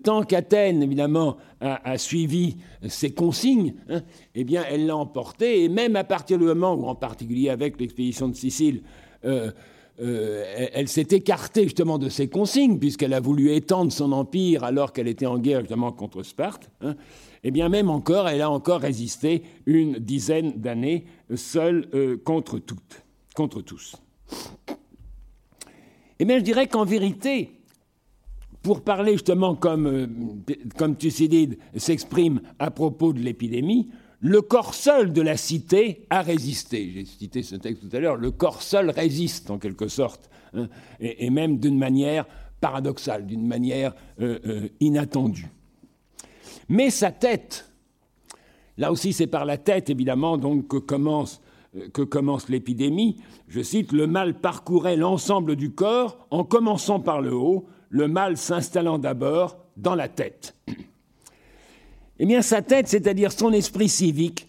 Tant 0.02 0.22
qu'Athènes, 0.22 0.82
évidemment, 0.82 1.36
a, 1.60 1.98
suivi 1.98 2.56
ses 2.88 3.10
consignes, 3.10 3.74
hein, 3.90 4.00
eh 4.34 4.44
bien, 4.44 4.64
elle 4.70 4.86
l'a 4.86 4.96
emporté. 4.96 5.64
Et 5.64 5.68
même 5.68 5.96
à 5.96 6.04
partir 6.04 6.38
du 6.38 6.44
moment 6.44 6.74
où, 6.74 6.86
en 6.86 6.94
particulier 6.94 7.50
avec 7.50 7.78
l'expédition 7.78 8.28
de 8.28 8.34
Sicile, 8.34 8.82
euh, 9.26 9.50
euh, 10.00 10.44
elle, 10.72 10.88
s'est 10.88 11.08
écartée 11.10 11.64
justement 11.64 11.98
de 11.98 12.08
ses 12.08 12.26
consignes, 12.26 12.78
puisqu'elle 12.78 13.12
a 13.12 13.20
voulu 13.20 13.52
étendre 13.52 13.92
son 13.92 14.12
empire 14.12 14.64
alors 14.64 14.94
qu'elle 14.94 15.08
était 15.08 15.26
en 15.26 15.38
guerre 15.38 15.60
justement 15.60 15.92
contre 15.92 16.22
Sparte. 16.22 16.70
Hein, 16.80 16.96
eh 17.44 17.50
bien, 17.50 17.68
même 17.68 17.90
encore, 17.90 18.28
elle 18.28 18.40
a 18.40 18.50
encore 18.50 18.80
résisté 18.80 19.42
une 19.66 19.98
dizaine 19.98 20.52
d'années 20.60 21.06
seule 21.34 21.88
euh, 21.94 22.16
contre 22.16 22.58
toutes, 22.58 23.02
contre 23.34 23.62
tous. 23.62 23.96
Eh 26.18 26.24
bien, 26.24 26.38
je 26.38 26.44
dirais 26.44 26.68
qu'en 26.68 26.84
vérité, 26.84 27.50
pour 28.62 28.82
parler 28.82 29.12
justement 29.12 29.56
comme, 29.56 29.86
euh, 29.86 30.06
comme 30.76 30.96
Thucydide 30.96 31.58
s'exprime 31.76 32.42
à 32.60 32.70
propos 32.70 33.12
de 33.12 33.18
l'épidémie, 33.18 33.90
le 34.20 34.40
corps 34.40 34.74
seul 34.74 35.12
de 35.12 35.20
la 35.20 35.36
cité 35.36 36.06
a 36.10 36.22
résisté. 36.22 36.92
J'ai 36.94 37.04
cité 37.04 37.42
ce 37.42 37.56
texte 37.56 37.88
tout 37.88 37.96
à 37.96 37.98
l'heure, 37.98 38.14
le 38.14 38.30
corps 38.30 38.62
seul 38.62 38.90
résiste 38.90 39.50
en 39.50 39.58
quelque 39.58 39.88
sorte, 39.88 40.30
hein, 40.54 40.68
et, 41.00 41.28
même 41.28 41.58
d'une 41.58 41.76
manière 41.76 42.24
paradoxale, 42.60 43.26
d'une 43.26 43.48
manière 43.48 43.96
euh, 44.20 44.68
inattendue. 44.78 45.50
Mais 46.72 46.88
sa 46.88 47.12
tête, 47.12 47.70
là 48.78 48.90
aussi 48.90 49.12
c'est 49.12 49.26
par 49.26 49.44
la 49.44 49.58
tête 49.58 49.90
évidemment 49.90 50.38
donc 50.38 50.68
que 50.68 50.78
commence 50.78 51.42
commence 52.08 52.48
l'épidémie, 52.48 53.18
je 53.46 53.60
cite, 53.60 53.92
le 53.92 54.06
mal 54.06 54.40
parcourait 54.40 54.96
l'ensemble 54.96 55.56
du 55.56 55.72
corps 55.74 56.26
en 56.30 56.44
commençant 56.44 56.98
par 56.98 57.20
le 57.20 57.34
haut, 57.34 57.66
le 57.90 58.08
mal 58.08 58.38
s'installant 58.38 58.98
d'abord 58.98 59.58
dans 59.76 59.94
la 59.94 60.08
tête. 60.08 60.56
Eh 62.18 62.26
bien, 62.26 62.40
sa 62.40 62.62
tête, 62.62 62.86
c'est-à-dire 62.86 63.32
son 63.32 63.52
esprit 63.52 63.88
civique, 63.88 64.46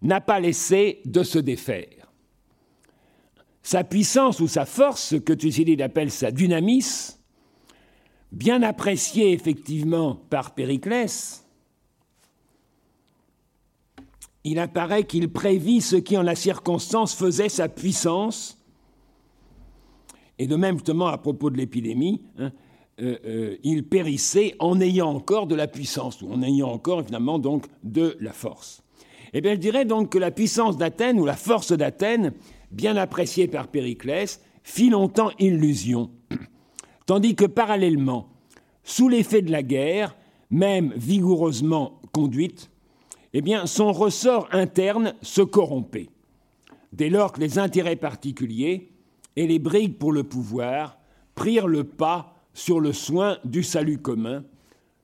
n'a 0.00 0.20
pas 0.20 0.38
laissé 0.38 1.00
de 1.06 1.24
se 1.24 1.40
défaire. 1.40 2.12
Sa 3.62 3.82
puissance 3.82 4.38
ou 4.38 4.46
sa 4.46 4.64
force, 4.64 5.02
ce 5.02 5.16
que 5.16 5.32
Thucydide 5.32 5.82
appelle 5.82 6.12
sa 6.12 6.30
dynamis, 6.30 7.16
bien 8.30 8.62
appréciée 8.62 9.32
effectivement 9.32 10.20
par 10.30 10.54
Périclès, 10.54 11.45
il 14.46 14.60
apparaît 14.60 15.02
qu'il 15.02 15.28
prévit 15.28 15.80
ce 15.80 15.96
qui 15.96 16.16
en 16.16 16.22
la 16.22 16.36
circonstance 16.36 17.14
faisait 17.16 17.48
sa 17.48 17.68
puissance. 17.68 18.62
Et 20.38 20.46
de 20.46 20.54
même, 20.54 20.76
justement, 20.76 21.08
à 21.08 21.18
propos 21.18 21.50
de 21.50 21.56
l'épidémie, 21.56 22.22
hein, 22.38 22.52
euh, 23.00 23.16
euh, 23.26 23.56
il 23.64 23.82
périssait 23.88 24.54
en 24.60 24.80
ayant 24.80 25.08
encore 25.08 25.48
de 25.48 25.56
la 25.56 25.66
puissance, 25.66 26.22
ou 26.22 26.30
en 26.32 26.42
ayant 26.42 26.70
encore, 26.70 27.04
finalement, 27.04 27.40
donc, 27.40 27.66
de 27.82 28.16
la 28.20 28.32
force. 28.32 28.84
Eh 29.32 29.40
bien, 29.40 29.54
je 29.54 29.58
dirais 29.58 29.84
donc 29.84 30.10
que 30.10 30.18
la 30.18 30.30
puissance 30.30 30.76
d'Athènes, 30.76 31.18
ou 31.18 31.24
la 31.24 31.36
force 31.36 31.72
d'Athènes, 31.72 32.32
bien 32.70 32.96
appréciée 32.96 33.48
par 33.48 33.66
Périclès, 33.66 34.40
fit 34.62 34.90
longtemps 34.90 35.32
illusion. 35.40 36.10
Tandis 37.06 37.34
que, 37.34 37.46
parallèlement, 37.46 38.28
sous 38.84 39.08
l'effet 39.08 39.42
de 39.42 39.50
la 39.50 39.64
guerre, 39.64 40.16
même 40.50 40.92
vigoureusement 40.96 42.00
conduite, 42.12 42.70
eh 43.38 43.42
bien, 43.42 43.66
son 43.66 43.92
ressort 43.92 44.48
interne 44.50 45.12
se 45.20 45.42
corrompait, 45.42 46.08
dès 46.94 47.10
lors 47.10 47.32
que 47.32 47.40
les 47.40 47.58
intérêts 47.58 47.94
particuliers 47.94 48.88
et 49.36 49.46
les 49.46 49.58
brigues 49.58 49.98
pour 49.98 50.10
le 50.10 50.24
pouvoir 50.24 50.98
prirent 51.34 51.66
le 51.66 51.84
pas 51.84 52.34
sur 52.54 52.80
le 52.80 52.94
soin 52.94 53.36
du 53.44 53.62
salut 53.62 53.98
commun, 53.98 54.42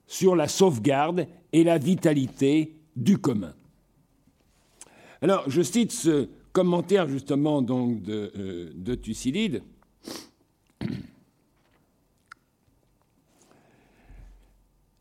sur 0.07 0.35
la 0.35 0.49
sauvegarde 0.49 1.27
et 1.53 1.63
la 1.63 1.77
vitalité 1.77 2.75
du 2.97 3.19
commun. 3.19 3.53
Alors, 5.21 5.45
je 5.51 5.61
cite 5.61 5.93
ce 5.93 6.31
commentaire 6.55 7.11
justement 7.11 7.63
euh, 7.69 8.73
de 8.75 8.95
Thucydide. 8.95 9.63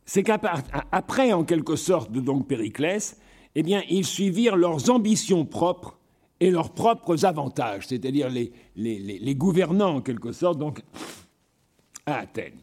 C'est 0.04 0.24
qu'après, 0.24 1.32
en 1.32 1.46
quelque 1.46 1.78
sorte, 1.78 2.12
donc 2.12 2.50
Périclès, 2.50 3.18
eh 3.56 3.64
bien, 3.64 3.84
ils 3.90 4.06
suivirent 4.06 4.56
leurs 4.56 4.90
ambitions 4.90 5.46
propres 5.46 5.98
et 6.40 6.50
leurs 6.50 6.72
propres 6.72 7.26
avantages, 7.26 7.88
c'est-à-dire 7.88 8.30
les, 8.30 8.52
les, 8.76 9.36
gouvernants, 9.36 9.98
en 9.98 10.02
quelque 10.02 10.32
sorte, 10.32 10.58
donc, 10.58 10.82
à 12.06 12.16
Athènes. 12.16 12.60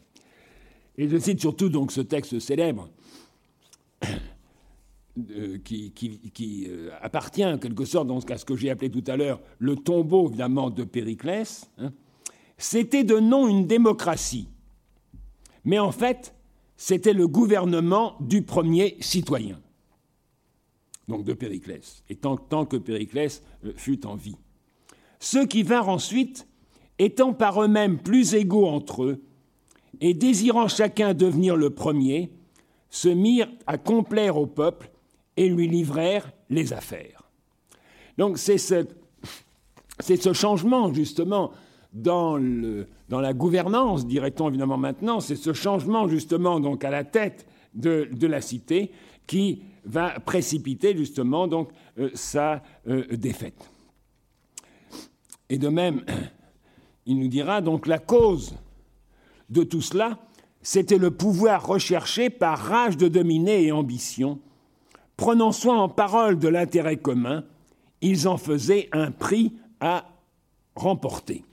Et 0.97 1.07
je 1.07 1.17
cite 1.17 1.39
surtout 1.39 1.69
donc 1.69 1.93
ce 1.93 2.01
texte 2.01 2.39
célèbre 2.39 2.89
qui, 5.63 6.67
euh, 6.69 6.89
appartient 7.01 7.45
en 7.45 7.57
quelque 7.57 7.85
sorte 7.85 8.07
donc, 8.07 8.29
à 8.29 8.37
ce 8.37 8.43
que 8.43 8.57
j'ai 8.57 8.69
appelé 8.69 8.91
tout 8.91 9.03
à 9.07 9.15
l'heure 9.15 9.39
le 9.59 9.77
tombeau 9.77 10.27
évidemment 10.27 10.69
de 10.69 10.83
Périclès. 10.83 11.69
Hein. 11.77 11.93
C'était 12.57 13.05
de 13.05 13.17
nom 13.17 13.47
une 13.47 13.65
démocratie, 13.65 14.49
mais 15.63 15.79
en 15.79 15.93
fait 15.93 16.35
c'était 16.75 17.13
le 17.13 17.29
gouvernement 17.29 18.17
du 18.19 18.41
premier 18.41 18.97
citoyen 18.99 19.59
donc 21.09 21.25
de 21.25 21.33
Périclès, 21.33 22.03
et 22.09 22.15
tant, 22.15 22.37
que 22.37 22.77
Périclès 22.77 23.43
euh, 23.65 23.73
fut 23.75 24.05
en 24.05 24.15
vie. 24.15 24.37
Ceux 25.19 25.45
qui 25.45 25.63
vinrent 25.63 25.89
ensuite, 25.89 26.47
étant 26.99 27.33
par 27.33 27.61
eux-mêmes 27.61 27.97
plus 27.97 28.35
égaux 28.35 28.67
entre 28.67 29.03
eux, 29.03 29.23
et 29.99 30.13
désirant 30.13 30.67
chacun 30.67 31.13
devenir 31.13 31.57
le 31.57 31.71
premier, 31.71 32.31
se 32.89 33.09
mirent 33.09 33.49
à 33.67 33.77
complaire 33.77 34.37
au 34.37 34.45
peuple 34.45 34.91
et 35.35 35.49
lui 35.49 35.67
livrèrent 35.67 36.31
les 36.49 36.73
affaires. 36.73 37.23
Donc 38.17 38.37
c'est 38.37 38.57
ce, 38.57 38.85
ce, 39.99 40.33
changement 40.33 40.93
justement 40.93 41.51
dans, 41.91 42.37
le, 42.37 42.87
dans 43.09 43.19
la 43.19 43.33
gouvernance, 43.33 44.05
dirait-on 44.05 44.49
évidemment 44.49 44.77
maintenant, 44.77 45.19
c'est 45.19 45.35
ce 45.35 45.53
changement 45.53 46.07
justement 46.07 46.59
donc 46.59 46.83
à 46.83 46.91
la 46.91 47.03
tête 47.03 47.47
de, 47.73 48.07
de 48.11 48.27
la 48.27 48.41
cité 48.41 48.91
qui 49.27 49.63
va 49.85 50.19
précipiter 50.19 50.95
justement 50.95 51.47
donc 51.47 51.69
euh, 51.97 52.09
sa 52.13 52.61
euh, 52.87 53.05
défaite. 53.15 53.69
Et 55.49 55.57
de 55.57 55.69
même, 55.69 56.03
il 57.05 57.19
nous 57.19 57.27
dira 57.27 57.61
donc 57.61 57.87
la 57.87 57.99
cause 57.99 58.55
de 59.49 59.63
tout 59.63 59.81
cela, 59.81 60.19
c'était 60.61 60.97
le 60.97 61.11
pouvoir 61.11 61.65
recherché 61.65 62.29
par 62.29 62.59
rage 62.59 62.97
de 62.97 63.07
dominer 63.07 63.63
et 63.63 63.71
ambition. 63.71 64.39
Prenant 65.17 65.51
soin 65.51 65.77
en 65.77 65.89
parole 65.89 66.37
de 66.37 66.47
l'intérêt 66.47 66.97
commun, 66.97 67.43
ils 68.01 68.27
en 68.27 68.37
faisaient 68.37 68.89
un 68.91 69.11
prix 69.11 69.53
à 69.79 70.05
remporter. 70.75 71.43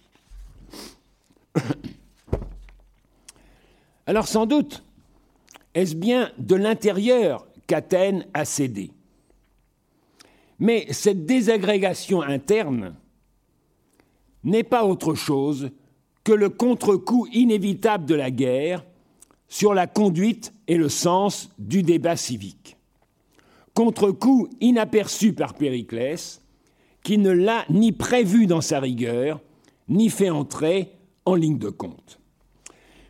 Alors 4.07 4.29
sans 4.29 4.47
doute, 4.47 4.85
est-ce 5.75 5.97
bien 5.97 6.31
de 6.39 6.55
l'intérieur 6.55 7.47
qu'Athènes 7.67 8.27
a 8.35 8.45
cédé. 8.45 8.91
Mais 10.59 10.87
cette 10.91 11.27
désagrégation 11.27 12.23
interne 12.23 12.95
n'est 14.45 14.63
pas 14.63 14.85
autre 14.85 15.15
chose 15.15 15.71
que 16.25 16.33
le 16.33 16.49
contre-coup 16.49 17.27
inévitable 17.33 18.07
de 18.07 18.15
la 18.15 18.31
guerre 18.31 18.85
sur 19.49 19.75
la 19.75 19.87
conduite 19.87 20.53
et 20.67 20.77
le 20.77 20.89
sens 20.89 21.51
du 21.59 21.83
débat 21.83 22.17
civique. 22.17 22.77
Contre-coup 23.75 24.49
inaperçu 24.61 25.33
par 25.33 25.55
Périclès, 25.55 26.43
qui 27.03 27.19
ne 27.19 27.31
l'a 27.31 27.65
ni 27.71 27.93
prévu 27.93 28.47
dans 28.47 28.61
sa 28.61 28.81
rigueur, 28.81 29.41
ni 29.89 30.09
fait 30.09 30.31
entrer 30.31 30.91
en 31.25 31.35
ligne 31.35 31.59
de 31.59 31.69
compte. 31.69 32.19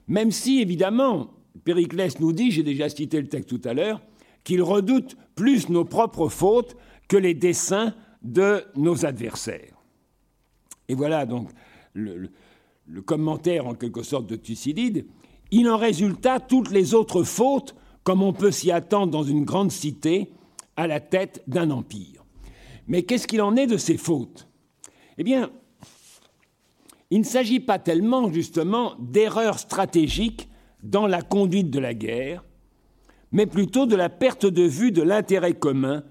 Même 0.08 0.30
si, 0.30 0.60
évidemment, 0.60 1.30
Périclès 1.64 2.20
nous 2.20 2.32
dit, 2.32 2.50
j'ai 2.50 2.62
déjà 2.62 2.88
cité 2.88 3.20
le 3.20 3.28
texte 3.28 3.48
tout 3.48 3.66
à 3.66 3.72
l'heure, 3.72 4.00
qu'il 4.46 4.62
redoute 4.62 5.16
plus 5.34 5.68
nos 5.70 5.84
propres 5.84 6.28
fautes 6.28 6.76
que 7.08 7.16
les 7.16 7.34
desseins 7.34 7.94
de 8.22 8.62
nos 8.76 9.04
adversaires. 9.04 9.76
Et 10.88 10.94
voilà 10.94 11.26
donc 11.26 11.50
le, 11.94 12.30
commentaire 13.04 13.66
en 13.66 13.74
quelque 13.74 14.04
sorte 14.04 14.28
de 14.28 14.36
Thucydide. 14.36 15.04
Il 15.50 15.68
en 15.68 15.76
résulta 15.76 16.38
toutes 16.38 16.70
les 16.70 16.94
autres 16.94 17.24
fautes, 17.24 17.74
comme 18.04 18.22
on 18.22 18.32
peut 18.32 18.52
s'y 18.52 18.70
attendre 18.70 19.10
dans 19.10 19.24
une 19.24 19.44
grande 19.44 19.72
cité, 19.72 20.30
à 20.76 20.86
la 20.86 21.00
tête 21.00 21.42
d'un 21.48 21.72
empire. 21.72 22.24
Mais 22.86 23.02
qu'est-ce 23.02 23.26
qu'il 23.26 23.42
en 23.42 23.56
est 23.56 23.66
de 23.66 23.76
ces 23.76 23.96
fautes? 23.96 24.46
Eh 25.18 25.24
bien, 25.24 25.50
il 27.10 27.18
ne 27.18 27.24
s'agit 27.24 27.60
pas 27.60 27.80
tellement 27.80 28.32
justement 28.32 28.94
d'erreurs 29.00 29.58
stratégiques 29.58 30.48
dans 30.84 31.08
la 31.08 31.22
conduite 31.22 31.70
de 31.70 31.80
la 31.80 31.94
guerre, 31.94 32.44
mais 33.32 33.46
plutôt 33.46 33.86
de 33.86 33.96
la 33.96 34.08
perte 34.08 34.46
de 34.46 34.62
vue 34.62 34.92
de 34.92 35.02
l'intérêt 35.02 35.54
commun 35.54 36.04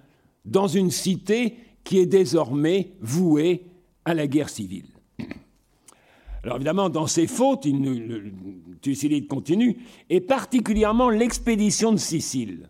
dans 0.46 0.68
une 0.68 0.92
cité 0.92 1.58
qui 1.84 2.00
est 2.00 2.06
désormais 2.06 2.94
vouée 3.02 3.66
à 4.06 4.14
la 4.14 4.28
guerre 4.28 4.50
civile. 4.50 4.88
Alors 6.44 6.58
évidemment, 6.58 6.90
dans 6.90 7.08
ces 7.08 7.26
fautes, 7.26 7.66
il, 7.66 8.32
Thucydide 8.82 9.28
continue, 9.28 9.78
et 10.12 10.22
particulièrement 10.22 11.10
l'expédition 11.10 11.92
de 11.92 11.98
Sicile, 11.98 12.70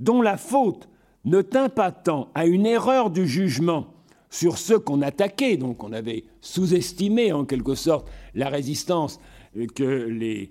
dont 0.00 0.20
la 0.20 0.36
faute 0.36 0.88
ne 1.24 1.40
tint 1.40 1.70
pas 1.70 1.92
tant 1.92 2.30
à 2.34 2.46
une 2.46 2.66
erreur 2.66 3.08
du 3.08 3.26
jugement 3.26 3.86
sur 4.28 4.58
ceux 4.58 4.78
qu'on 4.78 5.00
attaquait, 5.00 5.56
donc 5.56 5.82
on 5.82 5.92
avait 5.92 6.24
sous-estimé 6.42 7.32
en 7.32 7.46
quelque 7.46 7.74
sorte 7.74 8.10
la 8.34 8.48
résistance 8.48 9.18
que 9.74 9.84
les, 9.84 10.50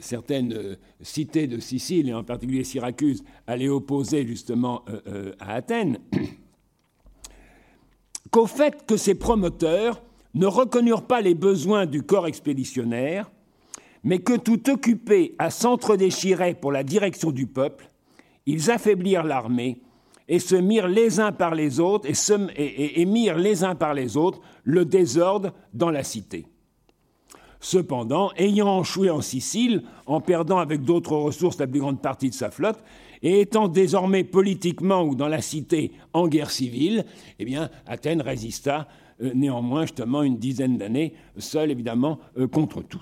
certaines 0.00 0.52
euh, 0.52 0.76
cités 1.00 1.46
de 1.46 1.58
Sicile, 1.58 2.08
et 2.08 2.14
en 2.14 2.24
particulier 2.24 2.64
Syracuse, 2.64 3.24
allaient 3.46 3.68
opposer 3.68 4.26
justement 4.26 4.84
euh, 5.06 5.32
à 5.40 5.54
Athènes, 5.54 5.98
qu'au 8.30 8.46
fait 8.46 8.86
que 8.86 8.96
ces 8.96 9.14
promoteurs 9.14 10.02
ne 10.34 10.46
reconnurent 10.46 11.06
pas 11.06 11.20
les 11.20 11.34
besoins 11.34 11.86
du 11.86 12.02
corps 12.02 12.26
expéditionnaire, 12.26 13.30
mais 14.02 14.18
que 14.18 14.36
tout 14.36 14.70
occupés 14.70 15.34
à 15.38 15.50
s'entre-déchirer 15.50 16.54
pour 16.54 16.72
la 16.72 16.82
direction 16.82 17.30
du 17.30 17.46
peuple, 17.46 17.90
ils 18.46 18.70
affaiblirent 18.70 19.24
l'armée 19.24 19.80
et 20.28 20.38
se 20.38 20.56
mirent 20.56 20.88
les 20.88 21.20
uns 21.20 21.32
par 21.32 21.54
les 21.54 21.80
autres 21.80 22.08
et 22.56 23.06
mirent 23.06 23.38
les 23.38 23.64
uns 23.64 23.74
par 23.74 23.94
les 23.94 24.16
autres 24.16 24.40
le 24.64 24.84
désordre 24.84 25.52
dans 25.72 25.90
la 25.90 26.02
cité. 26.02 26.46
Cependant, 27.64 28.30
ayant 28.36 28.82
échoué 28.82 29.08
en 29.08 29.22
Sicile, 29.22 29.84
en 30.04 30.20
perdant 30.20 30.58
avec 30.58 30.82
d'autres 30.82 31.16
ressources 31.16 31.58
la 31.58 31.66
plus 31.66 31.80
grande 31.80 31.98
partie 31.98 32.28
de 32.28 32.34
sa 32.34 32.50
flotte, 32.50 32.78
et 33.22 33.40
étant 33.40 33.68
désormais 33.68 34.22
politiquement 34.22 35.02
ou 35.02 35.14
dans 35.14 35.28
la 35.28 35.40
cité 35.40 35.92
en 36.12 36.28
guerre 36.28 36.50
civile, 36.50 37.06
eh 37.38 37.46
Athènes 37.86 38.20
résista 38.20 38.86
euh, 39.22 39.30
néanmoins 39.34 39.86
justement 39.86 40.22
une 40.22 40.36
dizaine 40.36 40.76
d'années, 40.76 41.14
seule 41.38 41.70
évidemment 41.70 42.18
euh, 42.36 42.46
contre 42.46 42.82
tout. 42.82 43.00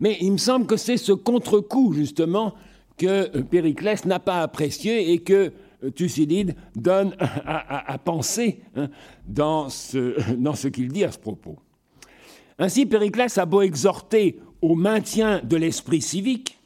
Mais 0.00 0.18
il 0.20 0.32
me 0.32 0.36
semble 0.36 0.66
que 0.66 0.76
c'est 0.76 0.98
ce 0.98 1.12
contre-coup 1.12 1.94
justement 1.94 2.52
que 2.98 3.34
euh, 3.34 3.42
Périclès 3.42 4.04
n'a 4.04 4.20
pas 4.20 4.42
apprécié 4.42 5.12
et 5.12 5.20
que 5.20 5.50
Thucydide 5.94 6.56
donne 6.76 7.16
à, 7.46 7.96
penser 8.04 8.60
hein, 8.76 8.90
dans 9.26 9.70
ce 9.70 10.68
qu'il 10.68 10.92
dit 10.92 11.04
à 11.04 11.10
ce 11.10 11.18
propos. 11.18 11.56
Ainsi, 12.58 12.86
Périclès 12.86 13.36
a 13.38 13.46
beau 13.46 13.62
exhorter 13.62 14.40
au 14.62 14.74
maintien 14.74 15.40
de 15.42 15.56
l'esprit 15.56 16.00
civique, 16.00 16.58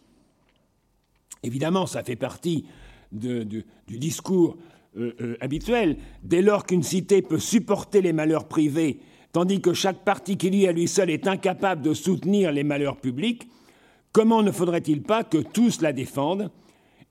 évidemment, 1.42 1.86
ça 1.86 2.02
fait 2.02 2.16
partie 2.16 2.66
du 3.10 3.64
discours 3.88 4.56
euh, 4.96 5.12
euh, 5.20 5.36
habituel, 5.40 5.96
dès 6.22 6.42
lors 6.42 6.66
qu'une 6.66 6.82
cité 6.82 7.22
peut 7.22 7.38
supporter 7.38 8.02
les 8.02 8.12
malheurs 8.12 8.48
privés, 8.48 9.00
tandis 9.32 9.60
que 9.60 9.72
chaque 9.72 10.04
particulier 10.04 10.68
à 10.68 10.72
lui 10.72 10.88
seul 10.88 11.10
est 11.10 11.26
incapable 11.26 11.82
de 11.82 11.94
soutenir 11.94 12.52
les 12.52 12.64
malheurs 12.64 12.96
publics, 12.96 13.48
comment 14.12 14.42
ne 14.42 14.50
faudrait-il 14.50 15.02
pas 15.02 15.24
que 15.24 15.38
tous 15.38 15.80
la 15.80 15.92
défendent, 15.92 16.50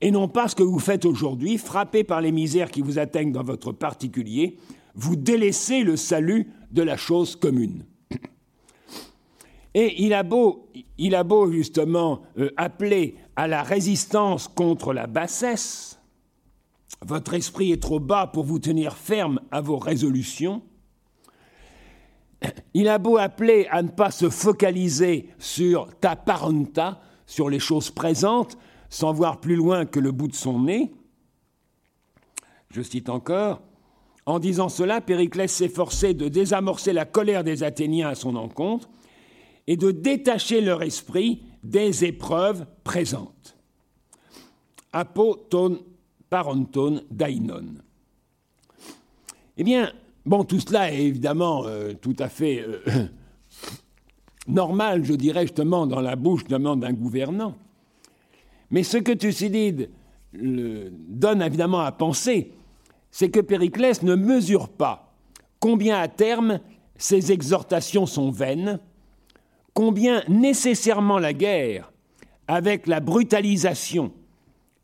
et 0.02 0.12
non 0.12 0.28
pas 0.28 0.48
ce 0.48 0.56
que 0.56 0.64
vous 0.64 0.80
faites 0.80 1.06
aujourd'hui, 1.06 1.58
frappé 1.58 2.04
par 2.04 2.22
les 2.22 2.32
misères 2.32 2.72
qui 2.72 2.82
vous 2.82 3.00
atteignent 3.00 3.32
dans 3.32 3.44
votre 3.44 3.72
particulier, 3.72 4.58
vous 4.94 5.16
délaissez 5.16 5.84
le 5.84 5.96
salut 5.96 6.52
de 6.72 6.84
la 6.84 6.98
chose 6.98 7.36
commune? 7.36 7.84
Et 9.80 10.04
il 10.04 10.16
a 10.16 10.24
beau, 10.24 10.72
il 10.98 11.14
a 11.14 11.24
beau 11.24 11.52
justement 11.52 12.24
euh, 12.40 12.50
appeler 12.58 13.16
à 13.36 13.48
la 13.48 13.62
résistance 13.62 14.48
contre 14.48 14.92
la 14.92 15.06
bassesse, 15.06 16.00
votre 17.06 17.36
esprit 17.36 17.72
est 17.72 17.84
trop 17.84 18.00
bas 18.00 18.26
pour 18.26 18.44
vous 18.44 18.58
tenir 18.58 18.96
ferme 18.96 19.40
à 19.52 19.62
vos 19.62 19.78
résolutions, 19.78 20.64
il 22.74 22.88
a 22.88 22.98
beau 22.98 23.18
appeler 23.18 23.68
à 23.70 23.84
ne 23.84 23.90
pas 23.90 24.10
se 24.10 24.32
focaliser 24.32 25.30
sur 25.38 25.96
ta 26.00 26.16
parenta, 26.16 27.00
sur 27.28 27.48
les 27.48 27.60
choses 27.60 27.92
présentes, 27.92 28.58
sans 28.90 29.14
voir 29.14 29.40
plus 29.40 29.58
loin 29.58 29.86
que 29.86 30.00
le 30.00 30.12
bout 30.12 30.28
de 30.28 30.34
son 30.34 30.62
nez. 30.62 30.92
Je 32.72 32.82
cite 32.82 33.10
encore, 33.10 33.62
en 34.26 34.40
disant 34.40 34.70
cela, 34.70 35.02
Périclès 35.02 35.54
s'efforçait 35.54 36.16
de 36.16 36.30
désamorcer 36.30 36.94
la 36.94 37.06
colère 37.06 37.44
des 37.44 37.62
Athéniens 37.62 38.10
à 38.10 38.16
son 38.16 38.36
encontre 38.38 38.90
et 39.68 39.78
de 39.78 39.92
détacher 39.92 40.62
leur 40.62 40.82
esprit 40.82 41.44
des 41.64 42.06
épreuves 42.06 42.66
présentes. 42.84 43.58
Apoton 44.94 45.80
parenton 46.30 47.02
dainon. 47.12 47.66
Eh 49.58 49.64
bien, 49.64 49.92
bon, 50.26 50.44
tout 50.44 50.60
cela 50.60 50.92
est 50.92 51.02
évidemment 51.02 51.64
euh, 51.66 51.94
tout 51.94 52.16
à 52.20 52.30
fait 52.30 52.66
euh, 52.68 52.80
normal, 54.48 55.04
je 55.04 55.14
dirais 55.14 55.44
justement, 55.44 55.88
dans 55.88 56.02
la 56.02 56.16
bouche 56.16 56.46
d'un 56.46 56.94
gouvernant. 56.94 57.56
Mais 58.72 58.84
ce 58.84 58.98
que 58.98 59.14
Thucydide 59.14 59.90
donne 60.34 61.42
évidemment 61.42 61.80
à 61.80 61.92
penser, 61.92 62.52
c'est 63.12 63.30
que 63.30 63.40
Périclès 63.40 64.04
ne 64.04 64.16
mesure 64.16 64.70
pas 64.70 65.14
combien 65.60 65.98
à 66.00 66.08
terme 66.08 66.60
ses 66.98 67.32
exhortations 67.32 68.06
sont 68.06 68.30
vaines, 68.30 68.80
combien 69.78 70.24
nécessairement 70.28 71.20
la 71.20 71.34
guerre, 71.34 71.94
avec 72.48 72.88
la 72.88 73.00
brutalisation 73.00 74.12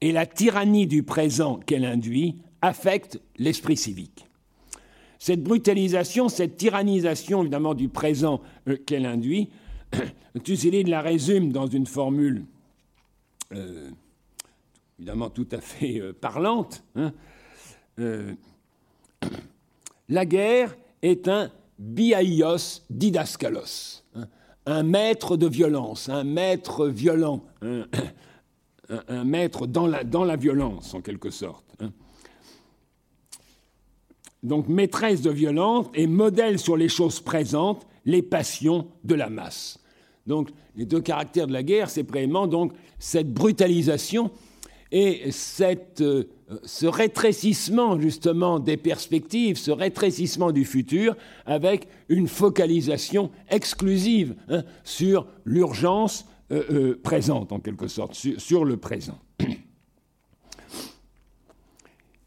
et 0.01 0.11
la 0.11 0.27
tyrannie 0.27 0.85
du 0.85 1.01
présent 1.01 1.59
qu'elle 1.65 1.83
induit, 1.83 2.37
affecte 2.61 3.19
l'esprit 3.39 3.75
civique. 3.75 4.27
Cette 5.17 5.41
brutalisation, 5.41 6.29
cette 6.29 6.57
tyrannisation 6.57 7.41
évidemment 7.41 7.73
du 7.73 7.89
présent 7.89 8.39
euh, 8.67 8.77
qu'elle 8.85 9.07
induit, 9.07 9.49
Thucydide 10.43 10.89
la 10.89 11.01
résume 11.01 11.51
dans 11.51 11.65
une 11.65 11.87
formule 11.87 12.45
euh, 13.51 13.89
évidemment 14.99 15.31
tout 15.31 15.47
à 15.53 15.59
fait 15.59 15.99
euh, 16.01 16.13
parlante. 16.13 16.83
Hein. 16.95 17.13
La 20.09 20.25
guerre 20.27 20.77
est 21.01 21.27
un 21.27 21.49
biaios 21.79 22.83
didaskalos, 22.91 24.03
hein. 24.13 24.27
Un 24.65 24.83
maître 24.83 25.37
de 25.37 25.47
violence, 25.47 26.09
un 26.09 26.23
maître 26.23 26.87
violent, 26.87 27.43
un, 27.61 29.23
maître 29.23 29.67
dans 29.67 29.87
la, 29.87 30.35
violence 30.35 30.93
en 30.93 31.01
quelque 31.01 31.29
sorte. 31.29 31.65
Hein. 31.79 31.91
Donc 34.41 34.67
maîtresse 34.67 35.21
de 35.21 35.31
violence 35.31 35.87
et 35.93 36.07
modèle 36.07 36.59
sur 36.59 36.77
les 36.77 36.89
choses 36.89 37.19
présentes, 37.19 37.87
les 38.05 38.21
passions 38.21 38.87
de 39.03 39.15
la 39.15 39.29
masse. 39.29 39.79
Donc 40.27 40.49
les 40.75 40.85
deux 40.85 41.01
caractères 41.01 41.47
de 41.47 41.53
la 41.53 41.63
guerre, 41.63 41.89
c'est 41.89 42.07
vraiment 42.07 42.47
donc 42.47 42.73
cette 42.99 43.33
brutalisation 43.33 44.31
et 44.93 45.23
euh, 45.61 46.23
ce 46.63 46.85
rétrécissement 46.85 47.99
justement 47.99 48.59
des 48.59 48.77
perspectives, 48.77 49.57
ce 49.57 49.71
rétrécissement 49.71 50.51
du 50.51 50.65
futur, 50.65 51.17
avec 51.47 51.87
une 52.09 52.27
focalisation 52.27 53.31
exclusive 53.49 54.35
hein, 54.49 54.63
sur 54.83 55.25
l'urgence 55.45 56.27
euh, 56.51 56.63
euh, 56.71 56.99
présente, 57.01 57.51
en 57.51 57.59
quelque 57.59 57.87
sorte, 57.87 58.13
sur, 58.13 58.65
le 58.65 58.77
présent. 58.77 59.17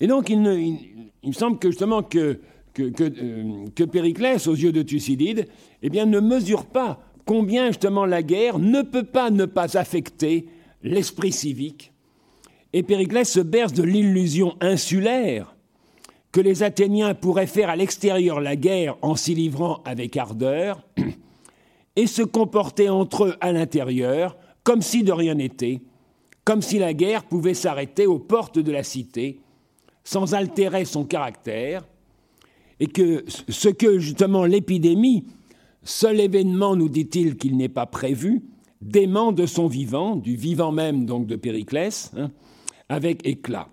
Et 0.01 0.09
donc, 0.09 0.29
il, 0.29 0.41
me 0.41 1.33
semble 1.33 1.61
que 1.61 1.71
justement 1.71 2.03
que, 2.03 2.41
Périclès, 3.85 4.45
aux 4.49 4.55
yeux 4.57 4.73
de 4.73 4.83
Thucydide, 4.83 5.47
eh 5.83 5.89
bien, 5.89 6.05
ne 6.05 6.19
mesure 6.19 6.67
pas 6.67 7.01
combien 7.25 7.69
justement 7.69 8.05
la 8.05 8.25
guerre 8.25 8.59
ne 8.59 8.83
peut 8.83 9.05
pas 9.05 9.31
ne 9.31 9.45
pas 9.45 9.79
affecter 9.79 10.49
l'esprit 10.83 11.33
civique. 11.33 11.93
Et 12.77 12.83
Périclès 12.83 13.27
se 13.27 13.41
berce 13.41 13.73
de 13.73 13.83
l'illusion 13.83 14.55
insulaire 14.61 15.57
que 16.31 16.43
les 16.43 16.63
Athéniens 16.63 17.15
pourraient 17.15 17.47
faire 17.47 17.71
à 17.71 17.77
l'extérieur 17.77 18.39
la 18.39 18.55
guerre 18.55 18.99
en 19.01 19.17
s'y 19.17 19.35
livrant 19.35 19.81
avec 19.87 20.15
ardeur 20.19 20.87
et 21.97 22.07
se 22.07 22.21
comporter 22.21 22.91
entre 22.91 23.25
eux 23.25 23.37
à 23.41 23.51
l'intérieur 23.53 24.37
comme 24.63 24.83
si 24.83 25.05
de 25.05 25.13
rien 25.13 25.37
n'était, 25.37 25.81
comme 26.45 26.61
si 26.61 26.79
la 26.79 26.93
guerre 26.93 27.25
pouvait 27.25 27.55
s'arrêter 27.55 28.07
aux 28.07 28.19
portes 28.19 28.59
de 28.59 28.73
la 28.73 28.83
cité 28.83 29.41
sans 30.05 30.35
altérer 30.35 30.85
son 30.85 31.07
caractère, 31.07 31.83
et 32.79 32.89
que 32.89 33.25
ce 33.49 33.71
que 33.71 33.99
justement 33.99 34.45
l'épidémie 34.45 35.25
Seul 35.83 36.21
événement, 36.21 36.77
nous 36.77 36.91
dit-il, 36.91 37.37
qu'il 37.37 37.57
n'est 37.57 37.71
pas 37.71 37.87
prévu, 37.87 38.43
dément 38.83 39.33
de 39.33 39.47
son 39.47 39.67
vivant, 39.67 40.15
du 40.15 40.37
vivant 40.37 40.73
même 40.73 41.07
donc 41.07 41.27
de 41.27 41.37
Périclès, 41.37 42.11
hein, 42.19 42.31
avec 42.89 43.27
éclat. 43.27 43.69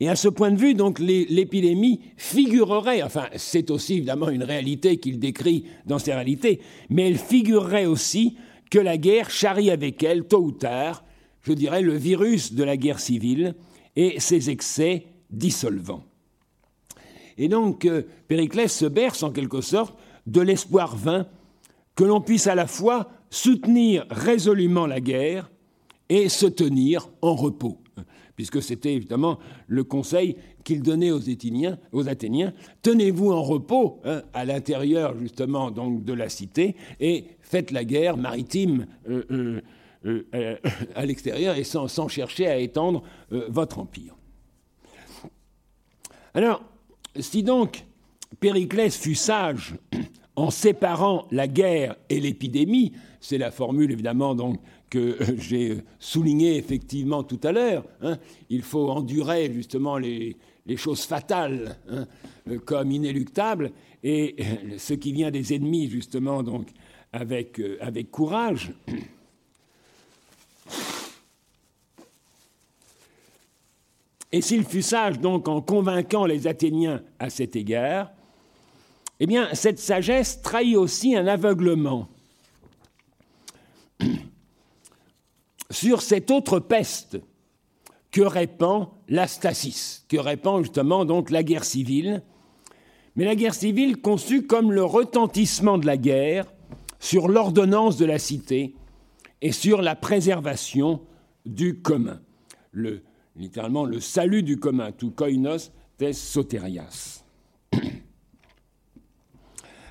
Et 0.00 0.08
à 0.08 0.16
ce 0.16 0.28
point 0.28 0.52
de 0.52 0.58
vue, 0.58 0.74
donc, 0.74 1.00
l'épidémie 1.00 2.00
figurerait, 2.16 3.02
enfin, 3.02 3.26
c'est 3.36 3.70
aussi 3.70 3.94
évidemment 3.94 4.28
une 4.28 4.44
réalité 4.44 4.98
qu'il 4.98 5.18
décrit 5.18 5.64
dans 5.86 5.98
ses 5.98 6.14
réalités, 6.14 6.60
mais 6.88 7.08
elle 7.08 7.18
figurerait 7.18 7.86
aussi 7.86 8.36
que 8.70 8.78
la 8.78 8.96
guerre 8.96 9.30
charrie 9.30 9.70
avec 9.70 10.02
elle, 10.04 10.24
tôt 10.24 10.42
ou 10.42 10.52
tard, 10.52 11.04
je 11.42 11.52
dirais, 11.52 11.82
le 11.82 11.96
virus 11.96 12.52
de 12.52 12.62
la 12.62 12.76
guerre 12.76 13.00
civile 13.00 13.56
et 13.96 14.20
ses 14.20 14.50
excès 14.50 15.06
dissolvants. 15.30 16.04
Et 17.36 17.48
donc, 17.48 17.84
euh, 17.84 18.02
Périclès 18.28 18.72
se 18.72 18.86
berce 18.86 19.22
en 19.22 19.30
quelque 19.30 19.60
sorte 19.60 19.98
de 20.26 20.40
l'espoir 20.40 20.96
vain 20.96 21.26
que 21.94 22.04
l'on 22.04 22.20
puisse 22.20 22.46
à 22.46 22.54
la 22.54 22.66
fois 22.66 23.10
soutenir 23.30 24.06
résolument 24.10 24.86
la 24.86 25.00
guerre 25.00 25.50
et 26.08 26.28
se 26.28 26.46
tenir 26.46 27.08
en 27.22 27.34
repos, 27.34 27.78
puisque 28.36 28.62
c'était 28.62 28.94
évidemment 28.94 29.38
le 29.66 29.84
conseil 29.84 30.36
qu'il 30.64 30.82
donnait 30.82 31.10
aux 31.10 32.08
Athéniens, 32.08 32.52
tenez-vous 32.82 33.32
en 33.32 33.42
repos 33.42 34.00
hein, 34.04 34.22
à 34.34 34.44
l'intérieur 34.44 35.18
justement 35.18 35.70
donc 35.70 36.04
de 36.04 36.12
la 36.12 36.28
cité 36.28 36.76
et 37.00 37.24
faites 37.40 37.70
la 37.70 37.84
guerre 37.84 38.16
maritime 38.16 38.86
euh, 39.08 39.62
euh, 40.04 40.22
euh, 40.34 40.56
à 40.94 41.06
l'extérieur 41.06 41.56
et 41.56 41.64
sans, 41.64 41.88
sans, 41.88 42.08
chercher 42.08 42.46
à 42.46 42.58
étendre 42.58 43.02
votre 43.30 43.78
empire. 43.78 44.14
Alors, 46.34 46.62
si 47.18 47.42
donc 47.42 47.84
Périclès 48.40 48.96
fut 48.96 49.14
sage 49.14 49.74
en 50.36 50.50
séparant 50.50 51.26
la 51.32 51.48
guerre 51.48 51.96
et 52.10 52.20
l'épidémie, 52.20 52.92
c'est 53.20 53.38
la 53.38 53.50
formule 53.50 53.90
évidemment 53.90 54.34
donc 54.34 54.60
que 54.88 55.16
j'ai 55.38 55.78
soulignée 55.98 56.56
effectivement 56.56 57.22
tout 57.22 57.40
à 57.42 57.52
l'heure. 57.52 57.84
Hein. 58.02 58.18
il 58.50 58.62
faut 58.62 58.90
endurer 58.90 59.52
justement 59.52 59.98
les, 59.98 60.36
choses 60.76 61.02
fatales 61.02 61.78
hein, 61.90 62.06
comme 62.66 62.90
inéluctables 62.92 63.72
et 64.04 64.36
ce 64.76 64.92
qui 64.94 65.12
vient 65.12 65.30
des 65.30 65.54
ennemis 65.54 65.88
justement 65.88 66.42
donc 66.42 66.68
avec, 67.12 67.58
euh, 67.58 67.78
avec 67.80 68.10
courage. 68.10 68.72
Et 74.30 74.42
s'il 74.42 74.64
fut 74.64 74.82
sage 74.82 75.20
donc 75.20 75.48
en 75.48 75.62
convainquant 75.62 76.26
les 76.26 76.46
Athéniens 76.46 77.02
à 77.18 77.30
cet 77.30 77.56
égard, 77.56 78.10
eh 79.20 79.26
bien, 79.26 79.48
cette 79.54 79.78
sagesse 79.78 80.42
trahit 80.42 80.76
aussi 80.76 81.16
un 81.16 81.26
aveuglement 81.26 82.08
sur 85.70 86.02
cette 86.02 86.30
autre 86.30 86.60
peste 86.60 87.18
que 88.10 88.22
répand 88.22 88.88
l'astasis, 89.08 90.04
que 90.08 90.16
répand 90.16 90.62
justement 90.62 91.04
donc 91.04 91.30
la 91.30 91.42
guerre 91.42 91.64
civile, 91.64 92.22
mais 93.16 93.24
la 93.24 93.34
guerre 93.34 93.54
civile 93.54 94.00
conçue 94.00 94.46
comme 94.46 94.72
le 94.72 94.84
retentissement 94.84 95.78
de 95.78 95.86
la 95.86 95.96
guerre 95.96 96.46
sur 97.00 97.28
l'ordonnance 97.28 97.96
de 97.96 98.06
la 98.06 98.18
cité 98.18 98.74
et 99.40 99.52
sur 99.52 99.82
la 99.82 99.94
préservation 99.94 101.00
du 101.44 101.80
commun, 101.80 102.20
le, 102.72 103.02
littéralement 103.36 103.84
le 103.84 104.00
salut 104.00 104.42
du 104.42 104.58
commun, 104.58 104.92
tout 104.92 105.10
koinos 105.10 105.72
tes 105.96 106.12
soterias. 106.12 107.24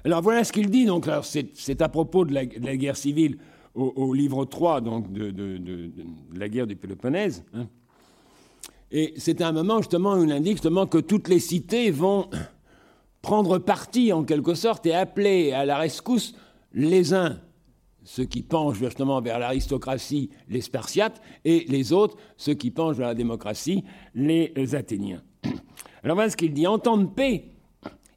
Alors 0.05 0.21
voilà 0.21 0.43
ce 0.45 0.53
qu'il 0.53 0.69
dit. 0.69 0.85
Donc, 0.85 1.05
c'est 1.23 1.81
à 1.81 1.89
propos 1.89 2.23
de 2.23 2.33
la, 2.33 2.45
guerre 2.45 2.95
civile 2.95 3.37
au, 3.77 4.13
livre 4.13 4.45
3 4.45 4.81
donc, 4.81 5.11
de, 5.11 5.91
la 6.35 6.49
guerre 6.49 6.67
du 6.67 6.75
Péloponnèse. 6.75 7.43
Hein. 7.53 7.67
Et 8.91 9.13
c'est 9.17 9.41
un 9.41 9.51
moment 9.51 9.77
justement 9.77 10.13
où 10.13 10.23
il 10.23 10.31
indique 10.31 10.53
justement 10.53 10.87
que 10.87 10.97
toutes 10.97 11.27
les 11.27 11.39
cités 11.39 11.91
vont 11.91 12.29
prendre 13.21 13.57
parti 13.59 14.13
en 14.13 14.23
quelque 14.23 14.53
sorte 14.53 14.85
et 14.85 14.93
appeler 14.93 15.51
à 15.51 15.65
la 15.65 15.77
rescousse 15.77 16.33
les 16.73 17.13
uns, 17.13 17.39
ceux 18.03 18.25
qui 18.25 18.41
penchent 18.41 18.77
justement 18.77 19.21
vers 19.21 19.39
l'aristocratie, 19.39 20.29
les 20.47 20.61
Spartiates, 20.61 21.21
et 21.43 21.65
les 21.67 21.91
autres, 21.91 22.15
ceux 22.37 22.53
qui 22.53 22.71
penchent 22.71 22.95
vers 22.95 23.09
la 23.09 23.15
démocratie, 23.15 23.83
les 24.15 24.75
Athéniens. 24.75 25.21
Alors 26.03 26.15
voilà 26.15 26.29
ce 26.29 26.37
qu'il 26.37 26.53
dit. 26.53 26.67
En 26.67 26.79
temps 26.79 26.97
de 26.97 27.05
paix, 27.05 27.45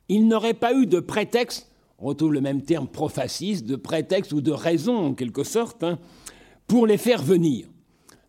il 0.08 0.28
n'aurait 0.28 0.54
pas 0.54 0.74
eu 0.74 0.86
de 0.86 1.00
prétexte 1.00 1.69
on 2.00 2.06
retrouve 2.06 2.32
le 2.32 2.40
même 2.40 2.62
terme 2.62 2.88
prophasis, 2.88 3.62
de 3.62 3.76
prétexte 3.76 4.32
ou 4.32 4.40
de 4.40 4.50
raison 4.50 4.96
en 4.96 5.14
quelque 5.14 5.44
sorte, 5.44 5.84
hein, 5.84 5.98
pour 6.66 6.86
les 6.86 6.96
faire 6.96 7.22
venir. 7.22 7.66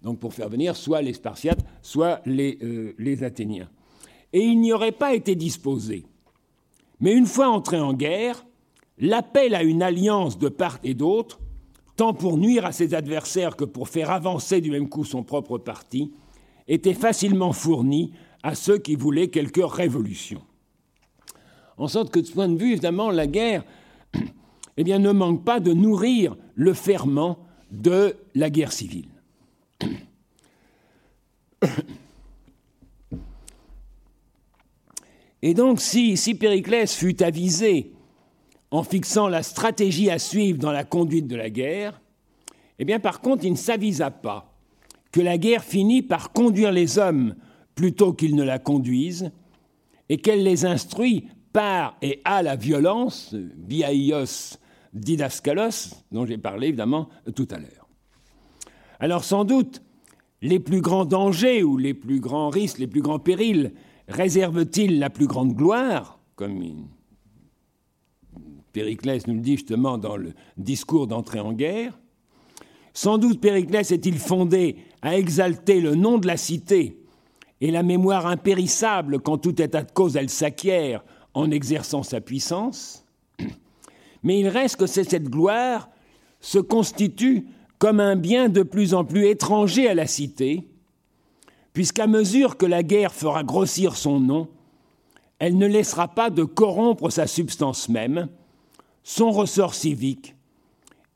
Donc 0.01 0.19
pour 0.19 0.33
faire 0.33 0.49
venir 0.49 0.75
soit 0.75 1.01
les 1.01 1.13
Spartiates, 1.13 1.63
soit 1.81 2.21
les, 2.25 2.57
euh, 2.63 3.23
Athéniens. 3.25 3.69
Et 4.33 4.41
il 4.41 4.59
n'y 4.59 4.73
aurait 4.73 4.91
pas 4.91 5.13
été 5.13 5.35
disposé. 5.35 6.05
Mais 6.99 7.13
une 7.13 7.25
fois 7.25 7.49
entré 7.49 7.79
en 7.79 7.93
guerre, 7.93 8.45
l'appel 8.97 9.55
à 9.55 9.63
une 9.63 9.81
alliance 9.81 10.37
de 10.37 10.49
part 10.49 10.79
et 10.83 10.93
d'autre, 10.93 11.39
tant 11.95 12.13
pour 12.13 12.37
nuire 12.37 12.65
à 12.65 12.71
ses 12.71 12.93
adversaires 12.93 13.55
que 13.55 13.65
pour 13.65 13.89
faire 13.89 14.11
avancer 14.11 14.59
du 14.59 14.71
même 14.71 14.89
coup 14.89 15.05
son 15.05 15.23
propre 15.23 15.57
parti, 15.57 16.11
était 16.67 16.93
facilement 16.93 17.53
fourni 17.53 18.13
à 18.43 18.55
ceux 18.55 18.77
qui 18.77 18.95
voulaient 18.95 19.29
quelque 19.29 19.61
révolution. 19.61 20.41
En 21.81 21.87
sorte 21.87 22.11
que 22.11 22.19
de 22.19 22.25
ce 22.27 22.33
point 22.33 22.47
de 22.47 22.59
vue, 22.59 22.73
évidemment, 22.73 23.09
la 23.09 23.25
guerre 23.25 23.63
eh 24.77 24.83
ne 24.83 25.11
manque 25.11 25.43
pas 25.43 25.59
de 25.59 25.73
nourrir 25.73 26.37
le 26.53 26.75
ferment 26.75 27.39
de 27.71 28.15
la 28.35 28.51
guerre 28.51 28.71
civile. 28.71 29.09
Et 35.41 35.55
donc, 35.55 35.81
si, 35.81 36.17
si 36.17 36.35
Périclès 36.35 36.93
fut 36.95 37.23
avisé 37.23 37.93
en 38.69 38.83
fixant 38.83 39.27
la 39.27 39.41
stratégie 39.41 40.11
à 40.11 40.19
suivre 40.19 40.59
dans 40.59 40.71
la 40.71 40.83
conduite 40.83 41.25
de 41.25 41.35
la 41.35 41.49
guerre, 41.49 41.99
eh 42.77 42.85
bien, 42.85 42.99
par 42.99 43.21
contre, 43.21 43.43
il 43.43 43.53
ne 43.53 43.57
s'avisa 43.57 44.11
pas 44.11 44.55
que 45.11 45.19
la 45.19 45.39
guerre 45.39 45.63
finit 45.63 46.03
par 46.03 46.31
conduire 46.31 46.71
les 46.71 46.99
hommes 46.99 47.33
plutôt 47.73 48.13
qu'ils 48.13 48.35
ne 48.35 48.43
la 48.43 48.59
conduisent, 48.59 49.31
et 50.09 50.17
qu'elle 50.17 50.43
les 50.43 50.65
instruit 50.65 51.25
par 51.53 51.97
et 52.01 52.21
à 52.25 52.43
la 52.43 52.55
violence, 52.55 53.33
biaios 53.33 54.57
didaskalos, 54.93 55.95
dont 56.11 56.25
j'ai 56.25 56.37
parlé 56.37 56.67
évidemment 56.67 57.09
tout 57.35 57.47
à 57.51 57.57
l'heure. 57.57 57.87
Alors 58.99 59.23
sans 59.23 59.45
doute, 59.45 59.81
les 60.41 60.59
plus 60.59 60.81
grands 60.81 61.05
dangers 61.05 61.63
ou 61.63 61.77
les 61.77 61.93
plus 61.93 62.19
grands 62.19 62.49
risques, 62.49 62.79
les 62.79 62.87
plus 62.87 63.01
grands 63.01 63.19
périls 63.19 63.73
réservent-ils 64.07 64.99
la 64.99 65.09
plus 65.09 65.27
grande 65.27 65.53
gloire, 65.53 66.19
comme 66.35 66.63
Périclès 68.73 69.27
nous 69.27 69.35
le 69.35 69.41
dit 69.41 69.57
justement 69.57 69.97
dans 69.97 70.17
le 70.17 70.33
discours 70.57 71.07
d'entrée 71.07 71.39
en 71.39 71.53
guerre? 71.53 71.99
Sans 72.93 73.17
doute 73.17 73.39
Périclès 73.39 73.91
est-il 73.91 74.17
fondé 74.17 74.77
à 75.01 75.17
exalter 75.17 75.79
le 75.79 75.95
nom 75.95 76.17
de 76.17 76.27
la 76.27 76.37
cité 76.37 76.97
et 77.61 77.71
la 77.71 77.83
mémoire 77.83 78.27
impérissable 78.27 79.19
quand 79.19 79.37
tout 79.37 79.61
état 79.61 79.83
de 79.83 79.91
cause 79.91 80.15
elle 80.15 80.29
s'acquiert 80.29 81.03
en 81.33 81.51
exerçant 81.51 82.03
sa 82.03 82.21
puissance, 82.21 83.05
mais 84.23 84.39
il 84.39 84.47
reste 84.47 84.77
que 84.77 84.85
cette 84.87 85.29
gloire 85.29 85.89
se 86.39 86.59
constitue 86.59 87.45
comme 87.77 87.99
un 87.99 88.15
bien 88.15 88.49
de 88.49 88.63
plus 88.63 88.93
en 88.93 89.05
plus 89.05 89.27
étranger 89.27 89.87
à 89.87 89.93
la 89.93 90.07
cité, 90.07 90.67
puisqu'à 91.73 92.07
mesure 92.07 92.57
que 92.57 92.65
la 92.65 92.83
guerre 92.83 93.13
fera 93.13 93.43
grossir 93.43 93.95
son 93.95 94.19
nom, 94.19 94.49
elle 95.39 95.57
ne 95.57 95.65
laissera 95.65 96.07
pas 96.07 96.29
de 96.29 96.43
corrompre 96.43 97.09
sa 97.09 97.25
substance 97.25 97.89
même, 97.89 98.27
son 99.03 99.31
ressort 99.31 99.73
civique, 99.73 100.35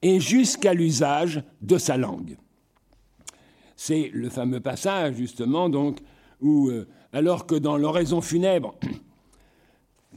et 0.02 0.20
jusqu'à 0.20 0.74
l'usage 0.74 1.44
de 1.62 1.78
sa 1.78 1.98
langue. 1.98 2.38
C'est 3.76 4.10
le 4.14 4.30
fameux 4.30 4.62
passage, 4.62 5.16
justement, 5.16 5.70
donc, 5.70 6.00
où, 6.42 6.70
euh, 6.70 6.88
alors 7.14 7.46
que 7.46 7.56
dans 7.56 7.78
l'oraison 7.78 8.22
funèbre, 8.22 8.76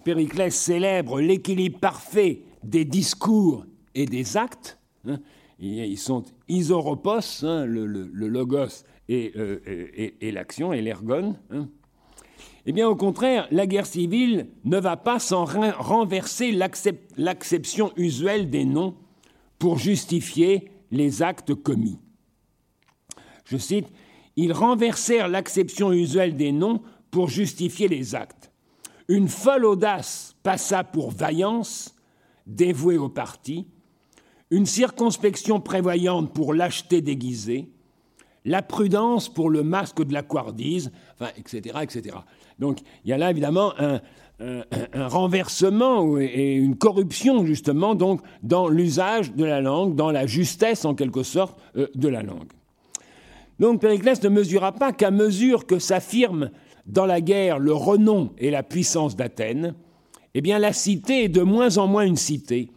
Périclès 0.09 0.56
célèbre 0.56 1.20
l'équilibre 1.20 1.80
parfait 1.80 2.40
des 2.62 2.86
discours 2.86 3.66
et 3.94 4.06
des 4.06 4.38
actes, 4.38 4.78
hein, 5.06 5.18
ils 5.59 5.98
sont 5.98 6.24
isoropos, 6.48 7.44
hein, 7.44 7.66
le, 7.66 7.84
logos 8.14 8.86
euh, 9.11 9.59
et, 10.18 10.32
l'action, 10.32 10.72
et 10.72 10.80
l'ergon. 10.80 11.36
Hein. 11.50 11.68
Eh 12.64 12.72
bien, 12.72 12.88
au 12.88 12.96
contraire, 12.96 13.48
la 13.50 13.66
guerre 13.66 13.84
civile 13.84 14.46
ne 14.64 14.78
va 14.78 14.96
pas 14.96 15.18
sans 15.18 15.44
renverser 15.44 16.52
l'acception 16.52 17.92
usuelle 17.98 18.48
des 18.48 18.64
noms 18.64 18.94
pour 19.59 19.76
justifier 19.76 20.70
les 20.90 21.20
actes 21.20 21.54
commis. 21.54 21.98
Je 23.44 23.59
cite, 23.59 23.88
Ils 24.36 24.54
renversèrent 24.54 25.28
l'acception 25.28 25.92
usuelle 25.92 26.34
des 26.34 26.52
noms 26.52 26.80
pour 27.11 27.28
justifier 27.28 27.88
les 27.88 28.14
actes. 28.14 28.47
Une 29.09 29.28
folle 29.28 29.64
audace 29.64 30.36
passa 30.42 30.84
pour 30.84 31.11
vaillance, 31.11 31.94
dévouée 32.46 32.98
au 32.98 33.09
parti, 33.09 33.66
une 34.50 34.66
circonspection 34.66 35.61
prévoyante 35.61 36.32
pour 36.32 36.52
lâcheté 36.52 37.00
déguisée, 37.00 37.70
la 38.44 38.62
prudence 38.62 39.28
pour 39.28 39.48
le 39.50 39.62
masque 39.62 40.02
de 40.02 40.12
la 40.12 40.22
couardise, 40.22 40.92
etc., 41.36 41.78
etc. 41.82 42.16
Donc 42.59 42.80
il 43.04 43.11
y 43.11 43.12
a 43.12 43.18
là 43.18 43.30
évidemment 43.30 43.72
un, 43.78 44.00
renversement 44.94 46.18
et 46.18 46.52
une 46.52 46.76
corruption 46.76 47.44
justement 47.44 47.96
donc 47.96 48.20
dans 48.42 48.68
l'usage 48.68 49.32
de 49.32 49.44
la 49.44 49.61
langue, 49.61 49.96
dans 49.96 50.12
la 50.12 50.26
justesse 50.26 50.84
en 50.84 50.94
quelque 50.94 51.24
sorte 51.24 51.59
euh, 51.76 51.88
de 51.96 52.06
la 52.06 52.22
langue. 52.22 52.52
Donc 53.59 53.80
Périclès 53.80 54.22
ne 54.22 54.28
mesura 54.28 54.70
pas 54.70 54.92
qu'à 54.92 55.11
mesure 55.11 55.66
que 55.66 55.80
s'affirme 55.80 56.50
dans 56.89 57.07
la 57.07 57.20
guerre 57.20 57.59
le 57.59 57.72
renom 57.72 58.30
et 58.39 58.51
la 58.51 58.62
puissance 58.62 59.14
d'Athènes, 59.14 59.74
eh 60.34 60.41
bien 60.41 60.59
la 60.59 60.72
cité 60.72 61.24
est 61.24 61.28
de 61.28 61.43
moins 61.43 61.78
en 61.78 61.86
moins 61.86 62.05
une 62.05 62.16
cité, 62.16 62.70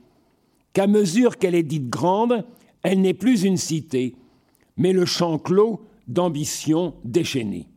qu'à 0.74 0.88
mesure 0.88 1.38
qu'elle 1.38 1.56
est 1.56 1.64
dite 1.64 1.90
grande, 1.90 2.46
elle 2.84 3.02
n'est 3.02 3.14
plus 3.14 3.44
une 3.44 3.58
cité, 3.58 4.16
mais 4.78 4.94
le 4.94 5.06
champ 5.06 5.38
clos 5.38 5.82
d'ambition 6.08 6.94
déchaînée. 7.04 7.68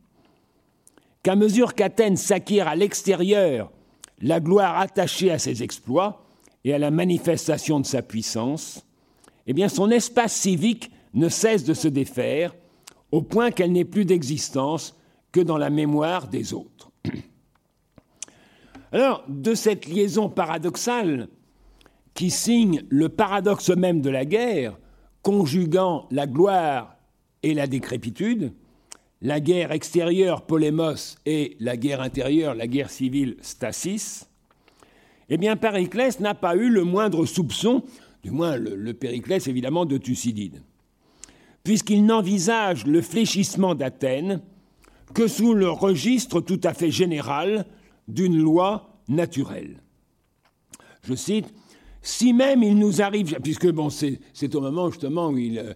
Qu'à 1.23 1.35
mesure 1.35 1.73
qu'Athènes 1.73 2.17
s'acquiert 2.17 2.67
à 2.67 2.75
l'extérieur 2.75 3.71
la 4.21 4.39
gloire 4.39 4.79
attachée 4.79 5.31
à 5.31 5.39
ses 5.39 5.63
exploits 5.63 6.25
et 6.63 6.73
à 6.73 6.77
la 6.77 6.91
manifestation 6.91 7.79
de 7.79 7.85
sa 7.85 8.01
puissance, 8.01 8.85
eh 9.47 9.53
bien 9.53 9.69
son 9.69 9.91
espace 9.91 10.33
civique 10.33 10.91
ne 11.13 11.29
cesse 11.29 11.63
de 11.63 11.73
se 11.73 11.87
défaire, 11.87 12.55
au 13.11 13.21
point 13.21 13.51
qu'elle 13.51 13.71
n'est 13.71 13.85
plus 13.85 14.05
d'existence 14.05 14.95
que 15.35 15.41
dans 15.41 15.57
la 15.57 15.69
mémoire 15.69 16.29
des 16.29 16.53
autres. 16.53 16.91
Alors, 18.93 19.25
de 19.27 19.53
cette 19.53 19.85
liaison 19.85 20.29
paradoxale 20.29 21.27
qui 22.13 22.31
signe 22.31 22.83
le 22.87 23.09
paradoxe 23.09 23.69
même 23.71 23.99
de 23.99 24.09
la 24.09 24.23
guerre, 24.23 24.79
conjuguant 25.23 26.07
la 26.09 26.25
gloire 26.25 26.95
et 27.43 27.53
la 27.53 27.67
décrépitude, 27.67 28.53
la 29.21 29.41
guerre 29.41 29.73
extérieure 29.73 30.45
polémos 30.45 31.17
et 31.25 31.57
la 31.59 31.75
guerre 31.75 31.99
intérieure, 31.99 32.55
la 32.55 32.67
guerre 32.67 32.89
civile 32.89 33.35
stasis, 33.41 34.29
eh 35.27 35.35
bien 35.35 35.57
Périclès 35.57 36.21
n'a 36.21 36.33
pas 36.33 36.55
eu 36.55 36.69
le 36.69 36.85
moindre 36.85 37.25
soupçon, 37.25 37.83
du 38.23 38.31
moins 38.31 38.55
le, 38.55 38.93
Périclès 38.93 39.45
évidemment 39.47 39.85
de 39.85 39.97
Thucydide, 39.97 40.61
puisqu'il 41.65 42.05
n'envisage 42.05 42.85
le 42.85 43.01
fléchissement 43.01 43.75
d'Athènes 43.75 44.41
que 45.15 45.27
sous 45.27 45.53
le 45.53 45.69
registre 45.69 46.41
tout 46.41 46.59
à 46.63 46.73
fait 46.73 46.91
général 46.91 47.65
d'une 48.07 48.37
loi 48.37 48.99
naturelle. 49.07 49.81
Je 51.03 51.15
cite 51.15 51.51
si 52.01 52.33
même 52.33 52.61
il 52.61 52.77
nous 52.77 53.01
arrive, 53.01 53.37
puisque 53.41 53.71
bon, 53.71 53.89
c'est 53.89 54.19
au 54.53 54.61
moment 54.61 54.91
justement 54.91 55.29
où 55.29 55.37
il, 55.37 55.75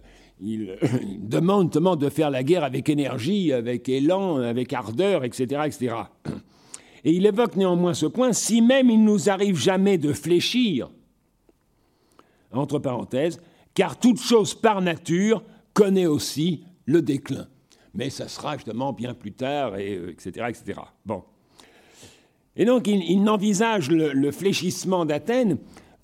demande 1.18 1.66
justement 1.66 1.96
de 1.96 2.08
faire 2.08 2.30
la 2.30 2.44
guerre 2.44 2.64
avec 2.64 2.88
énergie, 2.88 3.52
avec 3.52 3.88
élan, 3.88 4.36
avec 4.36 4.72
ardeur, 4.72 5.24
etc., 5.24 5.62
etc. 5.66 5.96
Et 7.04 7.12
il 7.12 7.26
évoque 7.26 7.56
néanmoins 7.56 7.94
ce 7.94 8.06
point, 8.06 8.32
si 8.32 8.60
même 8.62 8.90
il 8.90 9.02
nous 9.02 9.28
arrive 9.28 9.56
jamais 9.56 9.98
de 9.98 10.12
fléchir, 10.12 10.90
entre 12.52 12.78
parenthèses, 12.78 13.40
car 13.74 13.98
toute 13.98 14.20
chose 14.20 14.54
par 14.54 14.82
nature 14.82 15.42
connaît 15.72 16.06
aussi 16.06 16.62
le 16.84 17.00
déclin. 17.00 17.46
Mais 17.94 18.10
ça 18.10 18.28
sera 18.28 18.56
justement 18.56 18.92
bien 18.92 19.14
plus 19.14 19.32
tard, 19.32 19.76
et, 19.76 19.94
etc., 20.08 20.32
euh, 20.38 20.48
etc. 20.48 20.80
Bon. 21.04 21.22
Et 22.56 22.64
donc 22.64 22.86
il, 22.86 23.22
n'envisage 23.22 23.90
le, 23.90 24.30
fléchissement 24.32 25.04
d'Athènes 25.04 25.58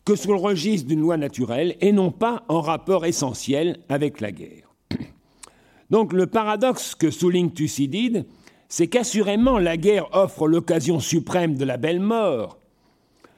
que 0.05 0.15
sous 0.15 0.33
le 0.33 0.39
registre 0.39 0.89
d'une 0.89 1.01
loi 1.01 1.17
naturelle 1.17 1.77
et 1.81 1.93
non 1.93 2.11
pas 2.11 2.45
en 2.49 2.61
rapport 2.61 3.05
essentiel 3.05 3.81
avec 3.89 4.21
la 4.21 4.31
guerre. 4.31 4.73
Donc 5.91 6.13
le 6.13 6.27
paradoxe 6.27 6.95
que 6.95 7.11
souligne 7.11 7.51
Thucydide, 7.51 8.25
c'est 8.69 8.87
qu'assurément 8.87 9.59
la 9.59 9.77
guerre 9.77 10.09
offre 10.13 10.47
l'occasion 10.47 11.01
suprême 11.01 11.57
de 11.57 11.65
la 11.65 11.77
belle 11.77 12.01
mort, 12.01 12.59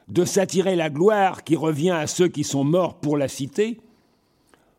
de 0.07 0.25
s'attirer 0.25 0.75
la 0.75 0.89
gloire 0.89 1.43
qui 1.43 1.55
revient 1.55 1.91
à 1.91 2.07
ceux 2.07 2.27
qui 2.27 2.43
sont 2.43 2.63
morts 2.63 2.99
pour 2.99 3.17
la 3.17 3.27
cité, 3.27 3.79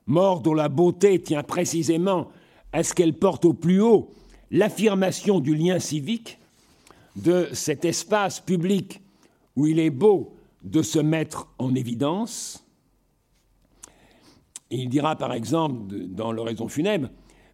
mort 0.06 0.40
dont 0.40 0.54
la 0.54 0.68
beauté 0.68 1.20
tient 1.20 1.42
précisément 1.42 2.28
à 2.72 2.82
ce 2.82 2.94
qu'elle 2.94 3.14
porte 3.14 3.44
au 3.44 3.52
plus 3.52 3.80
haut 3.80 4.10
l'affirmation 4.50 5.40
du 5.40 5.54
lien 5.54 5.78
civique, 5.78 6.38
de 7.16 7.48
cet 7.52 7.84
espace 7.84 8.40
public 8.40 9.00
où 9.56 9.66
il 9.66 9.78
est 9.78 9.90
beau 9.90 10.34
de 10.62 10.82
se 10.82 10.98
mettre 10.98 11.48
en 11.58 11.74
évidence. 11.74 12.64
il 14.70 14.88
dira 14.88 15.16
par 15.16 15.32
exemple 15.32 15.94
dans 16.08 16.32
l'oraison 16.32 16.68
funèbre, 16.68 17.08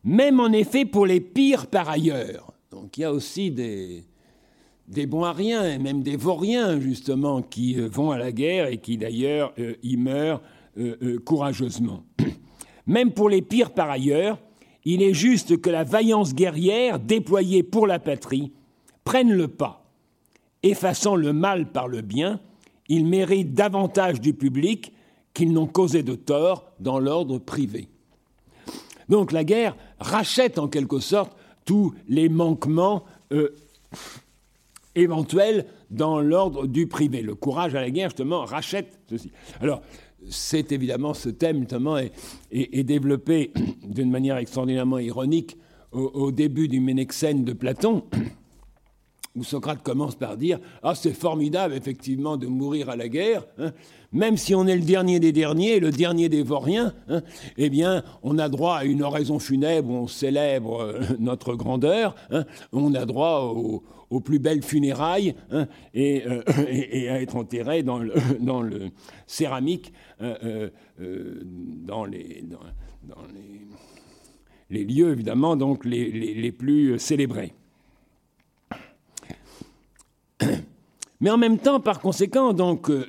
même 0.05 0.41
en 0.41 0.53
effet 0.53 0.85
pour 0.85 1.07
les 1.07 1.21
pires 1.21 1.67
par 1.67 1.89
ailleurs. 1.89 2.53
Donc 2.71 2.99
il 2.99 3.03
y 3.03 3.05
a 3.05 3.13
aussi 3.13 3.51
des, 3.51 4.05
des 4.89 5.07
bons 5.07 5.25
à 5.25 5.35
et 5.41 5.79
même 5.79 6.03
des 6.03 6.17
vauriens 6.17 6.81
justement, 6.81 7.43
qui 7.43 7.79
euh, 7.79 7.89
vont 7.89 8.11
à 8.11 8.19
la 8.19 8.33
guerre 8.33 8.67
et 8.67 8.79
qui 8.79 8.97
d'ailleurs 8.97 9.53
euh, 9.59 9.75
y 9.83 9.97
meurent 9.97 10.43
euh, 10.79 11.19
courageusement. 11.25 12.05
Même 12.87 13.13
pour 13.13 13.29
les 13.29 13.43
pires 13.43 13.73
par 13.73 13.91
ailleurs, 13.91 14.39
il 14.87 15.03
est 15.03 15.15
juste 15.15 15.61
que 15.61 15.69
la 15.69 15.83
vaillance 15.83 16.33
guerrière 16.33 17.01
déployée 17.01 17.65
pour 17.65 17.89
la 17.89 17.99
patrie 17.99 18.53
prenne 19.05 19.33
le 19.33 19.49
pas. 19.49 19.85
Effaçant 20.63 21.17
le 21.17 21.33
mal 21.33 21.73
par 21.73 21.89
le 21.89 22.01
bien, 22.01 22.41
ils 22.89 23.05
méritent 23.05 23.53
davantage 23.53 24.21
du 24.21 24.33
public 24.33 24.93
qu'ils 25.35 25.53
n'ont 25.53 25.67
causé 25.67 26.05
de 26.05 26.15
tort 26.15 26.73
dans 26.79 27.01
l'ordre 27.01 27.39
privé. 27.39 27.89
Donc 29.09 29.33
la 29.33 29.43
guerre 29.43 29.77
rachète 29.99 30.59
en 30.59 30.69
quelque 30.69 31.01
sorte 31.01 31.37
tous 31.65 31.93
les 32.09 32.29
manquements 32.29 33.05
euh, 33.33 33.57
éventuels 34.95 35.67
dans 35.91 36.21
l'ordre 36.21 36.67
du 36.69 36.87
privé. 36.87 37.23
Le 37.23 37.35
courage 37.35 37.75
à 37.75 37.81
la 37.81 37.91
guerre, 37.91 38.11
justement, 38.11 38.45
rachète 38.45 39.01
ceci. 39.11 39.31
Alors, 39.61 39.83
c'est 40.31 40.73
évidemment 40.73 41.15
ce 41.15 41.29
thème, 41.29 41.61
notamment, 41.61 41.97
est, 41.99 42.83
développé 42.85 43.53
d'une 43.89 44.11
manière 44.11 44.37
extraordinairement 44.37 44.99
ironique 44.99 45.57
au, 45.93 46.31
début 46.31 46.69
du 46.69 46.81
Ménexène 46.81 47.45
de 47.45 47.53
Platon, 47.53 48.05
où 49.37 49.45
Socrate 49.45 49.83
commence 49.83 50.15
par 50.15 50.37
dire 50.37 50.59
Ah, 50.83 50.95
c'est 50.95 51.13
formidable, 51.13 51.75
effectivement, 51.75 52.37
de 52.37 52.47
mourir 52.47 52.91
à 52.91 52.97
la 52.97 53.09
guerre. 53.09 53.47
Hein. 53.59 53.73
Même 54.13 54.37
si 54.37 54.55
on 54.55 54.67
est 54.67 54.77
le 54.77 54.83
dernier 54.83 55.21
des 55.21 55.33
derniers, 55.33 55.81
le 55.81 55.91
dernier 55.91 56.29
des 56.29 56.43
vauriens, 56.43 56.95
hein, 57.09 57.23
eh 57.57 57.71
bien, 57.71 58.03
on 58.23 58.39
a 58.39 58.49
droit 58.49 58.77
à 58.77 58.85
une 58.85 59.03
oraison 59.03 59.39
funèbre 59.39 59.91
où 59.91 59.95
on 59.95 60.09
célèbre 60.09 60.81
euh, 60.81 61.01
notre 61.19 61.55
grandeur. 61.55 62.15
Hein. 62.31 62.45
on 62.73 62.95
a 62.95 63.05
droit 63.05 63.55
aux 64.11 64.21
plus 64.21 64.39
belles 64.39 64.63
funérailles 64.63 65.35
euh, 65.53 65.67
et, 65.95 67.09
à 67.09 67.21
être 67.21 67.37
enterré 67.37 67.83
dans 67.83 67.99
le 67.99 68.13
céramique 69.27 69.93
euh, 70.23 70.71
dans 70.95 72.07
les, 72.07 72.43
dans, 73.03 73.17
les, 74.71 74.85
lieux, 74.85 75.13
évidemment, 75.13 75.57
donc 75.57 75.85
les, 75.85 76.53
plus 76.53 76.99
célébrés. 76.99 77.53
Mais 81.21 81.31
en 81.31 81.37
même 81.37 81.59
temps, 81.59 81.81
par 81.81 82.01
conséquent, 82.01 82.55
donc, 82.55 82.89
euh, 82.89 83.07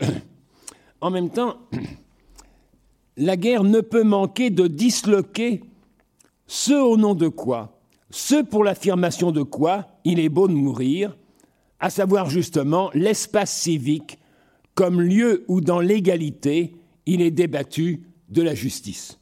en 1.01 1.09
même 1.09 1.29
temps, 1.29 1.57
la 3.17 3.37
guerre 3.37 3.63
ne 3.63 3.79
peut 3.79 4.03
manquer 4.03 4.49
de 4.49 4.67
disloquer 4.67 5.63
ce 6.45 6.73
au 6.73 6.97
nom 6.97 7.15
de 7.15 7.29
quoi, 7.29 7.79
ce 8.09 8.41
pour 8.43 8.63
l'affirmation 8.63 9.31
de 9.31 9.43
quoi 9.43 9.87
il 10.03 10.19
est 10.19 10.29
beau 10.29 10.47
de 10.47 10.53
mourir, 10.53 11.15
à 11.79 11.89
savoir 11.89 12.29
justement 12.29 12.89
l'espace 12.93 13.55
civique 13.55 14.19
comme 14.75 15.01
lieu 15.01 15.43
où 15.47 15.61
dans 15.61 15.79
l'égalité 15.79 16.75
il 17.07 17.21
est 17.21 17.31
débattu 17.31 18.03
de 18.29 18.43
la 18.43 18.53
justice. 18.53 19.19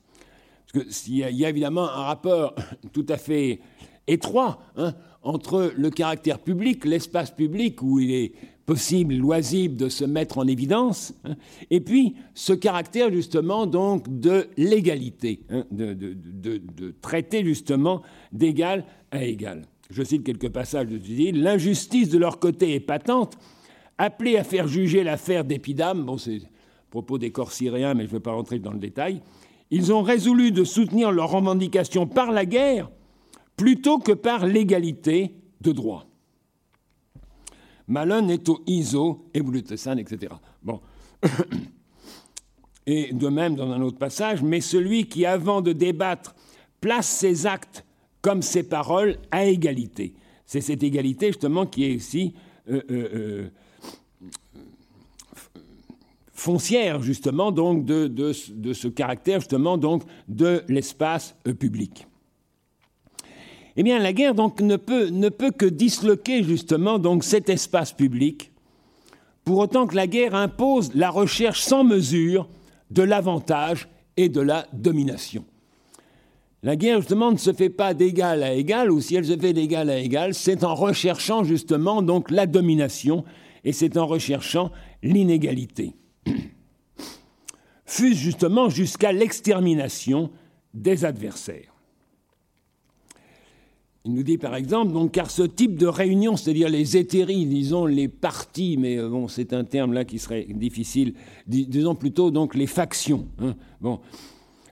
Parce 0.74 1.04
qu'il 1.04 1.16
y 1.18 1.46
a 1.46 1.50
évidemment 1.50 1.84
un 1.84 2.04
rapport 2.04 2.56
tout 2.92 3.06
à 3.08 3.18
fait 3.18 3.62
étroit 4.08 4.60
hein, 4.76 4.94
entre 5.24 5.72
le 5.78 5.90
caractère 5.90 6.40
public, 6.40 6.84
l'espace 6.84 7.32
public 7.32 7.82
où 7.82 8.00
il 8.00 8.12
est 8.12 8.34
possible, 8.66 9.16
loisible 9.16 9.78
de 9.78 9.90
se 9.90 10.04
mettre 10.04 10.40
en 10.40 10.48
évidence, 10.48 11.14
hein, 11.24 11.36
et 11.70 11.80
puis 11.80 12.16
ce 12.34 12.52
caractère 12.52 13.12
justement 13.12 13.68
donc 13.68 14.20
de 14.20 14.48
l'égalité, 14.58 15.42
hein, 15.50 15.66
de, 15.72 16.96
traiter 17.02 17.46
justement 17.46 18.02
d'égal 18.32 18.86
à 19.12 19.24
égal. 19.24 19.66
Je 19.92 20.04
cite 20.04 20.24
quelques 20.24 20.50
passages 20.50 20.88
de 20.88 20.98
Thucydide. 20.98 21.36
L'injustice 21.36 22.10
de 22.10 22.18
leur 22.18 22.40
côté 22.40 22.74
est 22.74 22.80
patente, 22.80 23.38
appelée 24.00 24.36
à 24.38 24.44
faire 24.44 24.68
juger 24.68 25.04
l'affaire 25.04 25.46
d'Épidame, 25.46 26.04
bon 26.04 26.18
c'est 26.18 26.42
propos 26.96 27.18
des 27.18 27.32
corps 27.32 27.52
syriens, 27.52 27.94
mais 27.94 28.04
je 28.04 28.08
ne 28.08 28.14
vais 28.14 28.22
pas 28.22 28.32
rentrer 28.32 28.58
dans 28.58 28.72
le 28.72 28.80
détail, 28.80 29.22
ils 29.70 29.92
ont 29.92 30.02
résolu 30.02 30.52
de 30.54 30.64
soutenir 30.64 31.12
leurs 31.12 31.30
revendications 31.30 32.08
par 32.08 32.32
la 32.32 32.46
guerre 32.46 32.90
plutôt 33.58 34.00
que 34.00 34.14
par 34.14 34.46
l'égalité 34.46 35.36
de 35.60 35.74
droit. 35.74 36.06
Malone 37.90 38.30
est 38.30 38.48
au 38.48 38.64
ISO 38.66 39.30
et 39.34 39.42
Blutessan, 39.42 40.00
etc. 40.00 40.34
Bon. 40.64 40.80
Et 42.88 43.12
de 43.14 43.28
même 43.30 43.56
dans 43.56 43.72
un 43.72 43.82
autre 43.82 43.98
passage, 43.98 44.44
mais 44.44 44.62
celui 44.62 45.08
qui, 45.08 45.26
avant 45.26 45.62
de 45.62 45.74
débattre, 45.74 46.36
place 46.82 47.08
ses 47.08 47.48
actes 47.48 47.84
comme 48.22 48.44
ses 48.44 48.62
paroles 48.62 49.18
à 49.32 49.46
égalité. 49.46 50.14
C'est 50.46 50.62
cette 50.62 50.84
égalité 50.84 51.28
justement 51.28 51.66
qui 51.66 51.84
est 51.84 51.94
ici 51.94 52.36
euh, 52.70 52.82
euh, 52.92 53.10
euh, 53.16 53.50
foncière 56.36 57.02
justement 57.02 57.52
donc 57.52 57.86
de, 57.86 58.32
ce 58.34 58.88
caractère 58.88 59.40
justement 59.40 59.78
donc 59.78 60.04
de 60.28 60.64
l'espace 60.68 61.36
public. 61.60 62.08
Eh 63.78 63.84
bien, 63.84 64.00
la 64.00 64.14
guerre 64.14 64.36
donc 64.36 64.62
ne 64.62 64.76
peut, 64.76 65.10
ne 65.10 65.30
peut 65.30 65.52
que 65.52 65.66
disloquer 65.66 66.44
justement 66.44 67.00
donc 67.00 67.24
cet 67.24 67.50
espace 67.50 67.92
public, 67.92 68.52
pour 69.44 69.60
autant 69.60 69.88
que 69.88 69.96
la 69.96 70.08
guerre 70.08 70.36
impose 70.36 70.94
la 70.94 71.10
recherche 71.10 71.62
sans 71.62 71.84
mesure 71.84 72.48
de 72.92 73.04
l'avantage 73.04 73.90
et 74.18 74.30
de 74.30 74.40
la 74.40 74.68
domination. 74.72 75.44
La 76.64 76.76
guerre, 76.76 77.00
justement, 77.00 77.32
ne 77.32 77.38
se 77.38 77.54
fait 77.54 77.70
pas 77.70 77.94
d'égal 77.94 78.42
à 78.44 78.54
égal, 78.54 78.92
ou 78.92 79.00
si 79.00 79.16
elle 79.16 79.26
se 79.26 79.38
fait 79.38 79.54
d'égal 79.54 79.90
à 79.90 80.00
égal, 80.00 80.34
c'est 80.34 80.64
en 80.64 80.74
recherchant 80.74 81.44
justement 81.44 82.02
donc 82.02 82.32
la 82.32 82.48
domination, 82.48 83.24
et 83.64 83.72
c'est 83.72 83.98
en 83.98 84.08
recherchant 84.08 84.72
l'inégalité. 85.04 85.94
Fût 87.86 88.16
justement 88.16 88.70
jusqu'à 88.70 89.12
l'extermination 89.12 90.32
des 90.74 91.06
adversaires. 91.06 91.76
Il 94.06 94.14
nous 94.14 94.24
dit 94.24 94.38
par 94.38 94.56
exemple, 94.56 94.94
donc, 94.94 95.14
car 95.14 95.32
ce 95.32 95.42
type 95.42 95.78
de 95.78 95.88
réunion, 95.88 96.38
c'est-à-dire 96.38 96.70
les 96.70 96.96
éthéries, 96.96 97.48
disons 97.48 97.88
les 97.88 98.08
partis, 98.08 98.78
mais 98.78 98.98
euh, 98.98 99.10
bon, 99.10 99.28
c'est 99.28 99.52
un 99.52 99.64
terme 99.64 99.94
là 99.94 100.06
qui 100.06 100.20
serait 100.20 100.46
difficile, 100.48 101.16
disons 101.48 101.96
plutôt 101.96 102.30
donc 102.30 102.54
les 102.54 102.68
factions. 102.68 103.28
Hein. 103.40 103.56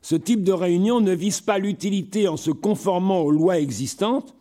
Ce 0.03 0.15
type 0.15 0.43
de 0.43 0.51
réunion 0.51 1.01
ne 1.01 1.13
vise 1.13 1.41
pas 1.41 1.57
l'utilité 1.57 2.27
en 2.27 2.37
se 2.37 2.51
conformant 2.51 3.21
aux 3.21 3.31
lois 3.31 3.59
existantes, 3.59 4.35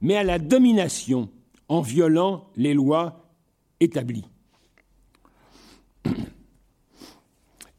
mais 0.00 0.14
à 0.14 0.22
la 0.22 0.38
domination 0.38 1.28
en 1.68 1.80
violant 1.80 2.44
les 2.56 2.74
lois 2.74 3.32
établies. 3.80 4.26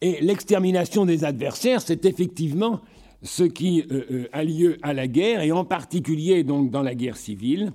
Et 0.02 0.20
l'extermination 0.22 1.06
des 1.06 1.24
adversaires, 1.24 1.82
c'est 1.82 2.06
effectivement 2.06 2.82
ce 3.24 3.44
qui 3.44 3.84
euh, 3.92 4.04
euh, 4.12 4.30
a 4.32 4.44
lieu 4.44 4.78
à 4.82 4.94
la 4.94 5.08
guerre, 5.08 5.42
et 5.42 5.52
en 5.52 5.64
particulier 5.64 6.44
donc 6.44 6.72
dans 6.72 6.82
la 6.82 6.96
guerre 6.96 7.18
civile. 7.18 7.72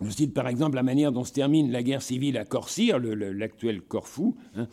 Je 0.00 0.10
cite 0.10 0.34
par 0.34 0.48
exemple 0.48 0.76
la 0.76 0.82
manière 0.82 1.12
dont 1.12 1.24
se 1.24 1.32
termine 1.32 1.70
la 1.70 1.82
guerre 1.82 2.02
civile 2.02 2.38
à 2.38 2.44
Corcyre, 2.44 2.98
l'actuel 2.98 3.82
Corfou. 3.82 4.36
Hein. 4.56 4.68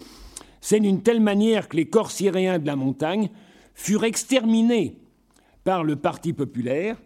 C'est 0.62 0.80
d'une 0.80 1.02
telle 1.02 1.22
manière 1.22 1.70
que 1.70 1.78
les 1.78 1.88
Corcyréens 1.88 2.60
de 2.60 2.68
la 2.68 2.76
montagne 2.76 3.30
furent 3.74 4.04
exterminés 4.04 4.98
par 5.64 5.84
le 5.84 5.96
Parti 5.96 6.34
populaire, 6.34 6.98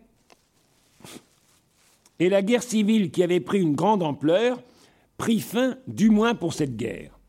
et 2.19 2.29
la 2.29 2.41
guerre 2.41 2.63
civile 2.63 3.11
qui 3.11 3.23
avait 3.23 3.39
pris 3.39 3.61
une 3.61 3.75
grande 3.75 4.03
ampleur 4.03 4.61
prit 5.17 5.39
fin, 5.39 5.77
du 5.87 6.09
moins 6.09 6.35
pour 6.35 6.53
cette 6.53 6.75
guerre. 6.75 7.19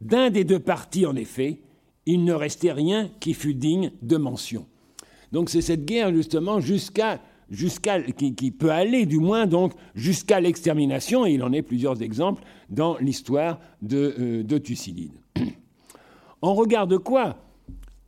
D'un 0.00 0.30
des 0.30 0.44
deux 0.44 0.60
partis, 0.60 1.06
en 1.06 1.16
effet, 1.16 1.60
il 2.08 2.24
ne 2.24 2.32
restait 2.32 2.72
rien 2.72 3.10
qui 3.20 3.34
fût 3.34 3.54
digne 3.54 3.92
de 4.00 4.16
mention. 4.16 4.66
Donc 5.30 5.50
c'est 5.50 5.60
cette 5.60 5.84
guerre 5.84 6.12
justement 6.12 6.58
jusqu'à 6.58 7.20
jusqu'à 7.50 8.00
qui, 8.00 8.50
peut 8.50 8.70
aller 8.70 9.04
du 9.04 9.18
moins 9.18 9.46
donc 9.46 9.72
jusqu'à 9.94 10.40
l'extermination 10.40 11.26
et 11.26 11.32
il 11.32 11.42
en 11.42 11.52
est 11.52 11.62
plusieurs 11.62 12.00
exemples 12.00 12.42
dans 12.70 12.96
l'histoire 12.96 13.60
de, 13.82 14.14
euh, 14.18 14.42
de 14.42 14.58
Thucydide. 14.58 15.12
En 16.40 16.54
regard 16.54 16.86
de 16.86 16.96
quoi? 16.96 17.36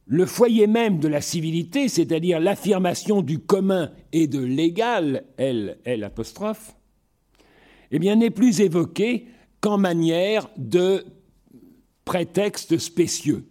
Le 0.07 0.25
foyer 0.25 0.67
même 0.67 0.99
de 0.99 1.09
la 1.09 1.21
civilité, 1.21 1.89
c'est-à-dire 1.89 2.39
l'affirmation 2.39 3.23
du 3.23 3.39
commun 3.39 3.91
et 4.13 4.29
de 4.29 4.39
l'égal, 4.39 5.25
elle, 5.37 5.79
elle 5.85 6.05
apostrophe, 6.05 6.77
eh 7.91 7.99
bien 7.99 8.17
n'est 8.17 8.31
plus 8.31 8.61
évoqué 8.61 9.27
qu'en 9.61 9.79
manière 9.79 10.49
de 10.57 11.05
prétexte 12.05 12.79
spécieux. 12.79 13.50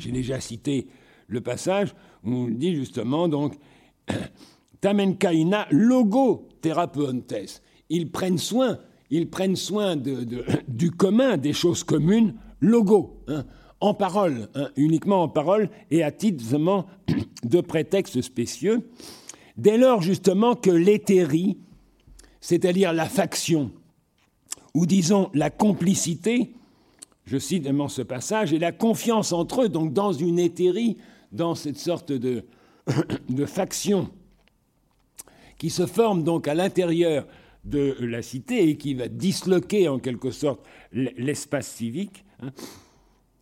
J'ai 0.00 0.12
déjà 0.12 0.40
cité 0.40 0.88
le 1.28 1.40
passage 1.40 1.94
on 2.24 2.48
dit 2.48 2.74
justement 2.74 3.28
donc 3.28 3.54
Tamenkaina 4.80 5.66
logo 5.70 6.48
therapeontes. 6.60 7.62
Ils 7.88 8.10
prennent 8.10 8.38
soin, 8.38 8.78
ils 9.10 9.28
prennent 9.28 9.56
soin 9.56 9.96
du 10.68 10.90
commun, 10.90 11.36
des 11.36 11.52
choses 11.52 11.84
communes, 11.84 12.34
logo, 12.60 13.22
hein, 13.28 13.44
en 13.80 13.94
parole, 13.94 14.48
hein, 14.54 14.68
uniquement 14.76 15.22
en 15.22 15.28
parole, 15.28 15.70
et 15.90 16.02
à 16.02 16.12
titre 16.12 16.44
de 17.44 17.60
prétexte 17.60 18.20
spécieux, 18.22 18.88
dès 19.56 19.76
lors 19.76 20.02
justement 20.02 20.54
que 20.54 20.70
l'hétérie, 20.70 21.58
c'est-à-dire 22.40 22.92
la 22.92 23.06
faction, 23.06 23.70
ou 24.74 24.86
disons 24.86 25.30
la 25.34 25.50
complicité, 25.50 26.54
je 27.24 27.38
cite 27.38 27.64
vraiment 27.64 27.88
ce 27.88 28.02
passage, 28.02 28.52
et 28.52 28.58
la 28.58 28.72
confiance 28.72 29.32
entre 29.32 29.62
eux, 29.62 29.68
donc 29.68 29.92
dans 29.92 30.12
une 30.12 30.38
hétérie, 30.38 30.96
dans 31.32 31.54
cette 31.54 31.78
sorte 31.78 32.12
de, 32.12 32.44
faction 33.46 34.10
qui 35.58 35.70
se 35.70 35.86
forme 35.86 36.24
donc 36.24 36.48
à 36.48 36.54
l'intérieur 36.54 37.26
de 37.64 37.96
la 38.00 38.22
cité 38.22 38.68
et 38.68 38.76
qui 38.76 38.94
va 38.94 39.08
disloquer 39.08 39.88
en 39.88 39.98
quelque 39.98 40.30
sorte 40.30 40.64
l'espace 40.92 41.68
civique, 41.68 42.24
hein, 42.42 42.50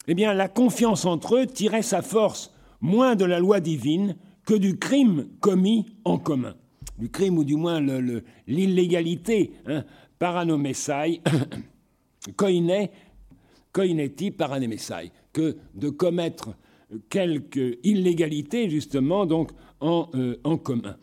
eh 0.09 0.15
bien 0.15 0.35
la 0.35 0.49
confiance 0.49 1.05
entre 1.05 1.37
eux 1.37 1.47
tirait 1.47 1.83
sa 1.83 2.03
force 2.03 2.53
moins 2.81 3.15
de 3.15 3.25
la 3.25 3.39
loi 3.39 3.61
divine 3.61 4.17
que 4.45 4.55
du 4.55 4.79
crime 4.79 5.29
commis 5.41 5.87
en 6.05 6.19
commun. 6.19 6.55
Du 6.99 7.11
crime 7.11 7.39
ou 7.39 7.45
du 7.45 7.55
moins 7.55 7.81
l'illégalité, 8.47 9.53
hein, 9.67 9.85
paranomessai, 10.19 11.21
koine, 13.79 13.97
koineti 13.97 14.31
paranomessai, 14.31 15.11
que 15.33 15.57
de 15.75 15.89
commettre 15.91 16.55
quelque 17.11 17.79
illégalité 17.85 18.69
justement 18.69 19.27
donc 19.27 19.51
en, 19.81 20.09
euh, 20.15 20.37
en 20.45 20.57
commun. 20.57 20.97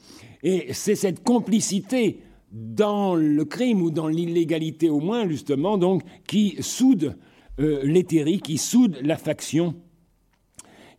Et 0.44 0.74
c'est 0.74 0.96
cette 0.96 1.24
complicité 1.24 2.20
dans 2.52 3.16
le 3.16 3.46
crime 3.46 3.82
ou 3.82 3.92
dans 3.92 4.08
l'illégalité 4.08 4.90
au 4.90 5.00
moins, 5.00 5.28
justement, 5.28 5.78
donc, 5.78 6.04
qui 6.28 6.56
soude 6.60 7.16
euh, 7.60 8.04
qui 8.44 8.58
soude 8.58 8.98
la 9.02 9.18
faction, 9.18 9.76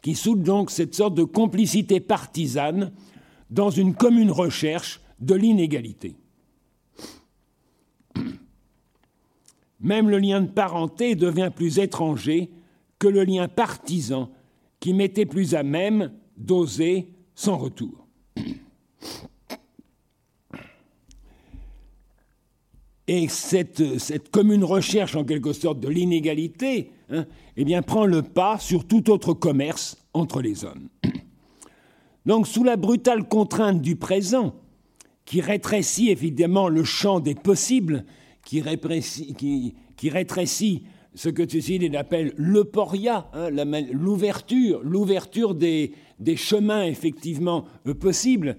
qui 0.02 0.14
soude 0.14 0.42
donc 0.42 0.70
cette 0.70 0.94
sorte 0.94 1.14
de 1.14 1.24
complicité 1.24 2.00
partisane 2.00 2.92
dans 3.50 3.70
une 3.70 3.94
commune 3.94 4.30
recherche 4.30 5.00
de 5.20 5.34
l'inégalité. 5.34 6.16
Même 9.86 10.10
le 10.10 10.18
lien 10.18 10.40
de 10.40 10.48
parenté 10.48 11.14
devient 11.14 11.52
plus 11.54 11.78
étranger 11.78 12.50
que 12.98 13.06
le 13.06 13.22
lien 13.22 13.46
partisan 13.46 14.28
qui 14.80 14.92
mettait 14.92 15.26
plus 15.26 15.54
à 15.54 15.62
même 15.62 16.10
d'oser 16.36 17.06
sans 17.36 17.56
retour. 17.56 18.08
Et 23.06 23.28
cette, 23.28 24.28
commune 24.32 24.64
recherche, 24.64 25.14
en 25.14 25.22
quelque 25.22 25.52
sorte, 25.52 25.78
de 25.78 25.88
l'inégalité, 25.88 26.90
hein, 27.08 27.24
eh 27.56 27.64
bien, 27.64 27.80
prend 27.80 28.06
le 28.06 28.22
pas 28.22 28.58
sur 28.58 28.88
tout 28.88 29.08
autre 29.08 29.34
commerce 29.34 30.04
entre 30.14 30.42
les 30.42 30.64
hommes. 30.64 30.88
Donc, 32.26 32.48
sous 32.48 32.64
la 32.64 32.74
brutale 32.74 33.28
contrainte 33.28 33.80
du 33.80 33.94
présent, 33.94 34.56
qui 35.24 35.40
rétrécit 35.40 36.10
évidemment 36.10 36.68
le 36.68 36.82
champ 36.82 37.20
des 37.20 37.36
possibles, 37.36 38.04
qui, 38.46 38.60
rétrécit 40.10 40.84
ce 41.14 41.28
que 41.28 41.42
Thucydide 41.42 41.96
appelle 41.96 42.32
l'euporia, 42.36 43.28
hein, 43.32 43.50
l'ouverture, 43.92 45.54
des, 45.54 45.92
chemins 46.36 46.84
effectivement 46.84 47.64
euh, 47.86 47.94
possibles 47.94 48.56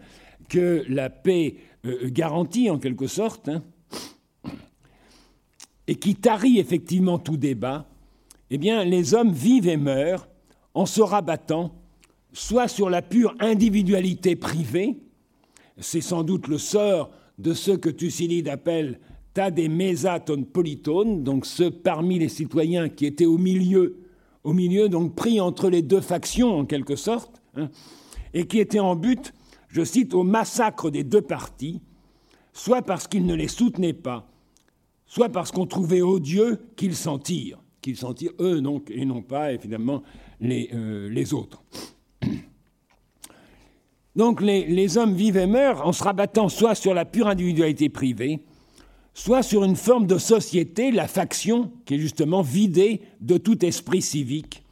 que 0.50 0.84
la 0.90 1.10
paix 1.10 1.56
euh, 1.86 2.10
garantit 2.10 2.70
en 2.70 2.78
quelque 2.80 3.08
sorte. 3.08 3.50
Hein 3.50 3.64
et 5.88 5.96
qui 5.96 6.16
tarit 6.16 6.60
effectivement 6.60 7.18
tout 7.18 7.38
débat, 7.38 7.88
eh 8.50 8.58
bien, 8.58 8.84
les 8.84 9.14
hommes 9.14 9.32
vivent 9.32 9.68
et 9.68 9.78
meurent 9.78 10.28
en 10.74 10.86
se 10.86 11.02
rabattant 11.02 11.74
soit 12.34 12.68
sur 12.68 12.90
la 12.90 13.02
pure 13.02 13.36
individualité 13.40 14.36
privée, 14.36 15.00
c'est 15.80 16.02
sans 16.02 16.24
doute 16.24 16.48
le 16.48 16.58
sort 16.58 17.10
de 17.40 17.54
ceux 17.54 17.78
que 17.78 17.90
Thucydide 17.90 18.50
appelle 18.50 19.00
des 19.38 19.70
mésaton 19.70 20.44
polytones, 20.44 21.24
donc 21.24 21.46
ceux 21.46 21.72
parmi 21.72 22.20
les 22.20 22.30
citoyens 22.30 22.90
qui 22.90 23.06
étaient 23.06 23.26
au 23.26 23.38
milieu, 23.38 24.00
au 24.44 24.54
milieu, 24.54 24.90
donc 24.90 25.16
pris 25.16 25.40
entre 25.40 25.70
les 25.70 25.82
deux 25.82 26.02
factions 26.02 26.58
en 26.60 26.66
quelque 26.66 26.96
sorte, 26.96 27.42
hein, 27.56 27.70
et 28.34 28.48
qui 28.48 28.60
étaient 28.60 28.80
en 28.80 28.96
but, 28.96 29.34
je 29.68 29.84
cite, 29.84 30.14
au 30.14 30.24
massacre 30.24 30.90
des 30.90 31.04
deux 31.04 31.22
parties, 31.22 31.82
soit 32.54 32.82
parce 32.82 33.08
qu'ils 33.08 33.26
ne 33.26 33.36
les 33.36 33.48
soutenaient 33.48 33.94
pas, 33.94 34.28
soit 35.06 35.30
parce 35.30 35.52
qu'on 35.52 35.68
trouvait 35.68 36.02
odieux 36.02 36.60
qu'ils 36.76 36.96
s'en 36.96 37.20
tirent, 37.20 37.60
qu'ils 37.82 37.98
s'en 37.98 38.14
tirent 38.14 38.34
eux 38.40 38.60
non, 38.60 38.82
et 38.90 39.06
non 39.06 39.22
pas 39.22 39.54
évidemment 39.54 40.04
les, 40.40 40.70
euh, 40.74 41.10
les 41.10 41.34
autres. 41.34 41.64
Donc 44.16 44.42
les, 44.42 44.66
les, 44.66 44.98
hommes 44.98 45.14
vivent 45.14 45.38
et 45.38 45.46
meurent 45.46 45.86
en 45.86 45.92
se 45.92 46.04
rabattant 46.04 46.50
soit 46.50 46.74
sur 46.74 46.96
la 46.96 47.06
pure 47.06 47.28
individualité 47.28 47.88
privée, 47.88 48.42
soit 49.18 49.42
sur 49.42 49.64
une 49.64 49.76
forme 49.76 50.06
de 50.06 50.20
société, 50.20 50.92
la 50.92 51.08
faction, 51.08 51.72
qui 51.86 51.96
est 51.96 52.00
justement 52.00 52.44
vidée 52.44 53.02
de 53.20 53.40
tout 53.40 53.66
esprit 53.66 54.04
civique, 54.04 54.64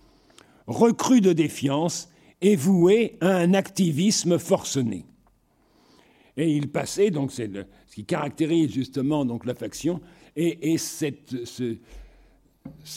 recrue 0.68 1.20
de 1.20 1.34
défiance 1.34 2.10
et 2.42 2.56
vouée 2.56 3.18
à 3.22 3.38
un 3.38 3.56
activisme 3.56 4.38
forcené. 4.38 5.04
Et 6.38 6.52
il 6.52 6.70
passait, 6.70 7.10
donc 7.10 7.32
c'est 7.32 7.50
ce 7.88 7.96
qui 7.96 8.06
caractérise 8.06 8.72
justement 8.72 9.26
donc 9.26 9.48
la 9.48 9.56
faction, 9.56 10.00
et, 10.36 10.78
ce, 10.78 11.82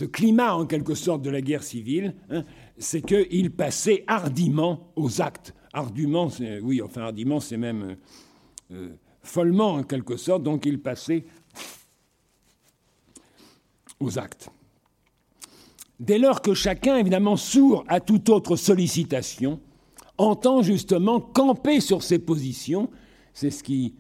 climat, 0.05 0.55
en 0.55 0.67
quelque 0.67 0.95
sorte, 0.95 1.23
de 1.23 1.31
la 1.31 1.41
guerre 1.41 1.63
civile, 1.63 2.15
hein, 2.29 2.45
c'est 2.77 3.01
qu'il 3.01 3.53
passait 3.53 4.05
hardiment 4.07 4.93
aux 4.97 5.23
actes. 5.23 5.55
Hardiment, 5.73 6.29
oui, 6.61 6.83
enfin, 6.83 7.01
hardiment, 7.03 7.41
c'est 7.41 7.57
même 7.57 7.97
euh, 8.71 8.91
follement, 9.23 9.75
en 9.75 9.83
quelque 9.83 10.17
sorte, 10.17 10.43
donc 10.43 10.67
il 10.67 10.81
passait 10.81 11.25
aux 14.01 14.19
actes. 14.19 14.51
Dès 16.01 16.19
lors 16.19 16.43
que 16.43 16.55
chacun, 16.55 16.97
évidemment, 16.97 17.37
sourd 17.37 17.85
à 17.89 18.01
toute 18.01 18.29
autre 18.29 18.57
sollicitation, 18.57 19.61
entend 20.17 20.63
justement 20.63 21.21
camper 21.21 21.81
sur 21.81 22.03
ses 22.03 22.19
positions, 22.19 22.89
c'est 23.35 23.51
ce 23.51 23.63
qui 23.63 23.95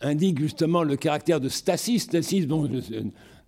indique 0.00 0.40
justement 0.40 0.82
le 0.82 0.96
caractère 0.96 1.40
de 1.40 1.48
stasis. 1.48 2.04
Stasis, 2.04 2.46
bon, 2.46 2.68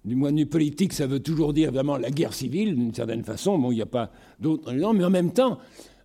du 0.04 0.16
point 0.16 0.32
de 0.32 0.44
politique, 0.44 0.92
ça 0.92 1.06
veut 1.06 1.20
toujours 1.20 1.52
dire 1.52 1.68
évidemment 1.68 1.96
la 1.96 2.10
guerre 2.10 2.34
civile, 2.34 2.74
d'une 2.74 2.94
certaine 2.94 3.24
façon. 3.24 3.58
Bon, 3.58 3.72
il 3.72 3.76
n'y 3.76 3.82
a 3.82 3.86
pas 3.86 4.12
d'autre 4.38 4.72
mais 4.72 5.04
en 5.04 5.10
même 5.10 5.32
temps, 5.32 5.58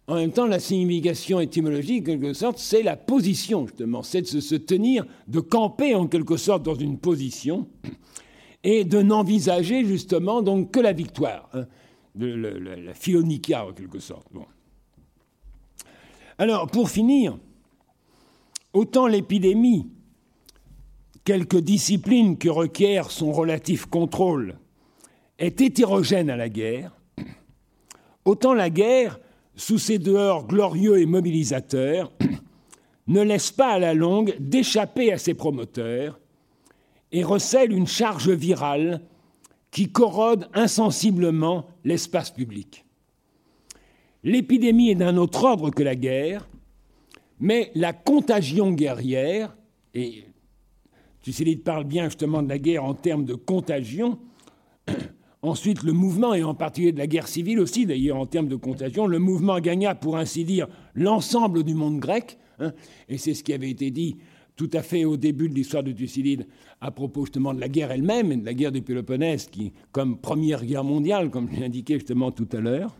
en 0.07 0.15
même 0.15 0.31
temps, 0.31 0.47
la 0.47 0.59
signification 0.59 1.39
étymologique, 1.39 2.03
en 2.03 2.05
quelque 2.19 2.33
sorte, 2.33 2.57
c'est 2.57 2.83
la 2.83 2.97
position, 2.97 3.67
justement. 3.67 4.03
C'est 4.03 4.21
de 4.21 4.41
se 4.41 4.55
tenir, 4.55 5.05
de 5.27 5.39
camper, 5.39 5.95
en 5.95 6.07
quelque 6.07 6.35
sorte, 6.35 6.63
dans 6.63 6.75
une 6.75 6.97
position 6.97 7.67
et 8.63 8.85
de 8.85 9.01
n'envisager, 9.01 9.85
justement, 9.85 10.41
donc, 10.41 10.71
que 10.71 10.79
la 10.79 10.93
victoire, 10.93 11.49
hein, 11.53 11.65
la, 12.15 12.51
la, 12.57 13.65
en 13.65 13.73
quelque 13.73 13.99
sorte. 13.99 14.27
Alors, 16.37 16.67
pour 16.67 16.89
finir, 16.89 17.37
autant 18.73 19.07
l'épidémie 19.07 19.87
quelque 21.23 21.57
discipline 21.57 22.37
que 22.37 22.49
requiert 22.49 23.11
son 23.11 23.31
relatif 23.31 23.85
contrôle 23.85 24.57
est 25.39 25.61
hétérogène 25.61 26.29
à 26.29 26.35
la 26.35 26.49
guerre, 26.49 26.91
autant 28.25 28.53
la 28.53 28.69
guerre, 28.69 29.19
sous 29.55 29.77
ses 29.77 29.99
dehors 29.99 30.47
glorieux 30.47 30.99
et 30.99 31.05
mobilisateurs, 31.05 32.11
ne 33.07 33.21
laisse 33.21 33.51
pas 33.51 33.73
à 33.73 33.79
la 33.79 33.93
longue 33.93 34.35
d'échapper 34.39 35.11
à 35.11 35.17
ses 35.17 35.33
promoteurs 35.33 36.19
et 37.13 37.23
recèle 37.23 37.71
une 37.71 37.87
charge 37.87 38.29
virale 38.29 39.01
qui 39.71 39.91
corrode 39.91 40.49
insensiblement 40.53 41.67
l'espace 41.85 42.31
public. 42.31 42.85
L'épidémie 44.23 44.89
est 44.89 44.95
d'un 44.95 45.17
autre 45.17 45.43
ordre 45.43 45.69
que 45.69 45.83
la 45.83 45.95
guerre, 45.95 46.49
mais 47.39 47.71
la 47.75 47.93
contagion 47.93 48.71
guerrière, 48.71 49.55
et 49.93 50.25
Thucydide 51.21 51.63
parle 51.63 51.85
bien 51.85 52.05
justement 52.05 52.41
de 52.41 52.49
la 52.49 52.57
guerre 52.57 52.83
en 52.83 52.93
termes 52.93 53.25
de 53.25 53.35
contagion. 53.35 54.19
Ensuite, 55.41 55.83
le 55.83 55.91
mouvement, 55.91 56.33
et 56.33 56.43
en 56.43 56.55
particulier 56.55 56.93
de 56.93 56.97
la 56.97 57.07
guerre 57.07 57.27
civile 57.27 57.59
aussi, 57.59 57.85
d'ailleurs, 57.85 58.17
en 58.17 58.25
termes 58.25 58.47
de 58.47 58.55
contagion, 58.55 59.07
le 59.07 59.19
mouvement 59.19 59.59
gagna, 59.59 59.93
pour 59.93 60.15
ainsi 60.15 60.45
dire, 60.45 60.67
l'ensemble 60.95 61.63
du 61.63 61.73
monde 61.73 61.99
grec. 61.99 62.37
Hein, 62.59 62.71
et 63.09 63.17
c'est 63.17 63.33
ce 63.33 63.43
qui 63.43 63.53
avait 63.53 63.69
été 63.69 63.91
dit 63.91 64.17
tout 64.55 64.69
à 64.73 64.81
fait 64.81 65.05
au 65.05 65.17
début 65.17 65.49
de 65.49 65.55
l'histoire 65.55 65.83
de 65.83 65.91
Thucydide 65.91 66.47
à 66.79 66.91
propos 66.91 67.25
justement 67.25 67.53
de 67.53 67.59
la 67.59 67.69
guerre 67.69 67.91
elle-même, 67.91 68.31
et 68.31 68.37
de 68.37 68.45
la 68.45 68.53
guerre 68.53 68.71
du 68.71 68.81
Péloponnèse, 68.81 69.47
qui, 69.47 69.71
comme 69.91 70.17
première 70.17 70.65
guerre 70.65 70.83
mondiale, 70.83 71.29
comme 71.29 71.49
je 71.51 71.59
l'ai 71.59 71.65
indiqué 71.65 71.95
justement 71.95 72.31
tout 72.31 72.47
à 72.51 72.59
l'heure. 72.59 72.95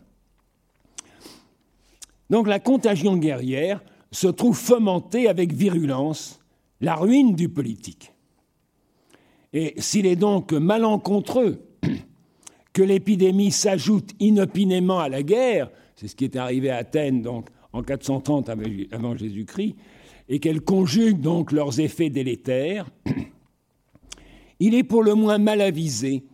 Donc 2.30 2.48
la 2.48 2.58
contagion 2.58 3.16
guerrière 3.16 3.84
se 4.10 4.26
trouve 4.26 4.56
fomentée 4.56 5.28
avec 5.28 5.52
virulence 5.52 6.40
la 6.80 6.94
ruine 6.94 7.34
du 7.34 7.48
politique. 7.48 8.12
Et 9.52 9.74
s'il 9.76 10.06
est 10.06 10.16
donc 10.16 10.52
malencontreux 10.52 11.60
que 12.72 12.82
l'épidémie 12.82 13.52
s'ajoute 13.52 14.10
inopinément 14.18 14.98
à 14.98 15.08
la 15.08 15.22
guerre, 15.22 15.70
c'est 15.94 16.08
ce 16.08 16.16
qui 16.16 16.24
est 16.24 16.36
arrivé 16.36 16.70
à 16.70 16.78
Athènes 16.78 17.22
donc 17.22 17.48
en 17.72 17.82
430 17.82 18.48
avant 18.48 19.16
Jésus-Christ, 19.16 19.76
et 20.28 20.38
qu'elle 20.38 20.60
conjugue 20.60 21.20
donc 21.20 21.52
leurs 21.52 21.80
effets 21.80 22.10
délétères, 22.10 22.90
il 24.60 24.74
est 24.74 24.84
pour 24.84 25.02
le 25.02 25.14
moins 25.14 25.38
mal 25.38 25.60
avisé 25.60 26.24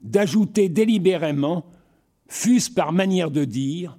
d'ajouter 0.00 0.68
délibérément, 0.68 1.66
fût-ce 2.28 2.70
par 2.70 2.92
manière 2.92 3.30
de 3.30 3.44
dire, 3.44 3.98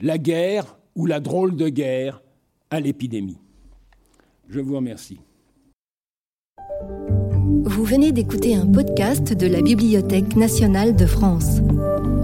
la 0.00 0.18
guerre 0.18 0.78
ou 0.94 1.06
la 1.06 1.20
drôle 1.20 1.56
de 1.56 1.68
guerre 1.68 2.22
à 2.70 2.80
l'épidémie. 2.80 3.38
Je 4.48 4.60
vous 4.60 4.76
remercie. 4.76 5.20
Vous 7.64 7.84
venez 7.84 8.12
d'écouter 8.12 8.54
un 8.54 8.66
podcast 8.66 9.32
de 9.32 9.46
la 9.46 9.60
Bibliothèque 9.60 10.36
nationale 10.36 10.94
de 10.94 11.06
France. 11.06 11.60